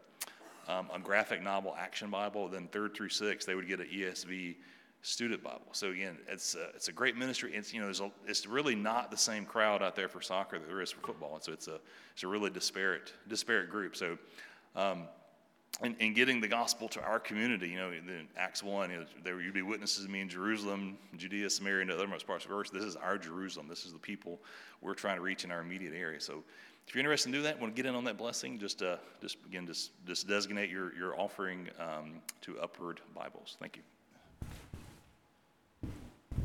um, 0.68 0.90
a 0.94 1.00
graphic 1.00 1.42
novel 1.42 1.76
action 1.78 2.10
Bible. 2.10 2.48
Then 2.48 2.68
third 2.68 2.94
through 2.94 3.10
sixth, 3.10 3.48
they 3.48 3.56
would 3.56 3.68
get 3.68 3.80
an 3.80 3.88
ESV 3.88 4.56
student 5.02 5.44
Bible. 5.44 5.68
So 5.74 5.92
again, 5.92 6.18
it's 6.28 6.56
a, 6.56 6.70
it's 6.76 6.88
a 6.88 6.94
great 6.94 7.18
ministry. 7.18 7.52
It's 7.54 7.74
you 7.74 7.82
know, 7.82 7.90
a, 7.90 8.12
it's 8.30 8.48
really 8.48 8.76
not 8.76 9.12
the 9.12 9.18
same 9.18 9.46
crowd 9.46 9.82
out 9.82 9.96
there 9.96 10.10
for 10.10 10.22
soccer 10.22 10.60
that 10.60 10.68
there 10.68 10.82
is 10.82 10.92
for 10.92 11.06
football. 11.06 11.36
And 11.36 11.44
so 11.44 11.52
it's 11.52 11.68
a 11.68 11.80
it's 12.14 12.24
a 12.24 12.28
really 12.28 12.50
disparate 12.50 13.14
disparate 13.28 13.70
group. 13.70 13.96
So. 13.96 14.18
Um, 14.76 15.04
and, 15.82 15.96
and, 16.00 16.16
getting 16.16 16.40
the 16.40 16.48
gospel 16.48 16.88
to 16.90 17.02
our 17.02 17.20
community, 17.20 17.70
you 17.70 17.78
know, 17.78 17.92
in 17.92 18.28
Acts 18.38 18.62
1, 18.62 18.92
you 18.92 18.98
know, 18.98 19.06
there 19.24 19.42
you'd 19.42 19.54
be 19.54 19.64
witnesses 19.64 20.06
of 20.06 20.10
me 20.12 20.22
in 20.22 20.30
Jerusalem, 20.30 20.98
Judea, 21.18 21.50
Samaria, 21.50 21.82
and 21.82 21.90
the 21.90 21.96
othermost 21.96 22.28
parts 22.28 22.46
of 22.46 22.52
earth. 22.52 22.70
This 22.72 22.84
is 22.84 22.96
our 22.96 23.18
Jerusalem. 23.18 23.68
This 23.68 23.86
is 23.86 23.92
the 23.92 24.00
people 24.00 24.40
we're 24.82 24.94
trying 24.94 25.16
to 25.16 25.24
reach 25.24 25.44
in 25.44 25.52
our 25.52 25.62
immediate 25.62 25.94
area. 25.94 26.20
So 26.22 26.44
if 26.88 26.94
you're 26.94 27.00
interested 27.00 27.30
in 27.30 27.34
doing 27.34 27.46
that, 27.46 27.60
want 27.60 27.76
to 27.76 27.82
get 27.82 27.90
in 27.90 27.96
on 27.96 28.04
that 28.04 28.18
blessing, 28.18 28.60
just, 28.60 28.84
uh, 28.84 28.98
just 29.22 29.38
again, 29.46 29.66
just, 29.66 29.92
just 30.06 30.28
designate 30.28 30.70
your, 30.70 30.96
your 30.96 31.20
offering 31.20 31.70
um, 31.80 32.22
to 32.42 32.60
Upward 32.60 33.02
Bibles. 33.16 33.58
Thank 33.60 33.78
you. 33.78 33.84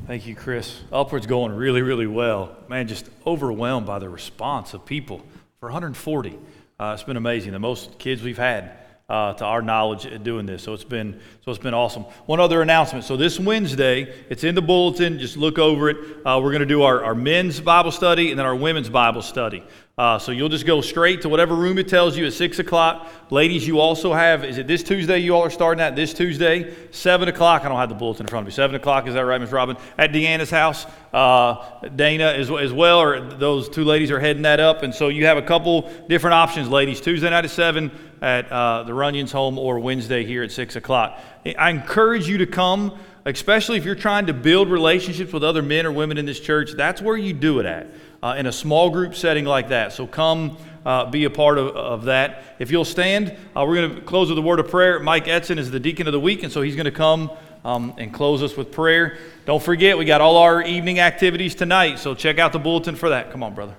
Thank 0.07 0.25
you, 0.25 0.35
Chris. 0.35 0.81
Upward's 0.91 1.27
going 1.27 1.51
really, 1.51 1.83
really 1.83 2.07
well. 2.07 2.57
Man, 2.67 2.87
just 2.87 3.07
overwhelmed 3.27 3.85
by 3.85 3.99
the 3.99 4.09
response 4.09 4.73
of 4.73 4.85
people 4.85 5.23
for 5.59 5.67
140. 5.67 6.39
Uh, 6.79 6.91
it's 6.95 7.03
been 7.03 7.17
amazing. 7.17 7.51
The 7.51 7.59
most 7.59 7.99
kids 7.99 8.23
we've 8.23 8.37
had 8.37 8.71
uh, 9.09 9.33
to 9.33 9.43
our 9.43 9.61
knowledge 9.61 10.05
at 10.05 10.23
doing 10.23 10.45
this. 10.45 10.63
So 10.63 10.73
it's 10.73 10.83
been 10.83 11.19
so 11.43 11.51
it's 11.51 11.61
been 11.61 11.73
awesome. 11.73 12.03
One 12.27 12.39
other 12.39 12.61
announcement. 12.61 13.05
So 13.05 13.17
this 13.17 13.39
Wednesday, 13.39 14.13
it's 14.29 14.43
in 14.43 14.53
the 14.53 14.61
bulletin. 14.61 15.17
Just 15.17 15.35
look 15.35 15.57
over 15.57 15.89
it. 15.89 15.97
Uh, 16.25 16.39
we're 16.43 16.51
going 16.51 16.59
to 16.59 16.65
do 16.65 16.83
our, 16.83 17.03
our 17.03 17.15
men's 17.15 17.59
Bible 17.59 17.91
study 17.91 18.29
and 18.29 18.37
then 18.37 18.45
our 18.45 18.55
women's 18.55 18.89
Bible 18.89 19.23
study. 19.23 19.63
Uh, 19.97 20.17
so 20.17 20.31
you'll 20.31 20.47
just 20.47 20.65
go 20.65 20.79
straight 20.79 21.23
to 21.23 21.27
whatever 21.27 21.55
room 21.55 21.77
it 21.77 21.89
tells 21.89 22.15
you 22.15 22.25
at 22.25 22.31
six 22.31 22.59
o'clock. 22.59 23.11
Ladies, 23.31 23.67
you 23.67 23.81
also 23.81 24.13
have. 24.13 24.45
Is 24.45 24.57
it 24.57 24.65
this 24.65 24.81
Tuesday? 24.81 25.17
You 25.17 25.35
all 25.35 25.41
are 25.41 25.49
starting 25.49 25.81
at 25.81 25.93
this 25.93 26.13
Tuesday, 26.13 26.73
seven 26.91 27.27
o'clock. 27.27 27.65
I 27.65 27.67
don't 27.67 27.77
have 27.77 27.89
the 27.89 27.95
bulletin 27.95 28.25
in 28.25 28.29
front 28.29 28.43
of 28.43 28.47
me. 28.47 28.53
Seven 28.53 28.77
o'clock. 28.77 29.07
Is 29.07 29.15
that 29.15 29.25
right, 29.25 29.41
Miss 29.41 29.51
Robin? 29.51 29.75
At 29.97 30.13
Deanna's 30.13 30.49
house. 30.49 30.85
Uh, 31.11 31.85
Dana 31.97 32.27
as, 32.27 32.49
as 32.49 32.71
well, 32.71 33.01
or 33.01 33.19
those 33.19 33.67
two 33.67 33.83
ladies 33.83 34.09
are 34.09 34.21
heading 34.21 34.43
that 34.43 34.61
up. 34.61 34.83
And 34.83 34.95
so 34.95 35.09
you 35.09 35.25
have 35.25 35.37
a 35.37 35.41
couple 35.41 35.91
different 36.07 36.35
options, 36.35 36.69
ladies. 36.69 37.01
Tuesday 37.01 37.29
night 37.29 37.43
at 37.43 37.51
seven 37.51 37.91
at 38.21 38.51
uh, 38.51 38.83
the 38.83 38.93
Runyon's 38.93 39.31
home, 39.31 39.57
or 39.57 39.79
Wednesday 39.79 40.25
here 40.25 40.43
at 40.43 40.51
six 40.51 40.75
o'clock. 40.75 41.19
I 41.57 41.69
encourage 41.69 42.27
you 42.27 42.39
to 42.39 42.45
come 42.45 42.97
especially 43.25 43.77
if 43.77 43.85
you're 43.85 43.95
trying 43.95 44.25
to 44.27 44.33
build 44.33 44.69
relationships 44.69 45.31
with 45.33 45.43
other 45.43 45.61
men 45.61 45.85
or 45.85 45.91
women 45.91 46.17
in 46.17 46.25
this 46.25 46.39
church, 46.39 46.71
that's 46.73 47.01
where 47.01 47.17
you 47.17 47.33
do 47.33 47.59
it 47.59 47.65
at, 47.65 47.87
uh, 48.23 48.35
in 48.37 48.45
a 48.45 48.51
small 48.51 48.89
group 48.89 49.15
setting 49.15 49.45
like 49.45 49.69
that. 49.69 49.93
So 49.93 50.07
come 50.07 50.57
uh, 50.85 51.05
be 51.05 51.25
a 51.25 51.29
part 51.29 51.57
of, 51.57 51.67
of 51.75 52.05
that. 52.05 52.55
If 52.59 52.71
you'll 52.71 52.85
stand, 52.85 53.35
uh, 53.55 53.65
we're 53.67 53.75
going 53.75 53.95
to 53.95 54.01
close 54.01 54.29
with 54.29 54.37
a 54.37 54.41
word 54.41 54.59
of 54.59 54.69
prayer. 54.69 54.99
Mike 54.99 55.27
Edson 55.27 55.59
is 55.59 55.69
the 55.69 55.79
deacon 55.79 56.07
of 56.07 56.13
the 56.13 56.19
week, 56.19 56.43
and 56.43 56.51
so 56.51 56.61
he's 56.61 56.75
going 56.75 56.85
to 56.85 56.91
come 56.91 57.31
um, 57.63 57.93
and 57.97 58.13
close 58.13 58.41
us 58.41 58.55
with 58.55 58.71
prayer. 58.71 59.17
Don't 59.45 59.61
forget, 59.61 59.97
we 59.97 60.05
got 60.05 60.21
all 60.21 60.37
our 60.37 60.63
evening 60.63 60.99
activities 60.99 61.55
tonight, 61.55 61.99
so 61.99 62.15
check 62.15 62.39
out 62.39 62.53
the 62.53 62.59
bulletin 62.59 62.95
for 62.95 63.09
that. 63.09 63.31
Come 63.31 63.43
on, 63.43 63.53
brother. 63.53 63.75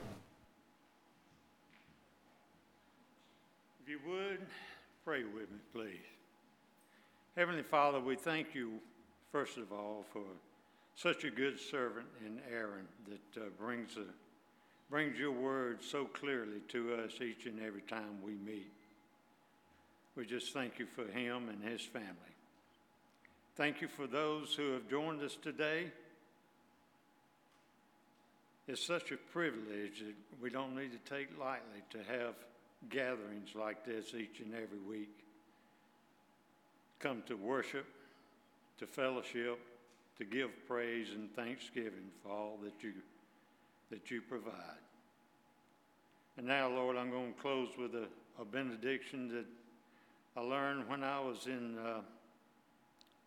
If 3.83 3.89
you 3.89 3.99
would, 4.07 4.41
pray 5.05 5.25
with 5.25 5.51
me, 5.51 5.59
please. 5.73 5.97
Heavenly 7.41 7.63
Father, 7.63 7.99
we 7.99 8.17
thank 8.17 8.55
you, 8.55 8.73
first 9.33 9.57
of 9.57 9.73
all, 9.73 10.05
for 10.13 10.25
such 10.95 11.25
a 11.25 11.31
good 11.31 11.59
servant 11.59 12.05
in 12.23 12.39
Aaron 12.53 12.87
that 13.09 13.43
uh, 13.43 13.49
brings, 13.59 13.97
a, 13.97 14.05
brings 14.91 15.19
your 15.19 15.31
word 15.31 15.83
so 15.83 16.05
clearly 16.05 16.61
to 16.69 16.97
us 16.97 17.13
each 17.23 17.47
and 17.47 17.59
every 17.63 17.81
time 17.81 18.21
we 18.23 18.33
meet. 18.33 18.71
We 20.17 20.27
just 20.27 20.53
thank 20.53 20.79
you 20.79 20.85
for 20.95 21.11
him 21.11 21.49
and 21.49 21.65
his 21.65 21.81
family. 21.81 22.35
Thank 23.57 23.81
you 23.81 23.89
for 23.89 24.07
those 24.07 24.53
who 24.53 24.73
have 24.73 24.87
joined 24.91 25.23
us 25.23 25.39
today. 25.43 25.87
It's 28.69 28.85
such 28.85 29.13
a 29.13 29.17
privilege 29.17 30.01
that 30.01 30.43
we 30.43 30.51
don't 30.51 30.77
need 30.77 30.93
to 30.93 31.11
take 31.11 31.29
lightly 31.41 31.81
to 31.89 31.99
have 32.01 32.35
gatherings 32.91 33.55
like 33.55 33.87
this 33.87 34.13
each 34.13 34.41
and 34.41 34.53
every 34.55 34.81
week. 34.87 35.21
Come 37.01 37.23
to 37.27 37.35
worship, 37.35 37.87
to 38.79 38.87
fellowship, 38.87 39.59
to 40.19 40.25
give 40.25 40.51
praise 40.69 41.09
and 41.15 41.35
thanksgiving 41.35 42.11
for 42.23 42.31
all 42.31 42.59
that 42.63 42.83
you 42.83 42.93
that 43.91 44.11
you 44.11 44.21
provide. 44.21 44.55
And 46.37 46.47
now, 46.47 46.69
Lord, 46.69 46.97
I'm 46.97 47.11
going 47.11 47.35
to 47.35 47.41
close 47.41 47.69
with 47.77 47.95
a, 47.95 48.07
a 48.41 48.45
benediction 48.45 49.29
that 49.29 49.47
I 50.37 50.45
learned 50.45 50.89
when 50.89 51.03
I 51.03 51.21
was 51.21 51.47
in 51.47 51.77
uh, 51.79 52.01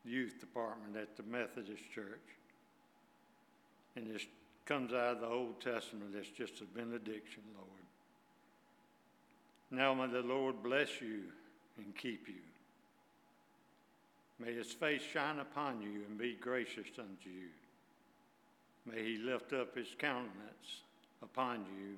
youth 0.06 0.40
department 0.40 0.96
at 0.96 1.18
the 1.18 1.24
Methodist 1.24 1.84
Church. 1.94 2.22
And 3.96 4.10
this 4.10 4.26
comes 4.66 4.94
out 4.94 5.16
of 5.16 5.22
the 5.22 5.28
Old 5.28 5.62
Testament. 5.62 6.16
It's 6.16 6.30
just 6.30 6.62
a 6.62 6.66
benediction, 6.66 7.44
Lord. 7.56 7.68
Now 9.70 9.94
may 9.94 10.12
the 10.12 10.26
Lord 10.26 10.64
bless 10.64 11.02
you 11.02 11.24
and 11.78 11.96
keep 11.96 12.28
you. 12.28 12.53
May 14.44 14.54
his 14.54 14.72
face 14.72 15.02
shine 15.02 15.40
upon 15.40 15.82
you 15.82 16.04
and 16.08 16.18
be 16.18 16.34
gracious 16.34 16.88
unto 16.98 17.30
you. 17.30 17.50
May 18.86 19.04
he 19.04 19.18
lift 19.18 19.54
up 19.54 19.76
his 19.76 19.88
countenance 19.98 20.82
upon 21.22 21.66
you 21.78 21.96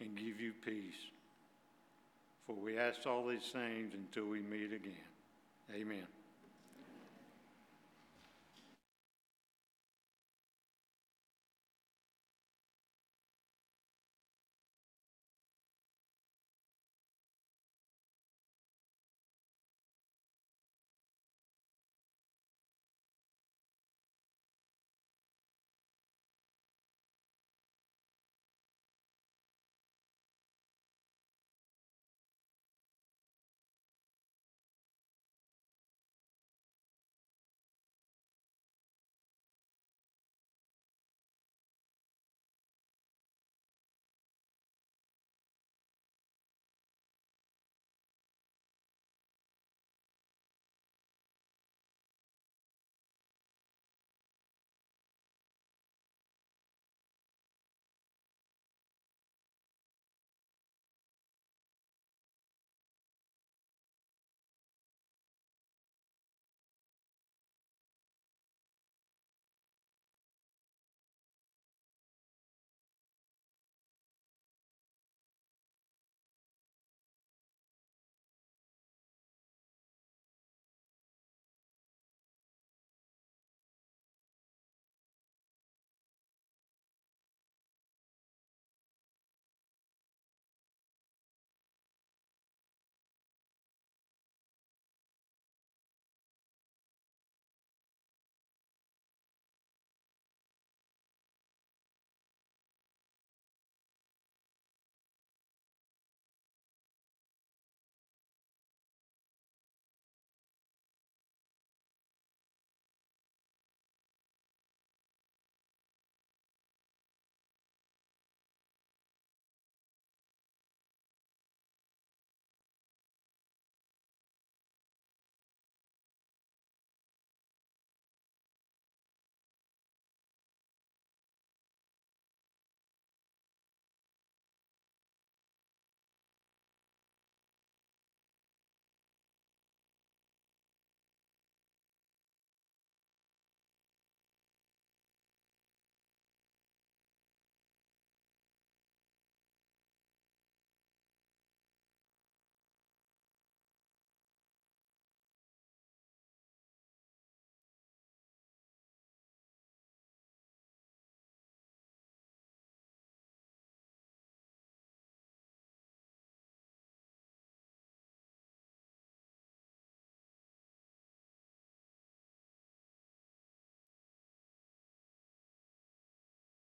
and 0.00 0.16
give 0.16 0.40
you 0.40 0.52
peace. 0.64 1.06
For 2.46 2.54
we 2.54 2.76
ask 2.76 3.06
all 3.06 3.26
these 3.26 3.50
things 3.52 3.94
until 3.94 4.26
we 4.26 4.40
meet 4.40 4.72
again. 4.72 4.92
Amen. 5.74 6.06